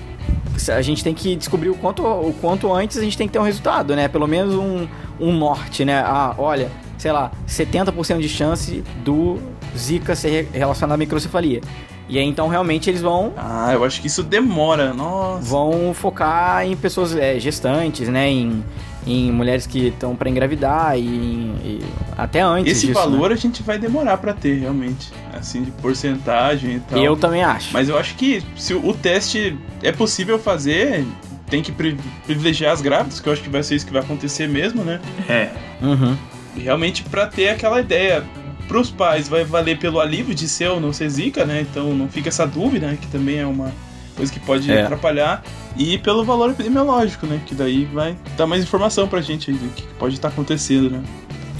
a 0.71 0.81
gente 0.81 1.03
tem 1.03 1.13
que 1.13 1.35
descobrir 1.35 1.69
o 1.69 1.75
quanto, 1.75 2.03
o 2.03 2.33
quanto 2.39 2.71
antes 2.71 2.97
a 2.97 3.01
gente 3.01 3.17
tem 3.17 3.27
que 3.27 3.33
ter 3.33 3.39
um 3.39 3.43
resultado, 3.43 3.95
né? 3.95 4.07
Pelo 4.07 4.27
menos 4.27 4.53
um, 4.55 4.87
um 5.19 5.31
norte, 5.35 5.83
né? 5.83 5.99
Ah, 6.05 6.33
olha, 6.37 6.69
sei 6.97 7.11
lá, 7.11 7.31
70% 7.47 8.19
de 8.19 8.29
chance 8.29 8.83
do 9.03 9.37
Zika 9.77 10.15
ser 10.15 10.47
relacionado 10.53 10.93
à 10.95 10.97
microcefalia. 10.97 11.59
E 12.07 12.19
aí 12.19 12.25
então 12.25 12.47
realmente 12.49 12.89
eles 12.89 13.01
vão 13.01 13.33
Ah, 13.37 13.71
eu 13.73 13.83
acho 13.83 13.99
que 14.01 14.07
isso 14.07 14.21
demora. 14.21 14.93
Nossa. 14.93 15.41
vão 15.41 15.93
focar 15.93 16.65
em 16.65 16.75
pessoas 16.75 17.15
é, 17.15 17.39
gestantes, 17.39 18.07
né? 18.09 18.29
Em, 18.29 18.63
em 19.05 19.31
mulheres 19.31 19.67
que 19.67 19.87
estão 19.87 20.15
para 20.15 20.29
engravidar 20.29 20.97
e, 20.97 21.01
em- 21.01 21.55
e 21.63 21.79
até 22.17 22.41
antes 22.41 22.71
Esse 22.71 22.87
disso, 22.87 22.99
valor 22.99 23.31
a 23.31 23.35
gente 23.35 23.61
vai 23.63 23.77
demorar 23.77 24.17
pra 24.17 24.33
ter, 24.33 24.59
realmente. 24.59 25.11
Assim, 25.33 25.63
de 25.63 25.71
porcentagem 25.71 26.71
e 26.71 26.73
né? 26.75 26.81
tal. 26.89 26.99
Eu 26.99 27.15
também 27.17 27.43
acho. 27.43 27.69
Mas 27.73 27.89
eu 27.89 27.97
acho 27.97 28.15
que 28.15 28.41
se 28.55 28.73
o 28.73 28.93
teste 28.93 29.57
é 29.81 29.91
possível 29.91 30.37
fazer, 30.39 31.05
tem 31.49 31.61
que 31.61 31.71
pri- 31.71 31.97
privilegiar 32.25 32.71
as 32.71 32.81
grávidas, 32.81 33.19
que 33.19 33.27
eu 33.27 33.33
acho 33.33 33.41
que 33.41 33.49
vai 33.49 33.61
ser 33.63 33.75
isso 33.75 33.85
que 33.85 33.93
vai 33.93 34.01
acontecer 34.01 34.47
mesmo, 34.47 34.83
né? 34.83 34.99
É. 35.27 35.49
Uhum. 35.81 36.15
realmente 36.55 37.03
para 37.03 37.25
ter 37.27 37.49
aquela 37.49 37.79
ideia. 37.81 38.23
Para 38.67 38.79
os 38.79 38.89
pais 38.89 39.27
vai 39.27 39.43
valer 39.43 39.77
pelo 39.77 39.99
alívio 39.99 40.33
de 40.33 40.47
ser 40.47 40.69
ou 40.69 40.79
não 40.79 40.93
ser 40.93 41.09
zika, 41.09 41.45
né? 41.45 41.61
Então 41.69 41.93
não 41.93 42.07
fica 42.07 42.29
essa 42.29 42.47
dúvida, 42.47 42.87
né? 42.87 42.97
Que 42.99 43.07
também 43.07 43.37
é 43.39 43.45
uma 43.45 43.71
coisa 44.15 44.31
que 44.31 44.39
pode 44.39 44.71
É. 44.71 44.83
atrapalhar. 44.83 45.43
E 45.75 45.97
pelo 45.97 46.23
valor 46.23 46.51
epidemiológico, 46.51 47.25
né? 47.25 47.41
Que 47.45 47.55
daí 47.55 47.85
vai 47.85 48.15
dar 48.37 48.45
mais 48.45 48.63
informação 48.63 49.07
pra 49.07 49.21
gente 49.21 49.49
aí 49.51 49.57
do 49.57 49.67
que 49.73 49.83
pode 49.99 50.13
estar 50.15 50.27
acontecendo, 50.27 50.89
né? 50.89 51.01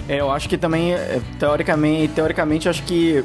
É, 0.07 0.19
eu 0.19 0.29
acho 0.31 0.47
que 0.49 0.57
também, 0.57 0.93
é, 0.93 1.19
teoricamente, 1.39 2.13
teoricamente, 2.13 2.65
eu 2.67 2.69
acho 2.71 2.83
que 2.83 3.23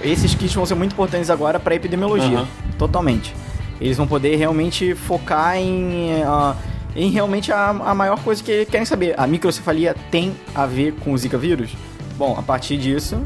esses 0.00 0.34
kits 0.34 0.54
vão 0.54 0.64
ser 0.64 0.74
muito 0.76 0.92
importantes 0.92 1.28
agora 1.28 1.58
para 1.58 1.74
epidemiologia. 1.74 2.38
Aham. 2.38 2.48
Totalmente. 2.78 3.34
Eles 3.80 3.96
vão 3.96 4.06
poder 4.06 4.36
realmente 4.36 4.94
focar 4.94 5.56
em, 5.56 6.22
ah, 6.24 6.54
em 6.94 7.10
realmente 7.10 7.50
a, 7.52 7.70
a 7.70 7.94
maior 7.94 8.18
coisa 8.20 8.42
que 8.42 8.64
querem 8.66 8.84
saber. 8.86 9.14
A 9.18 9.26
microcefalia 9.26 9.94
tem 10.10 10.32
a 10.54 10.66
ver 10.66 10.92
com 11.00 11.12
o 11.12 11.18
Zika 11.18 11.36
vírus? 11.36 11.70
Bom, 12.16 12.36
a 12.38 12.42
partir 12.42 12.76
disso, 12.76 13.20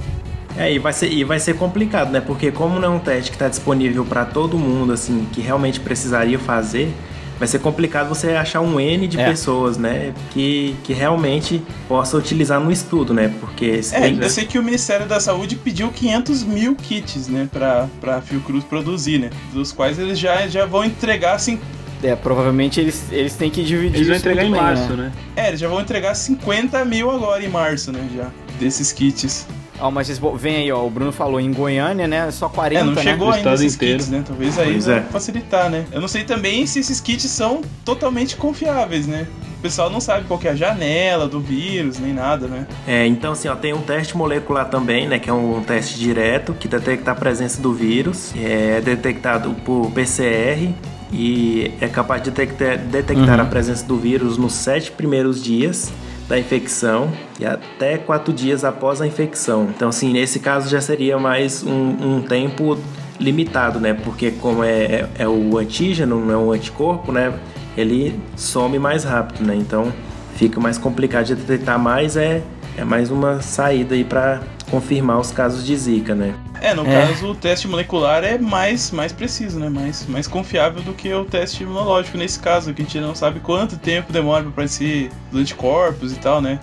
É, 0.56 0.72
e 0.72 0.78
vai 0.78 0.92
ser, 0.92 1.12
e 1.12 1.24
vai 1.24 1.38
ser 1.40 1.54
complicado, 1.56 2.10
né? 2.12 2.20
Porque 2.20 2.50
como 2.52 2.78
não 2.78 2.88
é 2.92 2.96
um 2.96 2.98
teste 3.00 3.30
que 3.30 3.36
está 3.36 3.48
disponível 3.48 4.04
para 4.04 4.24
todo 4.24 4.56
mundo, 4.58 4.92
assim, 4.92 5.26
que 5.32 5.40
realmente 5.40 5.80
precisaria 5.80 6.38
fazer, 6.38 6.94
vai 7.40 7.48
ser 7.48 7.58
complicado 7.58 8.08
você 8.08 8.30
achar 8.30 8.60
um 8.60 8.78
N 8.78 9.08
de 9.08 9.18
É. 9.20 9.28
pessoas, 9.28 9.76
né? 9.76 10.14
Que, 10.32 10.76
que 10.84 10.92
realmente 10.92 11.60
possa 11.88 12.16
utilizar 12.16 12.60
no 12.60 12.70
estudo, 12.70 13.12
né? 13.12 13.34
Porque 13.40 13.82
se 13.82 13.96
É, 13.96 14.02
tem- 14.02 14.16
eu 14.22 14.30
sei 14.30 14.46
que 14.46 14.56
o 14.56 14.62
Ministério 14.62 15.06
da 15.06 15.18
Saúde 15.18 15.56
pediu 15.56 15.90
500 15.90 16.44
mil 16.44 16.76
kits, 16.76 17.26
né? 17.26 17.48
Pra, 17.52 17.88
pra 18.00 18.20
Fiocruz 18.20 18.62
produzir, 18.62 19.18
né? 19.18 19.30
Dos 19.52 19.72
quais 19.72 19.98
eles 19.98 20.18
já, 20.20 20.46
já 20.46 20.64
vão 20.66 20.84
entregar, 20.84 21.34
assim... 21.34 21.58
é, 22.00 22.14
provavelmente 22.14 22.78
eles, 22.80 23.06
eles 23.10 23.34
têm 23.34 23.50
que 23.50 23.64
dividir 23.64 23.96
Eles 23.96 24.06
vão 24.06 24.16
entregar 24.18 24.44
em 24.44 24.50
março, 24.50 24.92
né? 24.92 25.10
né? 25.36 25.42
É, 25.44 25.48
eles 25.48 25.58
já 25.58 25.66
vão 25.66 25.80
entregar 25.80 26.14
50 26.14 26.84
mil 26.84 27.10
agora 27.10 27.42
em 27.44 27.48
março, 27.48 27.90
né? 27.90 28.06
Já, 28.14 28.30
desses 28.60 28.92
kits. 28.92 29.48
Ó, 29.84 29.90
mas 29.90 30.06
vocês, 30.06 30.18
vem 30.40 30.56
aí, 30.56 30.72
ó, 30.72 30.82
o 30.82 30.88
Bruno 30.88 31.12
falou 31.12 31.38
em 31.38 31.52
Goiânia, 31.52 32.08
né? 32.08 32.30
Só 32.30 32.48
40, 32.48 32.80
É, 32.80 32.84
não 32.84 32.92
né? 32.94 33.02
chegou 33.02 33.28
O 33.28 33.30
ainda 33.32 33.38
estado 33.40 33.54
esses 33.56 33.74
inteiro. 33.74 33.98
kits, 33.98 34.08
né? 34.08 34.24
Talvez 34.26 34.58
aí 34.58 34.78
é. 34.78 35.02
facilitar, 35.12 35.68
né? 35.68 35.84
Eu 35.92 36.00
não 36.00 36.08
sei 36.08 36.24
também 36.24 36.66
se 36.66 36.78
esses 36.78 37.02
kits 37.02 37.24
são 37.28 37.60
totalmente 37.84 38.34
confiáveis, 38.34 39.06
né? 39.06 39.26
O 39.58 39.62
pessoal 39.64 39.90
não 39.90 40.00
sabe 40.00 40.24
qual 40.26 40.40
que 40.40 40.48
é 40.48 40.52
a 40.52 40.54
janela 40.54 41.28
do 41.28 41.38
vírus, 41.38 41.98
nem 41.98 42.14
nada, 42.14 42.46
né? 42.46 42.66
É, 42.88 43.06
então 43.06 43.32
assim, 43.32 43.46
ó, 43.48 43.54
tem 43.54 43.74
um 43.74 43.82
teste 43.82 44.16
molecular 44.16 44.70
também, 44.70 45.06
né, 45.06 45.18
que 45.18 45.28
é 45.28 45.32
um 45.34 45.62
teste 45.62 45.98
direto 45.98 46.54
que 46.54 46.66
detecta 46.66 47.10
a 47.10 47.14
presença 47.14 47.60
do 47.60 47.74
vírus, 47.74 48.32
é 48.36 48.80
detectado 48.80 49.54
por 49.66 49.90
PCR 49.90 50.72
e 51.12 51.72
é 51.78 51.88
capaz 51.88 52.22
de 52.22 52.30
detectar, 52.30 52.78
detectar 52.78 53.38
a 53.38 53.44
presença 53.44 53.84
do 53.86 53.98
vírus 53.98 54.38
nos 54.38 54.54
sete 54.54 54.90
primeiros 54.90 55.42
dias 55.44 55.92
da 56.28 56.38
infecção 56.38 57.10
e 57.38 57.44
até 57.44 57.98
quatro 57.98 58.32
dias 58.32 58.64
após 58.64 59.00
a 59.00 59.06
infecção. 59.06 59.68
Então, 59.74 59.88
assim, 59.88 60.12
nesse 60.12 60.40
caso 60.40 60.68
já 60.68 60.80
seria 60.80 61.18
mais 61.18 61.62
um, 61.62 62.16
um 62.16 62.22
tempo 62.22 62.78
limitado, 63.20 63.78
né? 63.78 63.94
Porque 63.94 64.30
como 64.32 64.64
é, 64.64 64.84
é, 64.84 65.08
é 65.20 65.28
o 65.28 65.58
antígeno, 65.58 66.24
não 66.24 66.32
é 66.32 66.36
o 66.36 66.52
anticorpo, 66.52 67.12
né? 67.12 67.32
Ele 67.76 68.18
some 68.36 68.78
mais 68.78 69.04
rápido, 69.04 69.44
né? 69.44 69.54
Então 69.54 69.92
fica 70.36 70.60
mais 70.60 70.78
complicado 70.78 71.26
de 71.26 71.34
detectar 71.34 71.78
mais, 71.78 72.16
é, 72.16 72.42
é 72.76 72.84
mais 72.84 73.10
uma 73.10 73.40
saída 73.40 73.94
aí 73.94 74.04
para 74.04 74.40
confirmar 74.70 75.20
os 75.20 75.30
casos 75.30 75.64
de 75.64 75.76
zika, 75.76 76.14
né? 76.14 76.34
É, 76.64 76.74
no 76.74 76.86
É. 76.86 77.06
caso, 77.08 77.30
o 77.30 77.34
teste 77.34 77.68
molecular 77.68 78.24
é 78.24 78.38
mais, 78.38 78.90
mais 78.90 79.12
preciso, 79.12 79.58
né? 79.58 79.68
Mais, 79.68 80.06
mais 80.06 80.26
confiável 80.26 80.80
do 80.82 80.94
que 80.94 81.12
o 81.12 81.24
teste 81.24 81.62
imunológico 81.62 82.16
nesse 82.16 82.40
caso, 82.40 82.72
que 82.72 82.80
a 82.80 82.84
gente 82.84 82.98
não 83.00 83.14
sabe 83.14 83.38
quanto 83.40 83.76
tempo 83.76 84.12
demora 84.12 84.40
pra 84.42 84.50
aparecer 84.50 85.10
os 85.30 85.38
anticorpos 85.38 86.12
e 86.12 86.16
tal, 86.16 86.40
né? 86.40 86.58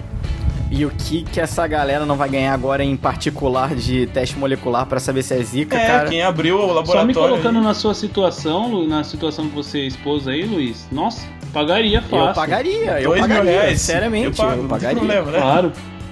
E 0.72 0.86
o 0.86 0.90
que 0.90 1.22
que 1.24 1.40
essa 1.40 1.68
galera 1.68 2.06
não 2.06 2.16
vai 2.16 2.30
ganhar 2.30 2.54
agora 2.54 2.82
em 2.84 2.96
particular 2.96 3.76
de 3.76 4.08
teste 4.08 4.38
molecular 4.40 4.86
pra 4.86 5.00
saber 5.02 5.22
se 5.22 5.34
é 5.36 5.44
Zika, 5.44 5.78
É, 5.78 5.86
cara? 5.86 6.10
quem 6.10 6.24
abriu 6.24 6.56
o 6.58 6.66
laboratório. 6.74 7.02
Só 7.02 7.06
me 7.06 7.14
colocando 7.14 7.58
aí- 7.60 7.64
na 7.66 7.74
sua 7.74 7.94
situação, 7.94 8.72
Lu, 8.72 8.88
na 8.88 9.04
situação 9.04 9.50
que 9.50 9.54
você 9.56 9.86
expôs 9.86 10.28
aí, 10.30 10.44
Luiz, 10.46 10.88
nossa, 10.92 11.28
pagaria 11.54 12.02
fácil. 12.02 12.28
Eu 12.30 12.34
pagaria, 12.34 13.02
eu 13.02 13.10
Dois 13.10 13.22
pagaria, 13.22 13.52
reais. 13.52 13.82
seriamente, 13.82 14.40
eu, 14.40 14.46
eu 14.46 14.50
pago, 14.50 14.60
tem 14.62 14.68
pagaria. 14.70 14.98
problema, 14.98 15.32
né? 15.32 15.40
Claro. 15.42 15.72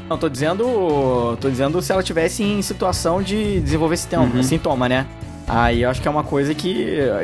Não, 0.10 0.18
tô 0.18 0.28
dizendo. 0.28 1.38
Tô 1.40 1.50
dizendo 1.50 1.82
se 1.82 1.92
ela 1.92 2.02
tivesse 2.02 2.44
em 2.44 2.62
situação 2.62 3.22
de 3.22 3.60
desenvolver 3.60 3.98
sintoma, 3.98 4.36
Uhum. 4.36 4.44
sintoma, 4.44 4.90
né? 4.90 5.06
Aí 5.48 5.82
eu 5.84 5.90
acho 5.90 6.02
que 6.02 6.08
é 6.08 6.12
uma 6.12 6.24
coisa 6.24 6.54
que. 6.54 6.72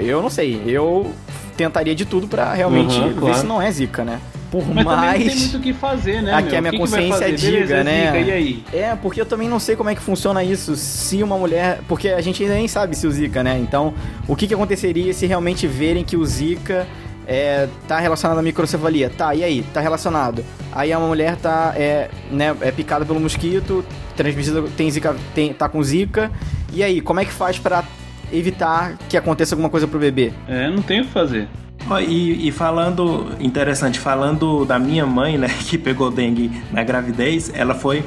Eu 0.04 0.22
não 0.22 0.30
sei. 0.30 0.62
Eu 0.66 1.12
tentaria 1.58 1.96
de 1.96 2.06
tudo 2.06 2.28
pra 2.28 2.54
realmente 2.54 2.98
Uhum, 2.98 3.08
ver 3.10 3.20
claro. 3.20 3.38
se 3.40 3.46
não 3.46 3.62
é 3.62 3.72
zica, 3.72 4.04
né? 4.04 4.20
Por 4.52 4.60
Mas 4.68 4.86
também 4.86 4.86
não 4.86 5.14
tem 5.18 5.26
mais. 5.26 5.40
muito 5.42 5.58
o 5.58 5.60
que 5.60 5.74
fazer, 5.74 6.22
né? 6.22 6.34
Aqui 6.34 6.50
meu? 6.50 6.58
a 6.58 6.62
minha 6.62 6.72
que 6.72 6.78
que 6.78 6.84
consciência 6.84 7.14
fazer? 7.14 7.26
Beleza, 7.38 7.52
diga, 7.66 7.76
é 7.78 7.84
né? 7.84 8.06
zica, 8.06 8.18
E 8.20 8.32
aí? 8.32 8.64
É, 8.72 8.96
porque 8.96 9.20
eu 9.20 9.26
também 9.26 9.50
não 9.50 9.60
sei 9.60 9.76
como 9.76 9.90
é 9.90 9.96
que 9.96 10.02
funciona 10.02 10.44
isso. 10.44 10.76
Se 10.76 11.22
uma 11.24 11.38
mulher. 11.38 11.80
Porque 11.88 12.10
a 12.10 12.22
gente 12.22 12.42
ainda 12.44 12.56
nem 12.56 12.68
sabe 12.68 12.96
se 12.96 13.06
o 13.08 13.12
Zika, 13.12 13.44
né? 13.44 13.58
Então, 13.60 13.94
o 14.28 14.36
que, 14.36 14.48
que 14.48 14.54
aconteceria 14.54 15.14
se 15.14 15.26
realmente 15.26 15.66
verem 15.68 16.04
que 16.04 16.16
o 16.16 16.26
Zika 16.26 16.88
é, 17.28 17.68
tá 17.88 18.00
relacionado 18.00 18.38
à 18.38 18.42
microcefalia? 18.42 19.10
Tá, 19.10 19.34
e 19.34 19.44
aí? 19.44 19.64
Tá 19.74 19.82
relacionado. 19.82 20.44
Aí 20.72 20.92
a 20.92 21.00
mulher 21.00 21.36
tá, 21.38 21.74
é, 21.76 22.10
né, 22.32 22.56
é 22.62 22.72
picada 22.72 23.06
pelo 23.06 23.20
mosquito, 23.20 23.84
transmitida, 24.16 24.64
tem 24.76 24.90
Zika, 24.90 25.16
tem, 25.34 25.54
tá 25.54 25.70
com 25.70 25.82
Zika. 25.84 26.32
E 26.74 26.84
aí, 26.84 27.02
como 27.02 27.20
é 27.20 27.26
que 27.26 27.32
faz 27.32 27.58
pra 27.58 27.84
evitar 28.32 28.98
que 29.10 29.18
aconteça 29.18 29.56
alguma 29.56 29.70
coisa 29.70 29.88
pro 29.88 30.00
bebê? 30.00 30.34
É, 30.48 30.70
não 30.70 30.82
tem 30.82 31.02
o 31.02 31.06
que 31.06 31.12
fazer. 31.12 31.48
Ó, 31.90 32.00
e, 32.00 32.48
e 32.48 32.52
falando, 32.52 33.32
interessante, 33.40 34.00
falando 34.00 34.66
da 34.66 34.80
minha 34.80 35.06
mãe, 35.06 35.38
né, 35.38 35.48
que 35.68 35.78
pegou 35.78 36.10
dengue 36.10 36.52
na 36.72 36.84
gravidez, 36.84 37.52
ela 37.54 37.76
foi 37.76 38.04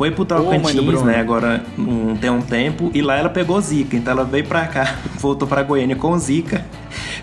foi 0.00 0.10
pro 0.10 0.24
Tocantins, 0.24 1.02
né, 1.02 1.20
agora 1.20 1.62
um, 1.78 2.16
tem 2.16 2.30
um 2.30 2.40
tempo, 2.40 2.90
e 2.94 3.02
lá 3.02 3.18
ela 3.18 3.28
pegou 3.28 3.60
zika, 3.60 3.94
então 3.94 4.14
ela 4.14 4.24
veio 4.24 4.46
pra 4.46 4.66
cá, 4.66 4.94
voltou 5.20 5.46
pra 5.46 5.62
Goiânia 5.62 5.94
com 5.94 6.16
zika. 6.16 6.64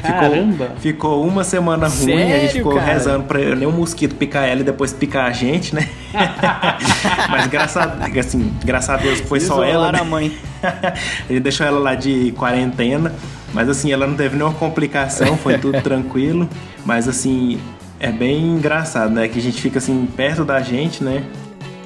Caramba! 0.04 0.74
Ficou 0.78 1.26
uma 1.26 1.44
semana 1.44 1.88
ruim, 1.88 2.14
a 2.14 2.18
Sério, 2.28 2.42
gente 2.42 2.54
ficou 2.54 2.76
cara? 2.76 2.86
rezando 2.86 3.24
pra 3.24 3.40
nenhum 3.56 3.72
mosquito 3.72 4.14
picar 4.14 4.48
ela 4.48 4.62
e 4.62 4.64
depois 4.64 4.94
picar 4.94 5.26
a 5.26 5.32
gente, 5.32 5.74
né? 5.74 5.90
Mas 7.32 7.48
graças 7.48 7.78
a, 7.78 8.20
assim, 8.20 8.54
graças 8.64 8.92
a 8.92 8.98
Deus 8.98 9.22
foi 9.22 9.40
só 9.40 9.64
ela, 9.64 9.92
né? 9.92 10.00
a 10.00 10.04
mãe. 10.04 10.38
Ele 11.28 11.40
deixou 11.40 11.66
ela 11.66 11.80
lá 11.80 11.96
de 11.96 12.32
quarentena, 12.34 13.12
mas 13.54 13.70
assim, 13.70 13.92
ela 13.92 14.06
não 14.06 14.16
teve 14.16 14.36
nenhuma 14.36 14.54
complicação, 14.54 15.36
foi 15.36 15.58
tudo 15.58 15.82
tranquilo. 15.82 16.48
Mas 16.86 17.08
assim, 17.08 17.60
é 18.00 18.12
bem 18.12 18.40
engraçado, 18.40 19.12
né? 19.12 19.28
Que 19.28 19.40
a 19.40 19.42
gente 19.42 19.60
fica 19.60 19.80
assim 19.80 20.08
perto 20.16 20.46
da 20.46 20.62
gente, 20.62 21.04
né? 21.04 21.24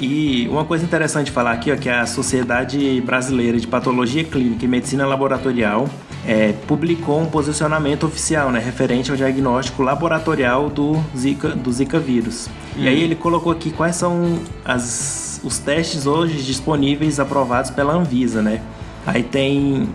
E 0.02 0.48
uma 0.50 0.66
coisa 0.66 0.84
interessante 0.84 1.30
falar 1.30 1.52
aqui, 1.52 1.72
ó, 1.72 1.76
que 1.76 1.88
a 1.88 2.08
Sociedade 2.08 3.00
Brasileira 3.06 3.60
de 3.60 3.68
Patologia 3.68 4.24
Clínica 4.24 4.66
e 4.66 4.68
Medicina 4.68 5.06
Laboratorial 5.06 5.88
é, 6.28 6.54
publicou 6.68 7.22
um 7.22 7.28
posicionamento 7.28 8.08
oficial, 8.08 8.52
né, 8.52 8.60
referente 8.60 9.12
ao 9.12 9.16
diagnóstico 9.18 9.84
laboratorial 9.84 10.72
do 10.72 11.00
Zika, 11.16 11.50
do 11.50 11.72
Zika 11.72 12.00
vírus. 12.00 12.50
E 12.76 12.88
aí 12.88 13.00
ele 13.04 13.14
colocou 13.14 13.52
aqui 13.52 13.70
quais 13.70 13.96
são 13.96 14.40
as, 14.66 15.40
os 15.44 15.60
testes 15.60 16.08
hoje 16.08 16.42
disponíveis 16.42 17.20
aprovados 17.20 17.70
pela 17.70 17.94
Anvisa, 17.94 18.42
né? 18.42 18.60
Aí 19.06 19.22
tem 19.22 19.88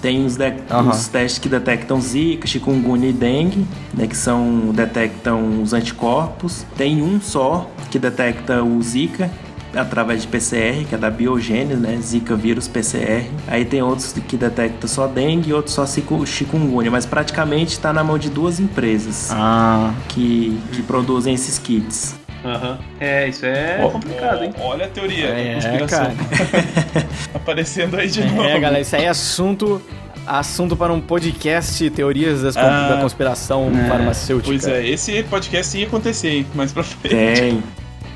tem 0.00 0.24
os, 0.24 0.36
de- 0.36 0.54
Aham. 0.70 0.90
os 0.90 1.08
testes 1.08 1.40
que 1.40 1.48
detectam 1.48 2.00
Zika, 2.00 2.46
chikungunya 2.46 3.08
e 3.08 3.12
dengue, 3.12 3.66
né, 3.92 4.06
que 4.06 4.16
são 4.16 4.70
detectam 4.72 5.60
os 5.60 5.72
anticorpos. 5.72 6.64
Tem 6.76 7.02
um 7.02 7.20
só 7.20 7.68
que 7.90 7.98
detecta 7.98 8.62
o 8.62 8.80
Zika 8.80 9.28
através 9.74 10.22
de 10.22 10.28
PCR, 10.28 10.84
que 10.88 10.94
é 10.94 10.98
da 10.98 11.10
Biogênese, 11.10 11.80
né, 11.80 11.96
Zika 12.00 12.34
vírus 12.34 12.66
PCR. 12.68 13.26
Aí 13.46 13.64
tem 13.64 13.82
outros 13.82 14.12
que 14.26 14.36
detectam 14.36 14.88
só 14.88 15.06
dengue 15.06 15.50
e 15.50 15.52
outros 15.52 15.74
só 15.74 15.86
chiku- 15.86 16.26
chikungunya, 16.26 16.90
mas 16.90 17.04
praticamente 17.06 17.72
está 17.72 17.92
na 17.92 18.02
mão 18.02 18.18
de 18.18 18.30
duas 18.30 18.58
empresas 18.60 19.30
Ah. 19.32 19.92
que, 20.08 20.58
que 20.72 20.82
produzem 20.82 21.34
esses 21.34 21.58
kits. 21.58 22.16
Aham. 22.44 22.78
É, 23.00 23.28
isso 23.28 23.44
é 23.44 23.80
Ó, 23.82 23.90
complicado, 23.90 24.44
hein? 24.44 24.52
Olha 24.60 24.86
a 24.86 24.88
teoria 24.88 25.26
É, 25.26 25.58
da 25.58 25.70
conspiração 25.70 26.14
cara. 26.14 27.06
aparecendo 27.34 27.96
aí 27.96 28.08
de 28.08 28.24
novo. 28.24 28.42
É, 28.44 28.58
galera, 28.60 28.80
isso 28.80 28.94
aí 28.94 29.04
é 29.04 29.08
assunto, 29.08 29.82
assunto 30.26 30.76
para 30.76 30.92
um 30.92 31.00
podcast 31.00 31.90
Teorias 31.90 32.42
das, 32.42 32.56
Ah, 32.56 32.90
da 32.94 33.00
Conspiração 33.00 33.70
é, 33.74 33.88
Farmacêutica. 33.88 34.50
Pois 34.50 34.66
é, 34.66 34.86
esse 34.86 35.22
podcast 35.24 35.76
ia 35.76 35.86
acontecer, 35.86 36.28
hein? 36.30 36.46
Mais 36.54 36.72
pra 36.72 36.84
frente. 36.84 37.14
Tem. 37.40 37.62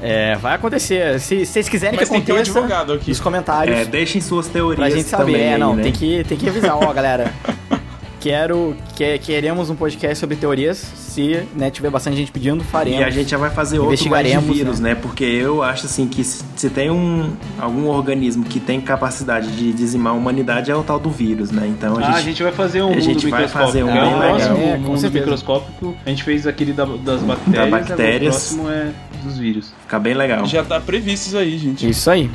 É, 0.03 0.35
vai 0.37 0.55
acontecer. 0.57 1.21
Se 1.21 1.47
se 1.47 1.53
vocês 1.53 1.69
quiserem 1.69 1.97
Mas 1.97 2.09
que 2.09 2.13
tem 2.15 2.21
que 2.21 2.27
ter 2.27 2.33
um 2.33 2.37
aconteça, 2.37 2.59
advogado 2.59 2.93
aqui. 2.93 3.11
nos 3.11 3.21
comentários, 3.21 3.77
É, 3.79 3.85
deixem 3.85 4.21
suas 4.21 4.49
teorias 4.49 4.77
pra 4.77 4.91
gente 4.91 5.09
saber. 5.09 5.33
também 5.33 5.53
É, 5.53 5.57
não, 5.59 5.77
né? 5.77 5.85
tem, 5.85 5.93
que, 5.93 6.25
tem 6.25 6.37
que 6.37 6.49
avisar, 6.49 6.77
ó, 6.77 6.93
galera. 6.93 7.33
quero, 8.23 8.77
que, 8.95 9.19
queremos 9.19 9.69
um 9.69 9.75
podcast 9.75 10.17
sobre 10.19 10.37
teorias. 10.37 10.77
Se 10.79 11.43
né, 11.57 11.71
tiver 11.71 11.91
bastante 11.91 12.17
gente 12.17 12.31
pedindo, 12.31 12.63
faremos. 12.63 13.01
E 13.01 13.05
a 13.05 13.11
gente 13.11 13.29
já 13.31 13.37
vai 13.37 13.51
fazer 13.51 13.79
outro 13.81 14.09
mais 14.09 14.27
de 14.31 14.39
vírus, 14.39 14.79
né? 14.81 14.95
Porque 14.95 15.25
eu 15.25 15.63
acho 15.63 15.87
assim 15.87 16.07
que 16.07 16.23
se, 16.23 16.45
se 16.57 16.71
tem 16.71 16.91
um, 16.91 17.31
algum 17.59 17.87
organismo 17.89 18.45
que 18.45 18.61
tem 18.61 18.81
capacidade 18.81 19.51
de 19.57 19.73
dizimar 19.73 20.13
a 20.13 20.17
humanidade 20.17 20.71
é 20.71 20.77
o 20.77 20.83
tal 20.83 20.99
do 21.01 21.11
vírus, 21.11 21.51
né? 21.51 21.67
Então 21.67 21.97
a 21.97 22.01
Ah, 22.01 22.03
gente, 22.05 22.17
a 22.17 22.21
gente 22.21 22.43
vai 22.45 22.53
fazer 22.53 22.83
um 22.83 22.87
a 22.87 22.91
mundo 22.91 23.01
gente 23.01 23.27
vai 23.29 23.41
microscópico. 23.43 23.67
fazer 23.67 23.83
um 23.83 23.91
é 23.91 23.93
o 23.93 24.11
bem 24.11 24.19
próximo 24.19 24.55
legal. 24.55 24.69
É, 24.69 24.77
com 24.77 24.83
mundo 24.83 24.99
certeza. 25.01 25.25
microscópico. 25.25 25.97
A 26.07 26.09
gente 26.11 26.23
fez 26.23 26.47
aquele 26.47 26.73
da- 26.73 26.85
das 26.85 27.21
bactérias. 27.23 27.57
agora 27.67 27.71
bactérias. 27.71 28.35
O 28.35 28.39
próximo 28.57 28.71
é 28.71 28.93
dos 29.25 29.39
vírus. 29.39 29.73
fica 29.83 29.99
bem 29.99 30.15
legal. 30.15 30.47
Já 30.47 30.63
tá 30.63 30.81
previsto 30.81 31.27
isso 31.27 31.37
aí, 31.39 31.59
gente. 31.59 31.89
Isso 31.89 32.09
aí. 32.11 32.31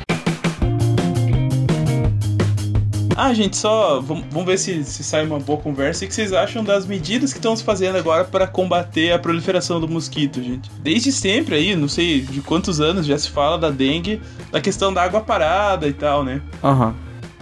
Ah, 3.20 3.34
gente, 3.34 3.56
só 3.56 4.00
vamos, 4.00 4.44
ver 4.46 4.56
se, 4.56 4.84
se 4.84 5.02
sai 5.02 5.26
uma 5.26 5.40
boa 5.40 5.58
conversa. 5.58 6.04
O 6.04 6.08
que 6.08 6.14
vocês 6.14 6.32
acham 6.32 6.62
das 6.62 6.86
medidas 6.86 7.32
que 7.32 7.40
estão 7.40 7.56
se 7.56 7.64
fazendo 7.64 7.98
agora 7.98 8.22
para 8.22 8.46
combater 8.46 9.10
a 9.12 9.18
proliferação 9.18 9.80
do 9.80 9.88
mosquito, 9.88 10.40
gente? 10.40 10.70
Desde 10.80 11.10
sempre 11.10 11.56
aí, 11.56 11.74
não 11.74 11.88
sei 11.88 12.20
de 12.20 12.40
quantos 12.40 12.80
anos 12.80 13.04
já 13.06 13.18
se 13.18 13.28
fala 13.28 13.58
da 13.58 13.70
dengue, 13.70 14.20
da 14.52 14.60
questão 14.60 14.94
da 14.94 15.02
água 15.02 15.20
parada 15.20 15.88
e 15.88 15.92
tal, 15.92 16.22
né? 16.22 16.40
Aham. 16.62 16.94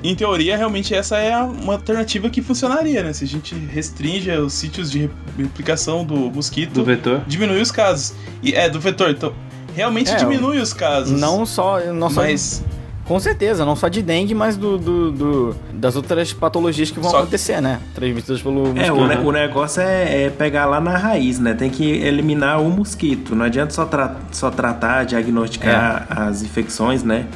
Em 0.03 0.15
teoria, 0.15 0.57
realmente 0.57 0.95
essa 0.95 1.19
é 1.19 1.37
uma 1.37 1.75
alternativa 1.75 2.31
que 2.31 2.41
funcionaria, 2.41 3.03
né? 3.03 3.13
Se 3.13 3.25
a 3.25 3.29
gente 3.29 3.55
restringe 3.55 4.31
os 4.31 4.55
sítios 4.55 4.91
de 4.91 5.11
replicação 5.37 6.07
do 6.07 6.17
mosquito, 6.31 6.73
Do 6.73 6.85
vetor. 6.85 7.21
diminui 7.27 7.61
os 7.61 7.71
casos. 7.71 8.15
E 8.43 8.55
é 8.55 8.71
do 8.71 8.81
vetor, 8.81 9.11
então 9.11 9.35
realmente 9.75 10.11
É, 10.11 10.15
diminui 10.17 10.59
os 10.59 10.73
casos. 10.73 11.21
Não 11.21 11.45
só. 11.45 11.81
Não 11.93 12.09
só 12.09 12.23
mas 12.23 12.65
Com 13.07 13.21
certeza, 13.21 13.65
não 13.65 13.77
só 13.77 13.87
de 13.87 14.03
dengue, 14.03 14.35
mas 14.35 14.57
do, 14.57 14.77
do- 14.77 15.13
do- 15.13 15.57
das 15.73 15.95
outras 15.95 16.33
patologias 16.33 16.91
que 16.91 16.99
vão 16.99 17.11
Só- 17.11 17.19
acontecer, 17.19 17.61
né? 17.61 17.79
Transmitidas 17.95 18.43
pelo 18.43 18.67
É, 18.77 18.91
mosquito. 18.91 18.93
o, 18.95 19.07
ne- 19.07 19.17
o 19.17 19.33
negócio 19.33 19.81
é, 19.81 20.25
é 20.25 20.31
pegar 20.31 20.67
lá 20.67 20.81
na 20.81 20.97
raiz, 20.97 21.39
né? 21.39 21.55
Tem 21.55 21.71
que 21.71 21.85
eliminar 21.85 22.61
o 22.61 22.69
mosquito. 22.69 23.35
Não 23.37 23.45
adianta 23.45 23.73
só, 23.73 23.85
tra- 23.85 24.17
só 24.33 24.51
tratar, 24.51 25.05
diagnosticar 25.05 26.07
as 26.11 26.43
infecções, 26.43 27.05
né? 27.05 27.27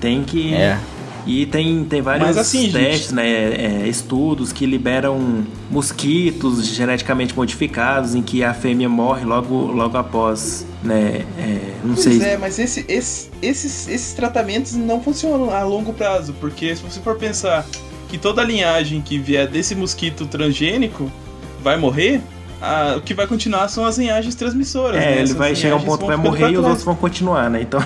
Tem 0.00 0.22
que. 0.24 0.54
É. 0.54 0.78
E 1.26 1.44
tem, 1.44 1.84
tem 1.84 2.00
vários 2.00 2.38
assim, 2.38 2.62
gente- 2.62 2.72
testes, 2.72 3.12
né? 3.12 3.28
é, 3.28 3.86
estudos 3.86 4.50
que 4.50 4.64
liberam 4.64 5.44
mosquitos 5.70 6.66
geneticamente 6.66 7.36
modificados 7.36 8.14
em 8.14 8.22
que 8.22 8.42
a 8.42 8.54
fêmea 8.54 8.88
morre 8.88 9.26
logo, 9.26 9.54
logo 9.72 9.98
após, 9.98 10.66
né? 10.82 11.24
é, 11.38 11.74
não 11.84 11.94
Pois 11.94 12.04
sei. 12.04 12.22
é, 12.22 12.36
mas 12.36 12.58
esse- 12.58 12.84
esse- 12.88 13.30
esses, 13.42 13.88
esses 13.88 14.12
tratamentos 14.12 14.74
não 14.74 15.00
funcionam 15.02 15.50
a 15.50 15.62
longo 15.62 15.92
prazo, 15.92 16.34
porque 16.40 16.74
se 16.76 16.82
você 16.82 17.00
for 17.00 17.16
pensar 17.16 17.66
que 18.08 18.16
toda 18.18 18.42
linhagem 18.42 19.00
que 19.00 19.18
vier 19.18 19.46
desse 19.46 19.74
mosquito 19.74 20.26
transgênico 20.26 21.10
vai 21.62 21.76
morrer, 21.76 22.20
a- 22.62 22.94
o 22.96 23.00
que 23.00 23.12
vai 23.14 23.26
continuar 23.26 23.68
são 23.68 23.84
as 23.84 23.98
linhagens 23.98 24.34
transmissoras. 24.34 24.96
É, 25.02 25.06
né? 25.06 25.12
ele 25.14 25.22
Essas 25.22 25.36
vai 25.36 25.54
chegar 25.54 25.74
a 25.74 25.76
um 25.78 25.82
ponto 25.82 26.00
que 26.00 26.06
vai 26.06 26.16
morrer 26.16 26.50
e 26.50 26.56
os 26.58 26.64
outros 26.64 26.84
vão 26.84 26.94
continuar, 26.94 27.50
né? 27.50 27.60
Então. 27.62 27.82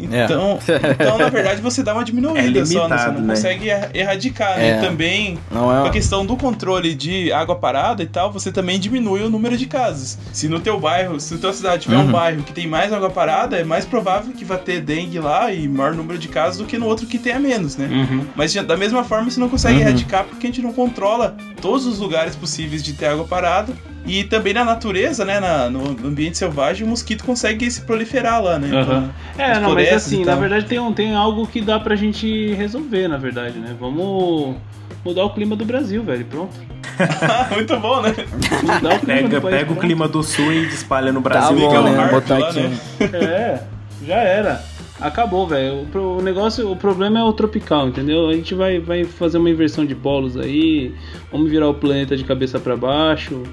Então, 0.00 0.58
então, 1.00 1.18
na 1.18 1.28
verdade, 1.28 1.60
você 1.60 1.82
dá 1.82 1.92
uma 1.94 2.04
diminuída 2.04 2.60
É 2.60 2.64
só, 2.64 2.88
né? 2.88 2.96
Você 2.96 3.04
limitado, 3.04 3.12
não 3.20 3.26
né? 3.26 3.34
consegue 3.34 3.68
er- 3.70 3.90
erradicar, 3.94 4.56
né? 4.58 4.70
É. 4.70 4.78
E 4.78 4.80
também, 4.80 5.38
Não 5.50 5.62
com 5.64 5.70
a 5.70 5.86
é. 5.86 5.90
questão 5.90 6.24
do 6.24 6.36
controle 6.36 6.94
de 6.94 7.32
água 7.32 7.56
parada 7.56 8.02
e 8.02 8.06
tal, 8.06 8.30
você 8.32 8.50
também 8.52 8.78
diminui 8.78 9.22
o 9.22 9.30
número 9.30 9.56
de 9.56 9.66
casos. 9.66 10.18
Se 10.32 10.48
no 10.48 10.60
teu 10.60 10.78
bairro, 10.78 11.18
se 11.20 11.34
na 11.34 11.40
tua 11.40 11.52
cidade 11.52 11.82
tiver 11.82 11.96
um 11.96 12.06
Uhum. 12.06 12.12
bairro 12.12 12.42
que 12.42 12.52
tem 12.52 12.66
mais 12.66 12.92
água 12.92 13.10
parada, 13.10 13.56
é 13.56 13.64
mais 13.64 13.84
provável 13.84 14.32
que 14.32 14.44
vai 14.44 14.58
ter 14.58 14.80
dengue 14.80 15.18
lá 15.18 15.52
e 15.52 15.68
maior 15.68 15.94
número 15.94 16.18
de 16.18 16.28
casos 16.28 16.58
do 16.58 16.64
que 16.64 16.78
no 16.78 16.86
outro 16.86 17.06
que 17.06 17.18
tenha 17.18 17.38
menos, 17.38 17.76
né? 17.76 17.86
Uhum. 17.90 18.24
Mas 18.36 18.54
da 18.54 18.76
mesma 18.76 19.02
forma 19.04 19.30
você 19.30 19.40
não 19.40 19.48
consegue 19.48 19.76
Uhum. 19.76 19.80
erradicar 19.82 20.24
porque 20.24 20.46
a 20.46 20.50
gente 20.50 20.62
não 20.62 20.72
controla 20.72 21.36
todos 21.60 21.86
os 21.86 21.98
lugares 21.98 22.34
possíveis 22.36 22.82
de 22.82 22.92
ter 22.92 23.06
água 23.06 23.24
parada. 23.24 23.72
E 24.08 24.24
também 24.24 24.54
na 24.54 24.64
natureza, 24.64 25.24
né? 25.24 25.38
na- 25.38 25.68
no 25.70 25.90
ambiente 26.06 26.38
selvagem, 26.38 26.86
o 26.86 26.90
mosquito 26.90 27.24
consegue 27.24 27.70
se 27.70 27.82
proliferar 27.82 28.42
lá, 28.42 28.58
né? 28.58 28.70
Aham. 28.76 29.10
É, 29.36 29.48
nas 29.54 29.62
não, 29.62 29.74
mas 29.74 29.92
assim, 29.92 30.24
na 30.24 30.34
verdade 30.34 30.64
tem, 30.66 30.78
um, 30.78 30.92
tem 30.92 31.14
algo 31.14 31.46
que 31.46 31.60
dá 31.60 31.78
pra 31.78 31.94
gente 31.94 32.54
resolver, 32.54 33.06
na 33.08 33.16
verdade, 33.18 33.58
né? 33.58 33.76
Vamos 33.78 34.56
mudar 35.04 35.24
o 35.24 35.30
clima 35.34 35.54
do 35.54 35.64
Brasil, 35.64 36.02
velho. 36.02 36.24
Pronto. 36.24 36.56
Muito 37.54 37.76
bom, 37.78 38.00
né? 38.02 38.14
Mudar 38.62 38.96
o 38.96 39.00
clima 39.00 39.14
Pega, 39.22 39.28
do 39.28 39.42
país. 39.42 39.56
pega 39.58 39.72
o 39.72 39.76
clima 39.76 40.08
do 40.08 40.22
sul 40.22 40.52
e 40.52 40.66
espalha 40.66 41.12
no 41.12 41.20
Tá 41.22 41.28
Brasil. 41.28 41.56
liga 41.56 41.82
bom, 41.82 41.90
né? 41.90 42.08
Botar 42.10 42.38
lá, 42.38 42.48
aqui. 42.48 42.60
né? 42.62 42.78
É, 43.12 43.62
já 44.06 44.16
era. 44.16 44.64
Acabou, 45.00 45.46
velho. 45.46 45.86
O, 45.94 46.20
negócio, 46.22 46.68
o 46.72 46.74
problema 46.74 47.20
é 47.20 47.22
o 47.22 47.32
tropical, 47.32 47.86
entendeu? 47.88 48.28
A 48.28 48.32
gente 48.32 48.52
vai, 48.54 48.80
vai 48.80 49.04
fazer 49.04 49.38
uma 49.38 49.48
inversão 49.48 49.86
de 49.86 49.94
polos 49.94 50.36
aí, 50.36 50.92
vamos 51.30 51.48
virar 51.48 51.68
o 51.68 51.74
planeta 51.74 52.16
de 52.16 52.24
cabeça 52.24 52.58
pra 52.58 52.76
baixo, 52.76 53.44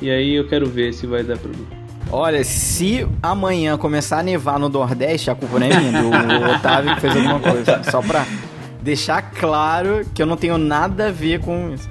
e 0.00 0.10
aí 0.10 0.34
eu 0.34 0.46
quero 0.46 0.66
ver 0.66 0.92
se 0.92 1.06
vai 1.06 1.22
dar 1.22 1.38
problema. 1.38 1.66
Olha, 2.10 2.44
se 2.44 3.06
amanhã 3.22 3.76
começar 3.76 4.20
a 4.20 4.22
nevar 4.22 4.58
no 4.58 4.68
Nordeste, 4.68 5.30
a 5.30 5.34
culpa 5.34 5.58
não 5.58 5.66
é 5.66 5.80
minha, 5.80 6.02
do 6.02 6.50
Otávio 6.54 6.94
que 6.94 7.00
fez 7.00 7.16
alguma 7.16 7.40
coisa. 7.40 7.82
Só 7.90 8.00
pra 8.00 8.24
deixar 8.80 9.22
claro 9.32 10.06
que 10.14 10.22
eu 10.22 10.26
não 10.26 10.36
tenho 10.36 10.56
nada 10.56 11.08
a 11.08 11.10
ver 11.10 11.40
com 11.40 11.72
isso. 11.74 11.88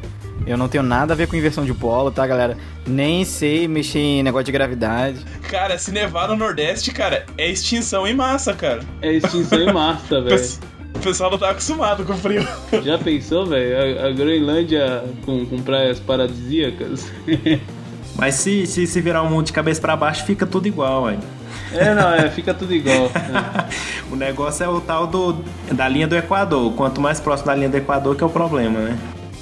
Eu 0.48 0.58
não 0.58 0.68
tenho 0.68 0.84
nada 0.84 1.14
a 1.14 1.16
ver 1.16 1.28
com 1.28 1.36
inversão 1.36 1.66
de 1.66 1.74
polo, 1.74 2.12
tá, 2.12 2.26
galera? 2.26 2.56
Nem 2.88 3.26
sei 3.26 3.68
mexer 3.68 4.00
em 4.00 4.24
negócio 4.24 4.46
de 4.46 4.52
gravidade. 4.52 5.20
Cara, 5.50 5.78
se 5.78 5.92
nevar 5.92 6.30
no 6.30 6.36
Nordeste, 6.36 6.92
cara, 6.92 7.26
é 7.38 7.50
extinção 7.50 8.08
em 8.08 8.14
massa, 8.14 8.54
cara. 8.54 8.82
É 9.02 9.12
extinção 9.12 9.60
em 9.60 9.74
massa, 9.74 10.22
velho. 10.22 10.42
O 10.94 11.00
pessoal 11.00 11.32
não 11.32 11.38
tá 11.38 11.50
acostumado 11.50 12.06
com 12.06 12.14
o 12.14 12.18
frio. 12.18 12.48
Já 12.84 12.98
pensou, 12.98 13.46
velho? 13.46 14.02
A, 14.02 14.08
a 14.08 14.12
Groenlândia 14.12 15.04
com, 15.26 15.46
com 15.46 15.62
praias 15.62 16.00
paradisíacas? 16.00 17.12
Mas 18.16 18.36
se, 18.36 18.66
se, 18.66 18.88
se 18.88 19.02
virar 19.02 19.22
um 19.24 19.30
mundo 19.30 19.46
de 19.48 19.54
cabeça 19.54 19.82
pra 19.82 19.96
baixo, 19.96 20.26
fica 20.26 20.46
tudo 20.46 20.68
igual, 20.68 21.06
velho. 21.06 21.20
é, 21.74 21.94
não, 21.94 22.14
é, 22.14 22.30
fica 22.30 22.54
tudo 22.54 22.74
igual. 22.74 23.12
né? 23.30 23.70
O 24.12 24.16
negócio 24.16 24.64
é 24.64 24.70
o 24.70 24.80
tal 24.80 25.06
do 25.08 25.34
da 25.72 25.88
linha 25.88 26.08
do 26.08 26.16
Equador. 26.16 26.72
Quanto 26.74 27.02
mais 27.02 27.20
próximo 27.20 27.48
da 27.48 27.56
linha 27.56 27.70
do 27.70 27.76
Equador, 27.78 28.16
que 28.16 28.24
é 28.24 28.26
o 28.26 28.30
problema, 28.30 28.80
né? 28.80 28.98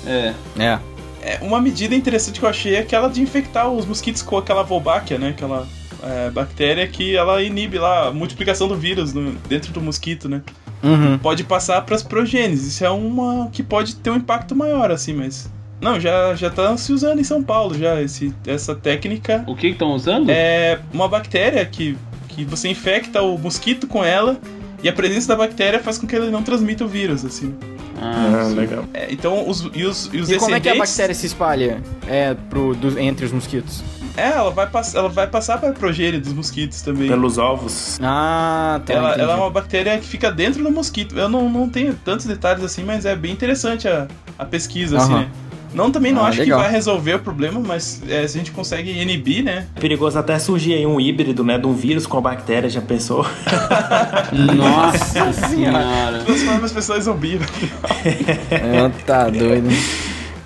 É. 0.06 0.34
É. 0.60 0.80
É, 1.22 1.40
uma 1.42 1.62
medida 1.62 1.96
interessante 1.96 2.40
que 2.40 2.46
eu 2.46 2.50
achei 2.50 2.76
é 2.76 2.80
aquela 2.80 3.08
de 3.08 3.22
infectar 3.22 3.70
os 3.70 3.86
mosquitos 3.86 4.22
com 4.22 4.38
aquela 4.38 4.62
Wolbachia, 4.64 5.18
né? 5.18 5.30
Aquela 5.30 5.66
é, 6.02 6.30
bactéria 6.32 6.86
que 6.88 7.16
ela 7.16 7.42
inibe 7.42 7.78
lá 7.78 8.08
a 8.08 8.12
multiplicação 8.12 8.68
do 8.68 8.76
vírus 8.76 9.14
no- 9.14 9.32
dentro 9.48 9.72
do 9.72 9.80
mosquito, 9.80 10.28
né? 10.28 10.42
Uhum. 10.84 11.18
Pode 11.20 11.46
passar 11.46 11.82
pras 11.84 12.04
progênies. 12.04 12.66
Isso 12.66 12.84
é 12.84 12.90
uma 12.90 13.48
que 13.54 13.64
pode 13.64 13.96
ter 13.96 14.10
um 14.10 14.16
impacto 14.18 14.54
maior, 14.56 14.92
assim, 14.92 15.14
mas. 15.14 15.50
Não, 15.84 16.00
já, 16.00 16.34
já 16.34 16.50
tá 16.50 16.76
se 16.78 16.94
usando 16.94 17.20
em 17.20 17.24
São 17.24 17.44
Paulo 17.44 17.78
já 17.78 18.02
esse, 18.02 18.34
essa 18.48 18.74
técnica. 18.74 19.44
O 19.46 19.56
que 19.56 19.68
estão 19.68 19.92
usando? 19.92 20.30
É 20.30 20.80
uma 20.94 21.08
bactéria 21.10 21.66
que, 21.66 21.98
que 22.30 22.46
você 22.46 22.70
infecta 22.70 23.22
o 23.22 23.38
mosquito 23.38 23.86
com 23.86 24.04
ela 24.04 24.38
e 24.82 24.88
a 24.90 24.94
presença 24.94 25.28
da 25.28 25.36
bactéria 25.36 25.80
faz 25.80 25.98
com 25.98 26.08
que 26.08 26.16
ele 26.16 26.32
não 26.32 26.42
transmita 26.42 26.86
o 26.86 26.88
vírus, 26.88 27.24
assim. 27.26 27.54
Ah, 28.02 28.46
sim. 28.50 28.56
legal. 28.56 28.86
É, 28.94 29.08
então, 29.12 29.48
os, 29.48 29.70
e 29.74 29.84
os, 29.86 30.10
e 30.12 30.18
os 30.20 30.30
E 30.30 30.38
como 30.38 30.56
é 30.56 30.60
que 30.60 30.68
a 30.68 30.72
descendentes- 30.72 30.80
bactéria 30.92 31.16
se 31.16 31.26
espalha 31.26 31.82
é, 32.08 32.34
pro, 32.50 32.74
do- 32.76 32.98
entre 33.00 33.26
os 33.26 33.32
mosquitos? 33.32 33.84
É, 34.16 34.30
ela 34.30 34.52
vai, 34.52 34.68
pass 34.68 34.94
ela 34.94 35.10
vai 35.10 35.26
passar 35.26 35.58
para 35.58 35.70
a 35.70 35.74
progênie 35.74 36.20
dos 36.20 36.34
mosquitos 36.34 36.82
também. 36.82 37.08
Pelos 37.08 37.38
ovos. 37.38 37.98
Ah, 38.02 38.80
tá. 38.86 38.94
Ela, 38.94 39.14
ela 39.16 39.34
é 39.34 39.36
uma 39.36 39.50
bactéria 39.50 39.98
que 39.98 40.06
fica 40.06 40.32
dentro 40.32 40.64
do 40.64 40.70
mosquito. 40.72 41.18
Eu 41.18 41.28
não, 41.28 41.50
não 41.50 41.68
tenho 41.68 41.94
tantos 41.96 42.26
detalhes 42.28 42.64
assim, 42.64 42.84
mas 42.84 43.06
é 43.06 43.16
bem 43.16 43.32
interessante 43.32 43.88
a, 43.88 44.08
a 44.38 44.46
pesquisa, 44.46 44.98
assim, 44.98 45.14
né? 45.16 45.30
Não, 45.74 45.90
também 45.92 46.12
não 46.14 46.24
Ah, 46.24 46.28
acho 46.30 46.40
legal. 46.40 46.60
que 46.60 46.64
vai 46.66 46.72
resolver 46.72 47.16
o 47.16 47.20
problema, 47.20 47.60
mas 47.60 48.02
é, 48.08 48.28
se 48.28 48.38
a 48.38 48.40
gente 48.40 48.52
consegue 48.52 48.92
inibir, 48.92 49.44
né? 49.44 49.66
É 49.76 49.80
perigoso 49.80 50.18
até 50.20 50.38
surgir 50.40 50.74
aí 50.74 50.86
um 50.86 51.00
híbrido, 51.00 51.44
né? 51.44 51.58
De 51.58 51.66
um 51.68 51.74
vírus 51.74 52.06
com 52.06 52.18
a 52.18 52.22
bactéria, 52.22 52.70
já 52.70 52.82
pensou? 52.82 53.26
Nossa 54.56 55.34
senhora. 55.50 56.20
Transforma 56.26 56.66
as 56.66 56.72
pessoas 56.72 57.00
em 57.00 57.02
zumbi. 57.04 57.40
né? 57.40 57.46
É, 58.52 58.90
tá 59.06 59.30
doido. 59.30 59.70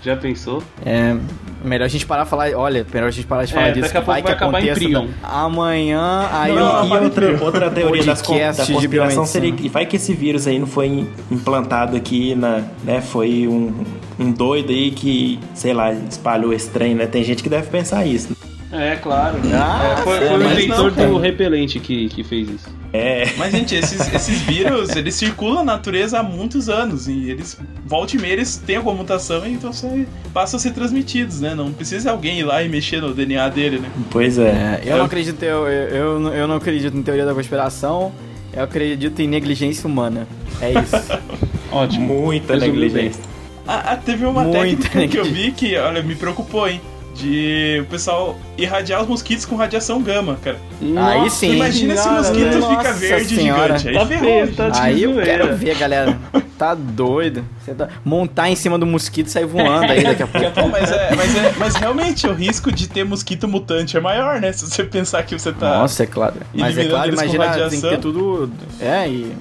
Já 0.08 0.16
pensou? 0.16 0.64
É, 0.86 1.18
melhor 1.66 1.84
a 1.84 1.88
gente 1.90 2.06
parar 2.06 2.24
de 2.24 2.30
falar. 2.30 2.50
Olha, 2.56 2.88
melhor 2.94 3.08
a 3.08 3.12
gente 3.12 3.28
parar 3.28 3.44
de 3.44 3.54
falar 3.54 3.68
É, 3.68 3.72
disso. 3.72 3.82
daqui 3.88 3.98
a 3.98 4.02
pouco 4.02 4.12
vai 4.14 4.22
que 4.22 4.32
acabar 4.32 4.64
em 4.64 4.74
Prion. 4.74 5.08
Amanhã, 5.22 6.30
aí 6.32 6.54
Não, 6.56 6.86
eu. 6.96 7.02
e 7.02 7.04
outra, 7.04 7.44
outra 7.44 7.70
teoria 7.70 8.06
das 8.06 8.22
con- 8.22 8.38
da 8.38 8.66
conspiração 8.66 9.26
seria 9.26 9.52
que 9.52 9.68
vai 9.68 9.86
que 9.86 9.98
esse 9.98 10.14
vírus 10.14 10.48
aí 10.48 10.58
não 10.60 10.66
foi 10.68 10.86
im- 10.88 11.10
implantado 11.30 11.98
aqui 11.98 12.34
na, 12.36 12.64
né, 12.86 13.02
foi 13.02 13.50
um, 13.50 13.74
um 14.18 14.32
doido 14.32 14.70
aí 14.72 14.92
que, 14.92 15.42
sei 15.54 15.74
lá, 15.74 15.92
espalhou 15.92 16.54
esse 16.54 16.70
trem, 16.70 16.96
né? 16.96 17.06
Tem 17.06 17.22
gente 17.22 17.44
que 17.44 17.50
deve 17.50 17.68
pensar 17.68 18.06
isso. 18.06 18.30
É, 18.78 18.96
claro. 18.96 19.38
Ah, 19.54 19.98
É, 20.00 20.04
foi 20.04 20.18
é, 20.18 20.28
foi 20.28 20.38
o 20.38 20.52
inventor 20.52 20.96
não, 20.96 21.10
do 21.14 21.18
repelente 21.18 21.80
que, 21.80 22.08
que 22.10 22.24
fez 22.24 22.50
isso. 22.50 22.78
É, 22.94 23.26
Mas, 23.38 23.52
gente, 23.52 23.76
esses, 23.76 24.14
esses 24.14 24.42
vírus, 24.42 24.96
eles 24.96 25.14
circulam 25.16 25.64
na 25.64 25.74
natureza 25.74 26.20
há 26.20 26.24
muitos 26.24 26.70
anos. 26.70 27.08
E 27.08 27.30
eles, 27.30 27.58
volta 27.86 28.16
e 28.16 28.20
meia, 28.20 28.34
eles 28.34 28.58
têm 28.58 28.78
alguma 28.78 28.96
mutação 28.96 29.46
e 29.46 29.54
então 29.54 29.74
você, 29.74 30.08
passam 30.34 30.58
a 30.58 30.62
ser 30.62 30.72
transmitidos, 30.72 31.42
né? 31.42 31.54
Não 31.54 31.72
precisa 31.72 32.12
alguém 32.12 32.40
ir 32.40 32.44
lá 32.44 32.64
e 32.64 32.70
mexer 32.70 33.02
no 33.02 33.14
DNA 33.14 33.50
dele, 33.50 33.80
né? 33.80 33.90
pois 34.10 34.38
é. 34.38 34.82
É, 34.86 34.94
eu 34.94 34.98
não 34.98 35.06
acredito 35.06 35.44
eu, 35.44 35.68
eu, 35.68 35.90
eu, 35.96 36.20
não- 36.20 36.34
eu 36.34 36.52
acredito 36.54 36.96
em 36.96 37.04
teoria 37.04 37.26
da 37.26 37.34
conspiração. 37.34 38.12
Eu 38.54 38.64
acredito 38.64 39.22
em 39.22 39.28
negligência 39.28 39.88
humana. 39.88 40.28
É 40.62 40.72
isso. 40.72 40.96
Ótimo. 41.72 42.08
Muita 42.22 42.56
negligência. 42.56 43.22
Ah, 43.68 43.92
ah, 43.92 43.98
teve 43.98 44.26
uma 44.26 44.44
Muito 44.44 44.82
técnica 44.90 45.08
que 45.10 45.18
eu 45.20 45.26
vi 45.26 45.52
que, 45.52 45.76
olha, 45.78 46.02
me 46.02 46.16
preocupou, 46.16 46.68
hein? 46.68 46.80
De 47.18 47.80
o 47.82 47.86
pessoal 47.86 48.38
irradiar 48.58 49.02
os 49.02 49.08
mosquitos 49.08 49.44
com 49.44 49.56
radiação 49.56 50.02
gama, 50.04 50.38
cara. 50.44 50.58
Aí 50.98 51.30
sim. 51.32 51.56
Imagina 51.56 51.96
se 51.96 52.02
o 52.02 52.04
senhora, 52.04 52.22
mosquito 52.22 52.44
velho. 52.44 52.62
fica 52.62 52.76
Nossa 52.84 52.94
verde 52.94 53.36
senhora. 53.36 53.78
gigante. 53.80 53.88
Aí 53.88 53.94
Tá 53.96 54.06
ferrou, 54.06 54.48
tá 54.56 54.70
de 54.70 54.80
Aí 54.80 55.04
eu 55.04 55.16
quero 55.24 55.56
ver, 55.58 55.76
galera. 55.78 56.18
Tá 56.60 56.76
doido. 56.76 57.44
Você 57.64 57.74
tá... 57.74 57.88
Montar 58.06 58.50
em 58.50 58.56
cima 58.56 58.78
do 58.78 58.86
mosquito 58.86 59.28
e 59.28 59.30
sair 59.32 59.46
voando 59.46 59.92
aí 59.92 60.02
daqui 60.06 60.22
a 60.24 60.28
pouco. 60.28 60.70
Mas, 60.70 60.92
é, 60.92 61.16
mas, 61.16 61.36
é, 61.36 61.54
mas 61.58 61.76
realmente 61.76 62.28
o 62.28 62.34
risco 62.34 62.72
de 62.72 62.88
ter 62.88 63.04
mosquito 63.04 63.48
mutante 63.48 63.98
é 63.98 64.00
maior, 64.00 64.40
né? 64.40 64.52
Se 64.52 64.70
você 64.70 64.84
pensar 64.84 65.24
que 65.24 65.38
você 65.38 65.52
tá. 65.52 65.80
Nossa, 65.80 66.04
é 66.04 66.06
claro. 66.06 66.36
Mas 66.54 66.78
é 66.78 66.86
claro, 66.86 67.14
imagina, 67.14 67.46
tem 67.46 67.54
que 67.54 67.62
radiação. 67.62 67.90
ter 67.90 67.98
tudo. 67.98 68.52
É, 68.80 69.10
e. 69.10 69.32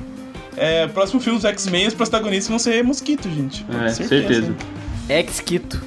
É, 0.56 0.86
próximo 0.86 1.20
filme 1.20 1.38
dos 1.38 1.44
X-Men, 1.44 1.88
os 1.88 1.94
protagonistas 1.94 2.48
vão 2.48 2.58
ser 2.58 2.82
mosquito, 2.82 3.28
gente. 3.28 3.66
É, 3.84 3.88
certeza. 3.90 4.54
Ex-quito. 5.10 5.82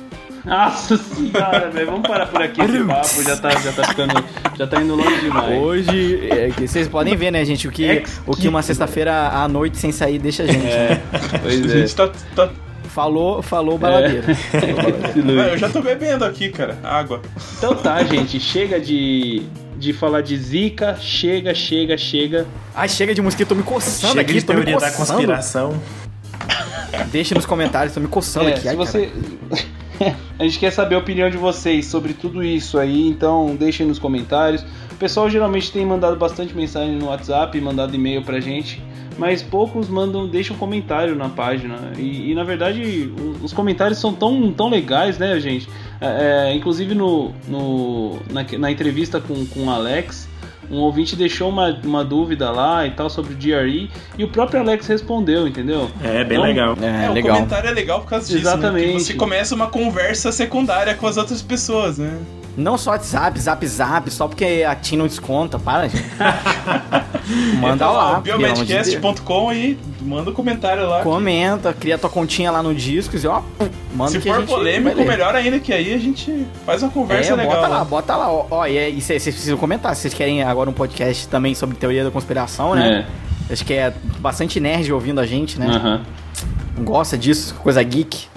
Nossa 0.45 0.97
senhora, 0.97 1.69
velho. 1.69 1.85
Vamos 1.87 2.07
parar 2.07 2.27
por 2.27 2.41
aqui. 2.41 2.61
Esse 2.61 2.83
papo 2.83 3.23
já 3.23 3.37
tá, 3.37 3.49
já 3.59 3.71
tá 3.71 3.83
ficando. 3.87 4.23
Já 4.57 4.67
tá 4.67 4.81
indo 4.81 4.95
longe 4.95 5.21
demais. 5.21 5.57
Hoje, 5.61 6.27
é, 6.31 6.49
que 6.51 6.67
vocês 6.67 6.87
podem 6.87 7.15
ver, 7.15 7.31
né, 7.31 7.43
gente, 7.45 7.67
o 7.67 7.71
que, 7.71 8.03
o 8.25 8.35
que 8.35 8.47
uma 8.47 8.61
sexta-feira 8.61 9.29
à 9.29 9.47
noite 9.47 9.77
sem 9.77 9.91
sair 9.91 10.19
deixa 10.19 10.43
a 10.43 10.47
gente. 10.47 10.63
né? 10.65 11.01
Pois 11.41 11.61
A 11.63 11.65
é. 11.65 11.77
gente 11.81 11.95
tá, 11.95 12.09
tá- 12.35 12.49
Falou, 12.89 13.41
falou 13.43 13.77
baladeiro. 13.77 14.25
Ah, 14.53 15.47
eu 15.49 15.57
já 15.57 15.69
tô 15.69 15.79
bebendo 15.81 16.25
aqui, 16.25 16.49
cara. 16.49 16.77
Água. 16.83 17.21
Então 17.57 17.75
tá, 17.75 18.03
gente. 18.03 18.39
Chega 18.39 18.79
de. 18.79 19.43
De 19.77 19.93
falar 19.93 20.19
de 20.21 20.35
zica, 20.35 20.97
chega, 20.99 21.53
chega, 21.55 21.97
chega. 21.97 22.45
Ai, 22.75 22.89
chega 22.89 23.13
de 23.15 23.21
mosquito, 23.21 23.47
tô 23.49 23.55
me 23.55 23.63
coçando 23.63 24.11
Chega 24.13 24.21
aqui, 24.21 24.33
de 24.33 24.41
tô 24.43 24.51
me 24.53 24.57
teoria 24.65 24.77
da 24.77 24.91
coçando. 24.91 25.07
conspiração. 25.13 25.81
Deixa 27.11 27.33
nos 27.33 27.45
comentários, 27.45 27.93
tô 27.93 28.01
me 28.01 28.07
coçando 28.07 28.49
É, 28.49 28.53
aqui. 28.53 28.61
se 28.63 28.67
Ai, 28.69 28.75
você. 28.75 29.09
a 30.39 30.43
gente 30.43 30.59
quer 30.59 30.71
saber 30.71 30.95
a 30.95 30.99
opinião 30.99 31.29
de 31.29 31.37
vocês 31.37 31.85
sobre 31.85 32.13
tudo 32.13 32.43
isso 32.43 32.77
aí, 32.77 33.07
então 33.07 33.55
deixem 33.55 33.85
nos 33.85 33.99
comentários. 33.99 34.65
O 34.91 34.95
pessoal 34.95 35.29
geralmente 35.29 35.71
tem 35.71 35.85
mandado 35.85 36.15
bastante 36.15 36.55
mensagem 36.55 36.95
no 36.95 37.07
WhatsApp, 37.07 37.59
mandado 37.61 37.95
e-mail 37.95 38.23
pra 38.23 38.39
gente, 38.39 38.81
mas 39.17 39.43
poucos 39.43 39.89
mandam, 39.89 40.27
deixam 40.27 40.55
comentário 40.55 41.15
na 41.15 41.29
página. 41.29 41.91
E, 41.97 42.31
e, 42.31 42.35
na 42.35 42.43
verdade, 42.43 43.11
os 43.43 43.53
comentários 43.53 43.99
são 43.99 44.13
tão, 44.13 44.51
tão 44.51 44.69
legais, 44.69 45.17
né, 45.17 45.39
gente? 45.39 45.69
É, 45.99 46.49
é, 46.49 46.55
inclusive 46.55 46.95
no, 46.95 47.33
no, 47.47 48.17
na, 48.31 48.45
na 48.57 48.71
entrevista 48.71 49.19
com, 49.19 49.45
com 49.45 49.65
o 49.65 49.69
Alex. 49.69 50.29
Um 50.71 50.77
ouvinte 50.77 51.15
deixou 51.15 51.49
uma, 51.49 51.69
uma 51.83 52.03
dúvida 52.05 52.51
lá 52.51 52.85
e 52.85 52.91
tal 52.91 53.09
sobre 53.09 53.33
o 53.33 53.35
GRE 53.35 53.89
e 54.17 54.23
o 54.23 54.27
próprio 54.27 54.59
Alex 54.61 54.85
respondeu, 54.87 55.47
entendeu? 55.47 55.89
É, 56.03 56.23
bem 56.23 56.37
Então, 56.37 56.47
legal. 56.47 56.77
É, 56.81 57.05
É, 57.05 57.09
o 57.09 57.13
legal. 57.13 57.35
comentário 57.37 57.69
é 57.69 57.73
legal 57.73 58.01
por 58.01 58.09
causa 58.09 58.25
disso. 58.27 58.35
Né? 58.37 58.41
Exatamente. 58.51 58.87
Porque 58.87 58.99
você 58.99 59.13
começa 59.15 59.55
uma 59.55 59.67
conversa 59.67 60.31
secundária 60.31 60.93
com 60.93 61.07
as 61.07 61.17
outras 61.17 61.41
pessoas, 61.41 61.97
né? 61.97 62.17
Não 62.59 62.77
só 62.77 62.91
WhatsApp, 62.91 63.39
zap, 63.39 63.65
zap, 63.65 64.11
só 64.11 64.27
porque 64.27 64.65
a 64.67 64.75
TIM 64.75 64.97
não 64.97 65.07
desconta, 65.07 65.57
para, 65.57 65.87
gente. 65.87 66.03
Manda 67.57 67.73
Entra 67.75 67.89
lá, 67.91 68.09
amor 68.09 68.23
de 68.23 68.31
biomedcast.com 68.31 69.53
e 69.53 69.77
manda 70.01 70.31
um 70.31 70.33
comentário 70.33 70.87
lá. 70.87 71.01
Comenta, 71.03 71.71
cria 71.73 71.97
tua 71.97 72.09
continha 72.09 72.51
lá 72.51 72.61
no 72.63 72.73
Discos 72.73 73.23
e 73.23 73.27
ó, 73.27 73.41
manda 73.93 74.11
Se 74.11 74.19
que 74.19 74.29
a 74.29 74.35
for 74.35 74.45
polêmico, 74.45 74.97
melhor 75.05 75.35
ainda 75.35 75.59
que 75.59 75.71
aí 75.71 75.93
a 75.93 75.97
gente 75.99 76.45
faz 76.65 76.81
uma 76.81 76.91
conversa 76.91 77.33
É, 77.33 77.35
legal. 77.35 77.55
bota 77.55 77.67
lá, 77.67 77.77
lá. 77.77 77.85
bota 77.85 78.15
lá. 78.15 78.31
Ó, 78.31 78.45
ó, 78.49 78.65
e 78.67 78.77
é- 78.77 78.91
vocês 78.91 79.23
precisam 79.23 79.57
comentar. 79.57 79.95
Se 79.95 80.01
vocês 80.01 80.13
querem 80.13 80.41
agora 80.43 80.69
um 80.69 80.73
podcast 80.73 81.27
também 81.27 81.53
sobre 81.55 81.77
teoria 81.77 82.03
da 82.03 82.11
conspiração, 82.11 82.73
né? 82.75 83.05
Acho 83.49 83.63
que 83.63 83.73
é 83.73 83.93
bastante 84.19 84.59
nerd 84.59 84.91
ouvindo 84.91 85.19
a 85.21 85.25
gente, 85.25 85.59
né? 85.59 86.01
Gosta 86.79 87.17
disso, 87.17 87.55
coisa 87.61 87.81
geek. 87.83 88.27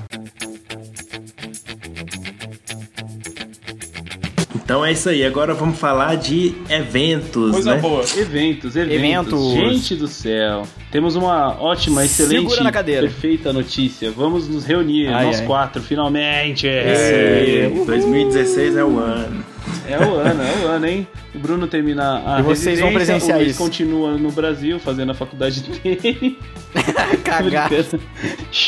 Então 4.73 4.83
é 4.87 4.93
isso 4.93 5.11
aí. 5.11 5.23
Agora 5.23 5.53
vamos 5.53 5.79
falar 5.79 6.17
de 6.17 6.55
eventos, 6.67 7.51
Coisa 7.53 7.75
né? 7.75 7.81
boa. 7.83 8.03
Eventos, 8.17 8.75
eventos, 8.75 8.95
Eventos. 8.95 9.53
Gente 9.53 9.95
do 9.97 10.09
céu. 10.09 10.63
Temos 10.91 11.15
uma 11.15 11.61
ótima, 11.61 12.03
excelente, 12.07 12.41
Segura 12.41 12.63
na 12.65 12.73
cadeira. 12.73 13.03
perfeita 13.03 13.53
notícia. 13.53 14.11
Vamos 14.11 14.49
nos 14.49 14.65
reunir, 14.65 15.09
Ai, 15.09 15.27
nós 15.27 15.41
ai. 15.41 15.47
quatro, 15.47 15.83
finalmente. 15.83 16.67
É, 16.67 17.67
É, 17.67 17.85
2016 17.85 18.79
é 18.79 18.83
o 18.83 18.99
ano. 18.99 19.45
é 19.87 19.99
o 19.99 20.15
ano, 20.15 20.43
é 20.43 20.65
o 20.65 20.69
ano, 20.69 20.87
hein? 20.87 21.07
O 21.35 21.39
Bruno 21.39 21.67
termina 21.67 22.23
a 22.37 22.41
E 22.41 22.43
vocês 22.43 22.81
vão 22.81 22.95
presenciar 22.95 23.37
o 23.37 23.41
Luiz 23.41 23.51
isso. 23.53 23.63
continua 23.63 24.17
no 24.17 24.33
Brasil 24.33 24.79
fazendo 24.79 25.13
a 25.13 25.15
faculdade 25.15 25.63
dele. 25.85 26.39
Cagar. 27.23 27.69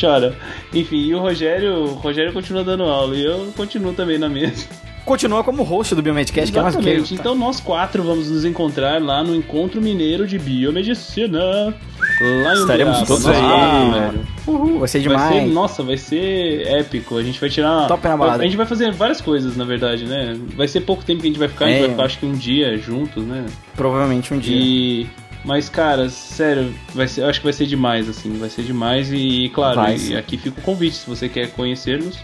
Chora. 0.01 0.37
Enfim, 0.71 0.99
e 1.07 1.15
o 1.15 1.19
Rogério, 1.19 1.73
o 1.77 1.95
Rogério 1.95 2.31
continua 2.35 2.63
dando 2.63 2.83
aula 2.83 3.17
e 3.17 3.25
eu 3.25 3.51
continuo 3.57 3.95
também 3.95 4.19
na 4.19 4.29
mesa. 4.29 4.67
Continua 5.05 5.45
como 5.45 5.63
host 5.63 5.95
do 5.95 6.01
Biomedcast, 6.03 6.51
que 6.51 6.59
é 6.59 6.63
mais 6.63 6.75
Exatamente. 6.75 7.09
que. 7.09 7.15
Então 7.15 7.35
nós 7.35 7.61
quatro 7.61 8.03
vamos 8.03 8.31
nos 8.31 8.45
encontrar 8.45 9.03
lá 9.03 9.23
no 9.23 9.35
Encontro 9.35 9.81
Mineiro 9.83 10.27
de 10.27 10.39
Biomedicina. 10.39 11.39
Lá 11.39 12.55
em 12.55 12.61
Estaremos 12.61 13.03
Uberaba. 13.03 13.07
todos 13.07 13.27
aí. 13.27 14.25
Uhul, 14.47 14.79
vai 14.79 14.89
ser 14.89 14.99
Vai 15.01 15.09
demais. 15.09 15.35
ser, 15.35 15.47
nossa, 15.53 15.83
vai 15.83 15.97
ser 15.97 16.67
épico. 16.67 17.17
A 17.19 17.23
gente 17.23 17.39
vai 17.41 17.51
tirar. 17.51 17.87
Top 17.87 18.07
na 18.07 18.17
balada. 18.17 18.43
A 18.43 18.47
gente 18.47 18.57
vai 18.57 18.67
fazer 18.67 18.93
várias 18.93 19.21
coisas, 19.21 19.57
na 19.57 19.65
verdade, 19.65 20.05
né? 20.05 20.39
Vai 20.57 20.69
ser 20.69 20.81
pouco 20.83 21.05
tempo 21.05 21.21
que 21.21 21.27
a 21.27 21.31
gente 21.31 21.39
vai 21.39 21.49
ficar, 21.49 21.67
a 21.67 21.69
gente 21.69 21.79
É. 21.79 21.81
vai 21.83 21.91
ficar 21.91 22.05
acho 22.05 22.19
que 22.19 22.27
um 22.27 22.33
dia 22.33 22.77
juntos, 22.79 23.23
né? 23.25 23.45
Provavelmente 23.77 24.33
um 24.33 24.39
dia. 24.39 24.57
E. 24.57 25.07
Mas, 25.45 25.69
cara, 25.69 26.09
sério, 26.09 26.75
vai 26.95 27.07
ser, 27.07 27.21
eu 27.21 27.29
acho 27.29 27.41
que 27.41 27.45
vai 27.45 27.53
ser 27.53 27.67
demais, 27.67 28.09
assim, 28.09 28.33
vai 28.39 28.49
ser 28.49 28.63
demais 28.63 29.13
e, 29.13 29.51
claro, 29.55 29.77
Vai 29.77 29.99
e 29.99 30.17
aqui 30.17 30.39
fica 30.39 30.59
o 30.59 30.63
convite, 30.63 30.97
se 30.97 31.07
você 31.07 31.29
quer 31.29 31.51
conhecer-nos 31.51 32.17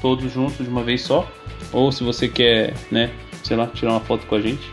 todos 0.00 0.32
juntos 0.32 0.58
de 0.64 0.68
uma 0.70 0.82
vez 0.82 1.02
só, 1.02 1.30
ou 1.72 1.90
se 1.92 2.02
você 2.04 2.28
quer, 2.28 2.74
né, 2.90 3.10
sei 3.42 3.56
lá, 3.56 3.66
tirar 3.66 3.92
uma 3.92 4.00
foto 4.00 4.26
com 4.26 4.34
a 4.34 4.40
gente. 4.40 4.70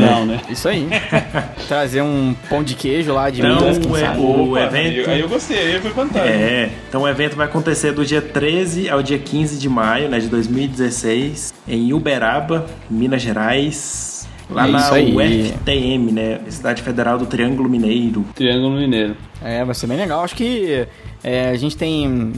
Não, 0.00 0.26
né? 0.26 0.40
Isso 0.50 0.68
aí. 0.68 0.86
Trazer 1.68 2.02
um 2.02 2.34
pão 2.50 2.62
de 2.62 2.74
queijo 2.74 3.14
lá 3.14 3.30
de 3.30 3.40
Então, 3.40 3.56
Minas, 3.60 3.78
quem 3.78 3.96
é 3.96 3.98
sabe? 4.00 4.20
o 4.20 4.50
Opa, 4.50 4.60
evento- 4.62 5.10
Aí 5.10 5.20
eu 5.20 5.28
gostei, 5.28 5.58
aí 5.74 5.80
foi 5.80 5.90
vantagem. 5.92 6.28
É, 6.32 6.70
então 6.88 7.02
o 7.02 7.08
evento 7.08 7.36
vai 7.36 7.46
acontecer 7.46 7.92
do 7.92 8.04
dia 8.04 8.20
13 8.20 8.90
ao 8.90 9.00
dia 9.02 9.18
15 9.18 9.56
de 9.58 9.68
maio, 9.68 10.08
né, 10.08 10.18
de 10.18 10.28
2016, 10.28 11.54
em 11.68 11.92
Uberaba, 11.92 12.66
Minas 12.90 13.22
Gerais, 13.22 14.28
lá 14.50 14.66
É 14.68 14.70
na. 14.70 14.90
UFTM, 14.92 16.12
né, 16.12 16.40
Cidade 16.48 16.82
Federal 16.82 17.16
do 17.16 17.24
Triângulo 17.26 17.68
Mineiro. 17.68 18.24
Triângulo 18.34 18.76
Mineiro. 18.76 19.16
É, 19.42 19.64
vai 19.64 19.74
ser 19.74 19.86
bem 19.86 19.96
legal. 19.96 20.22
Acho 20.24 20.34
que 20.34 20.86
é, 21.22 21.50
a 21.50 21.56
gente 21.56 21.76
tem 21.76 22.32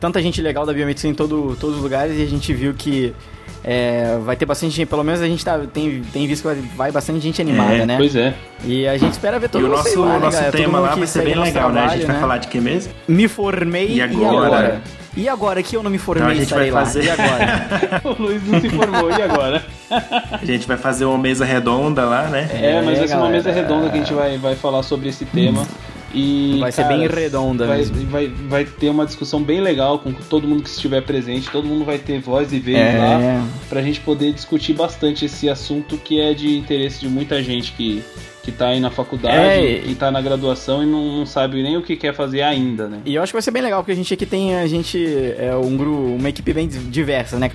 tanta 0.00 0.20
gente 0.22 0.40
legal 0.40 0.64
da 0.66 0.72
biomedicina 0.72 1.12
em 1.12 1.14
todo, 1.14 1.56
todos 1.60 1.76
os 1.76 1.82
lugares 1.82 2.18
e 2.18 2.22
a 2.22 2.26
gente 2.26 2.52
viu 2.54 2.72
que 2.74 3.14
é, 3.62 4.18
vai 4.24 4.34
ter 4.36 4.46
bastante 4.46 4.74
gente, 4.74 4.88
pelo 4.88 5.04
menos 5.04 5.20
a 5.20 5.26
gente 5.26 5.44
tá, 5.44 5.58
tem, 5.72 6.02
tem 6.12 6.26
visto 6.26 6.40
que 6.42 6.48
vai, 6.48 6.56
vai 6.76 6.92
bastante 6.92 7.20
gente 7.20 7.42
animada, 7.42 7.74
É, 7.74 7.84
né? 7.86 7.96
Pois 7.98 8.16
é. 8.16 8.32
E 8.64 8.88
a 8.88 8.96
gente 8.96 9.12
espera 9.12 9.38
ver 9.38 9.50
todo 9.50 9.60
e 9.60 9.64
o 9.64 9.68
mundo 9.68 9.76
nosso, 9.76 10.00
lá, 10.00 10.12
né, 10.14 10.18
nosso 10.18 10.36
galera? 10.38 10.52
Tema 10.56 10.78
mundo 10.80 10.88
lá 10.88 10.94
vai 10.94 11.06
ser 11.06 11.24
bem 11.24 11.34
legal, 11.34 11.70
né? 11.70 11.80
A 11.80 11.88
gente 11.88 11.98
trabalho, 11.98 12.06
vai 12.12 12.20
falar 12.20 12.38
de 12.38 12.48
que 12.48 12.58
mesmo? 12.58 12.92
Me 13.06 13.28
formei 13.28 13.88
E 13.88 13.96
e 13.96 14.02
agora? 14.02 14.46
agora? 14.46 14.82
E 15.16 15.28
agora 15.28 15.62
que 15.62 15.76
eu 15.76 15.82
não 15.82 15.90
me 15.90 15.98
formei, 15.98 16.22
Então 16.22 16.36
a 16.36 16.40
gente 16.40 16.54
vai 16.54 16.70
lá. 16.70 16.80
fazer- 16.86 17.04
E 17.04 17.10
agora? 17.10 18.00
o 18.18 18.22
Luiz 18.22 18.46
não 18.46 18.60
se 18.60 18.70
formou, 18.70 19.10
e 19.10 19.22
agora? 19.22 19.62
A 20.32 20.44
gente 20.44 20.66
vai 20.66 20.76
fazer 20.78 21.04
uma 21.04 21.18
mesa 21.18 21.44
redonda 21.44 22.04
lá, 22.04 22.28
né? 22.28 22.48
É, 22.54 22.80
mas 22.80 22.96
vai 22.98 23.08
ser 23.08 23.16
uma 23.16 23.28
mesa 23.28 23.50
redonda 23.50 23.90
que 23.90 23.96
a 23.96 24.00
gente 24.00 24.14
vai, 24.14 24.38
vai 24.38 24.54
falar 24.54 24.82
sobre 24.84 25.08
esse 25.10 25.24
tema. 25.26 25.66
E, 26.12 26.56
Vai 26.58 26.72
ser 26.72 26.82
cara, 26.82 26.96
bem 26.96 27.06
redonda 27.06 27.66
vai, 27.66 27.78
mesmo. 27.78 27.94
vai, 28.08 28.26
vai 28.48 28.64
ter 28.64 28.88
uma 28.90 29.06
discussão 29.06 29.40
bem 29.42 29.60
legal 29.60 29.98
com 30.00 30.12
todo 30.12 30.46
mundo 30.46 30.62
que 30.62 30.68
estiver 30.68 31.00
presente. 31.02 31.48
Todo 31.50 31.64
mundo 31.66 31.84
vai 31.84 31.98
ter 31.98 32.18
voz 32.20 32.52
e 32.52 32.58
vez 32.58 32.78
É. 32.78 32.98
lá 32.98 33.46
pra 33.68 33.80
gente 33.80 34.00
poder 34.00 34.32
discutir 34.32 34.72
bastante 34.74 35.24
esse 35.26 35.48
assunto 35.48 35.96
que 35.96 36.20
é 36.20 36.34
de 36.34 36.56
interesse 36.58 36.98
de 37.00 37.08
muita 37.08 37.40
gente 37.42 37.70
que, 37.72 38.02
que 38.42 38.50
tá 38.50 38.68
aí 38.70 38.80
na 38.80 38.90
faculdade, 38.90 39.36
É. 39.36 39.78
que 39.84 39.94
tá 39.94 40.10
na 40.10 40.20
graduação 40.20 40.82
e 40.82 40.86
não, 40.86 41.18
não 41.18 41.26
sabe 41.26 41.62
nem 41.62 41.76
o 41.76 41.82
que 41.82 41.94
quer 41.94 42.12
fazer 42.12 42.42
ainda, 42.42 42.88
né? 42.88 43.00
E 43.06 43.14
eu 43.14 43.22
acho 43.22 43.30
que 43.30 43.36
vai 43.36 43.42
ser 43.42 43.52
bem 43.52 43.62
legal, 43.62 43.80
porque 43.82 43.92
a 43.92 43.96
gente 43.96 44.12
aqui 44.12 44.26
tem 44.26 44.56
a 44.56 44.66
gente 44.66 44.98
é 45.38 45.54
um 45.54 45.76
grupo, 45.76 45.96
uma 46.16 46.28
equipe 46.28 46.52
bem 46.52 46.66
diversa, 46.66 47.38
né? 47.38 47.50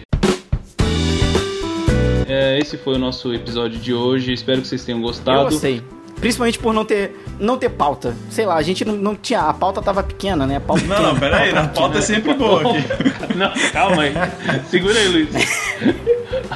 É, 2.27 2.57
esse 2.59 2.77
foi 2.77 2.95
o 2.95 2.97
nosso 2.97 3.33
episódio 3.33 3.79
de 3.79 3.93
hoje. 3.93 4.33
Espero 4.33 4.61
que 4.61 4.67
vocês 4.67 4.83
tenham 4.83 4.99
Eu 4.99 5.05
gostado. 5.05 5.43
gostei. 5.49 5.81
Principalmente 6.19 6.57
por 6.57 6.73
não 6.73 6.83
ter, 6.85 7.13
não 7.39 7.57
ter 7.57 7.69
pauta. 7.69 8.15
Sei 8.29 8.45
lá, 8.45 8.55
a 8.55 8.61
gente 8.61 8.83
não, 8.85 8.95
não 8.95 9.15
tinha. 9.15 9.41
A 9.41 9.53
pauta 9.53 9.81
tava 9.81 10.01
pequena, 10.03 10.45
né? 10.45 10.57
A 10.57 10.61
pauta 10.61 10.83
Não, 10.85 11.01
não, 11.01 11.15
pera 11.19 11.37
aí, 11.37 11.55
a 11.55 11.67
pauta 11.67 11.97
é 11.97 12.01
sempre 12.01 12.33
boa 12.33 12.61
aqui. 12.61 12.83
Não, 13.35 13.51
calma 13.73 14.03
aí. 14.03 14.13
Segura 14.69 14.97
aí, 14.97 15.07
Luiz. 15.09 15.27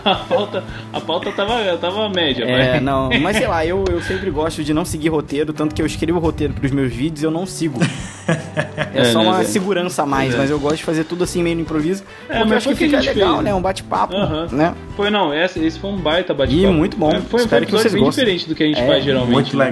A 0.05 0.15
pauta, 0.15 0.63
a 0.93 1.01
pauta 1.01 1.31
tava, 1.31 1.77
tava 1.77 2.07
média, 2.09 2.45
É, 2.45 2.73
mas... 2.75 2.81
não, 2.83 3.09
mas 3.19 3.35
sei 3.37 3.47
lá, 3.47 3.65
eu, 3.67 3.83
eu 3.91 4.01
sempre 4.01 4.29
gosto 4.31 4.63
de 4.63 4.73
não 4.73 4.85
seguir 4.85 5.09
roteiro, 5.09 5.51
tanto 5.51 5.75
que 5.75 5.81
eu 5.81 5.85
escrevo 5.85 6.19
roteiro 6.19 6.53
pros 6.53 6.71
meus 6.71 6.93
vídeos 6.93 7.21
eu 7.23 7.31
não 7.31 7.45
sigo. 7.45 7.79
É, 8.27 8.89
É, 9.01 9.05
só 9.05 9.19
né, 9.21 9.27
uma 9.29 9.41
é. 9.41 9.43
segurança 9.43 10.03
a 10.03 10.05
mais, 10.05 10.33
É. 10.33 10.37
mas 10.37 10.49
eu 10.49 10.59
gosto 10.59 10.77
de 10.77 10.83
fazer 10.83 11.03
tudo 11.03 11.23
assim 11.23 11.43
meio 11.43 11.55
no 11.57 11.61
improviso. 11.63 12.03
É, 12.29 12.37
porque 12.39 12.39
mas 12.39 12.51
eu 12.51 12.57
acho 12.57 12.67
que 12.67 12.73
o 12.73 12.77
que 12.77 12.85
fica 12.97 13.13
legal, 13.13 13.33
fez. 13.33 13.43
né? 13.43 13.53
Um 13.53 13.61
bate-papo, 13.61 14.15
Aham. 14.15 14.47
né? 14.51 14.73
Foi 14.95 15.09
não, 15.09 15.33
esse, 15.33 15.59
esse 15.65 15.77
foi 15.79 15.89
um 15.91 15.97
baita 15.97 16.33
bate-papo. 16.33 16.63
E 16.63 16.67
muito 16.73 16.95
bom. 16.97 17.09
É, 17.11 17.19
Foi, 17.19 17.21
foi 17.21 17.39
um 17.41 17.43
Espero 17.43 17.65
que 17.65 17.71
episódio 17.75 17.81
vocês 17.89 17.93
bem 17.93 18.03
gostem. 18.03 18.23
diferente 18.25 18.47
do 18.49 18.55
que 18.55 18.63
a 18.63 18.67
gente 18.67 18.79
É, 18.81 18.87
faz 18.87 19.03
geralmente. 19.03 19.33
Muito 19.33 19.57
né? 19.57 19.65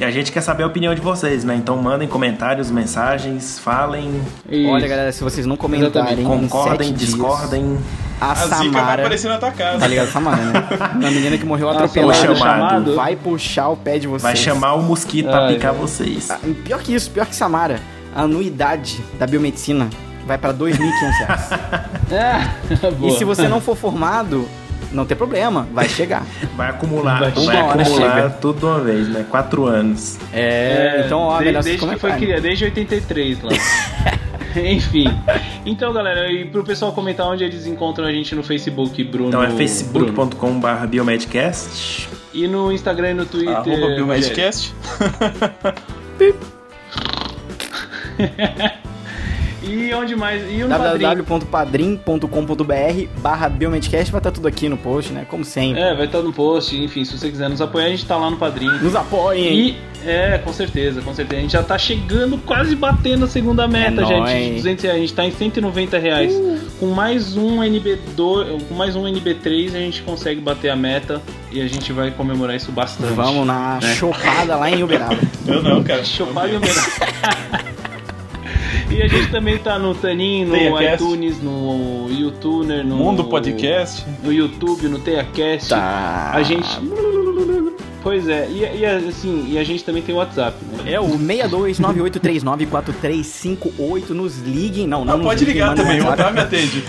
E 0.00 0.04
a 0.04 0.10
gente 0.10 0.32
quer 0.32 0.40
saber 0.40 0.62
a 0.62 0.66
opinião 0.66 0.94
de 0.94 1.00
vocês, 1.02 1.44
né? 1.44 1.54
Então 1.54 1.76
mandem 1.76 2.08
comentários, 2.08 2.70
mensagens, 2.70 3.58
falem, 3.58 4.22
Isso. 4.48 4.70
Olha, 4.70 4.88
galera, 4.88 5.12
se 5.12 5.22
vocês 5.22 5.44
não 5.44 5.58
comentarem, 5.58 6.20
em 6.22 6.24
concordem, 6.24 6.88
sete 6.88 6.96
dias, 6.96 7.10
discordem. 7.10 7.78
a 8.18 8.32
A 8.32 8.34
zica 8.34 8.48
vai 8.48 8.66
Samara... 8.72 9.02
aparecer 9.02 9.28
na 9.28 9.36
tua 9.36 9.50
casa. 9.50 9.78
Tá 9.80 9.86
ligado? 9.86 10.08
Samara, 10.10 10.42
né? 10.42 10.68
Uma 10.96 11.10
menina 11.10 11.36
que 11.36 11.44
morreu 11.44 11.68
atropelada. 11.68 12.32
o 12.32 12.34
chamado. 12.34 12.94
Vai 12.94 13.14
puxar 13.14 13.68
o 13.68 13.76
pé 13.76 13.98
de 13.98 14.06
vocês. 14.06 14.22
Vai 14.22 14.36
chamar 14.36 14.72
o 14.72 14.82
mosquito 14.82 15.26
pra 15.28 15.44
Ai, 15.44 15.52
picar 15.56 15.72
ai. 15.72 15.78
vocês. 15.78 16.30
Ah, 16.30 16.38
Pior 16.64 16.80
que 16.80 16.94
isso, 16.94 17.10
pior 17.10 17.26
que 17.26 17.36
Samara. 17.36 17.78
A 18.16 18.22
anuidade 18.22 19.04
da 19.18 19.26
biomedicina 19.26 19.90
vai 20.26 20.38
pra 20.38 20.54
2.500 20.54 20.78
reais. 21.18 21.48
Boa. 22.98 23.12
E 23.12 23.18
se 23.18 23.24
você 23.24 23.46
não 23.48 23.60
for 23.60 23.76
formado, 23.76 24.48
não 24.92 25.06
tem 25.06 25.16
problema, 25.16 25.68
vai 25.72 25.88
chegar. 25.88 26.24
Vai 26.56 26.70
acumular, 26.70 27.20
Vai 27.20 27.30
vai, 27.30 27.56
acumular 27.56 27.84
chega. 27.84 28.30
tudo 28.40 28.58
de 28.58 28.64
uma 28.66 28.80
vez, 28.80 29.08
né? 29.08 29.24
Quatro 29.30 29.66
anos. 29.66 30.18
É, 30.32 31.04
então, 31.06 31.20
ó, 31.20 31.38
melhor 31.38 31.62
desde 31.62 31.80
vocês 31.80 31.94
que 31.94 32.00
foi 32.00 32.12
criado, 32.12 32.42
desde 32.42 32.64
83 32.64 33.42
lá. 33.42 33.50
Enfim. 34.56 35.06
Então, 35.64 35.92
galera, 35.92 36.30
e 36.30 36.44
pro 36.44 36.64
pessoal 36.64 36.92
comentar 36.92 37.26
onde 37.26 37.44
eles 37.44 37.66
encontram 37.66 38.06
a 38.06 38.12
gente 38.12 38.34
no 38.34 38.42
Facebook, 38.42 39.02
Bruno. 39.04 39.28
Então 39.28 39.42
é 39.42 39.50
facebook.com.br 39.50 40.86
biomedcast. 40.88 42.08
E 42.34 42.48
no 42.48 42.72
Instagram 42.72 43.10
e 43.10 43.14
no 43.14 43.26
Twitter. 43.26 43.56
Arroba. 43.56 43.94
Biomedcast. 43.94 44.74
E 49.62 49.92
onde 49.92 50.16
mais? 50.16 50.42
E 50.50 50.64
www.padrim.com.br 50.64 53.20
barra 53.20 53.48
biomedcast 53.48 54.10
vai 54.10 54.18
estar 54.20 54.30
tudo 54.30 54.48
aqui 54.48 54.68
no 54.68 54.76
post, 54.76 55.12
né? 55.12 55.26
Como 55.28 55.44
sempre. 55.44 55.80
É, 55.80 55.94
vai 55.94 56.06
estar 56.06 56.22
no 56.22 56.32
post, 56.32 56.74
enfim, 56.76 57.04
se 57.04 57.16
você 57.18 57.30
quiser 57.30 57.48
nos 57.50 57.60
apoiar, 57.60 57.86
a 57.86 57.90
gente 57.90 58.06
tá 58.06 58.16
lá 58.16 58.30
no 58.30 58.36
Padrim. 58.38 58.66
Nos 58.80 58.96
apoiem! 58.96 59.58
E, 59.68 59.76
é, 60.06 60.38
com 60.38 60.50
certeza, 60.52 61.02
com 61.02 61.14
certeza. 61.14 61.38
A 61.38 61.42
gente 61.42 61.52
já 61.52 61.62
tá 61.62 61.76
chegando, 61.76 62.38
quase 62.38 62.74
batendo 62.74 63.26
a 63.26 63.28
segunda 63.28 63.68
meta, 63.68 64.00
É 64.02 64.06
gente. 64.06 64.18
nóis. 64.18 64.44
De 64.46 64.52
200 64.54 64.84
reais. 64.84 64.96
A 64.96 65.00
gente 65.00 65.14
tá 65.14 65.26
em 65.26 65.30
190 65.30 65.98
reais. 65.98 66.34
Com 66.78 66.86
mais 66.86 67.36
um 67.36 67.58
NB2, 67.60 68.62
com 68.66 68.74
mais 68.74 68.96
um 68.96 69.04
NB3, 69.04 69.68
a 69.74 69.78
gente 69.78 70.00
consegue 70.02 70.40
bater 70.40 70.70
a 70.70 70.76
meta 70.76 71.20
e 71.52 71.60
a 71.60 71.68
gente 71.68 71.92
vai 71.92 72.10
comemorar 72.10 72.56
isso 72.56 72.72
bastante. 72.72 73.12
Vamos 73.12 73.46
na 73.46 73.78
É. 73.82 73.94
chopada 73.94 74.56
lá 74.56 74.70
em 74.70 74.82
Uberaba. 74.82 75.18
Eu 75.46 75.62
não, 75.62 75.82
cara. 75.84 76.02
Chupar 76.02 76.48
e 76.48 76.56
homenagem. 76.56 76.82
E 79.00 79.02
a 79.02 79.08
gente 79.08 79.30
também 79.30 79.56
tá 79.56 79.78
no 79.78 79.94
Tanin, 79.94 80.44
no 80.44 80.82
iTunes, 80.82 81.42
no 81.42 82.06
YouTuner, 82.10 82.84
no 82.84 82.96
Mundo 82.96 83.24
Podcast. 83.24 84.04
no 84.22 84.30
YouTube, 84.30 84.88
no 84.88 84.98
TeiaCast. 84.98 85.70
Tá. 85.70 86.32
A 86.34 86.42
gente. 86.42 86.68
Pois 88.02 88.28
é, 88.28 88.46
e, 88.50 88.80
e 88.80 88.84
assim, 88.84 89.46
e 89.48 89.58
a 89.58 89.64
gente 89.64 89.82
também 89.84 90.02
tem 90.02 90.14
o 90.14 90.18
WhatsApp, 90.18 90.54
né? 90.66 90.92
É 90.92 91.00
o 91.00 91.06
6298394358. 91.18 94.10
Nos 94.10 94.36
liguem. 94.40 94.86
Não, 94.86 95.02
não 95.02 95.16
Não, 95.16 95.24
pode 95.24 95.46
liguem, 95.46 95.62
ligar 95.62 95.74
também, 95.74 96.02
o 96.02 96.04
WhatsApp. 96.04 96.34
Me 96.34 96.40
atende. 96.40 96.84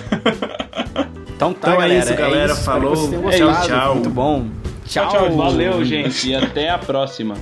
Então 1.33 1.53
tá, 1.53 1.69
Então 1.69 1.73
é 1.75 1.77
galera. 1.77 2.03
isso, 2.03 2.13
galera. 2.13 2.51
Espero 2.51 2.57
que 2.57 2.63
Falou. 2.65 2.93
Tchau, 3.31 3.61
tchau. 3.65 3.93
Muito 3.95 4.09
bom. 4.09 4.47
Tchau. 4.85 5.09
tchau, 5.09 5.31
Valeu, 5.37 5.85
gente, 5.85 6.27
e 6.27 6.35
até 6.35 6.71
a 6.71 6.77
próxima. 6.77 7.37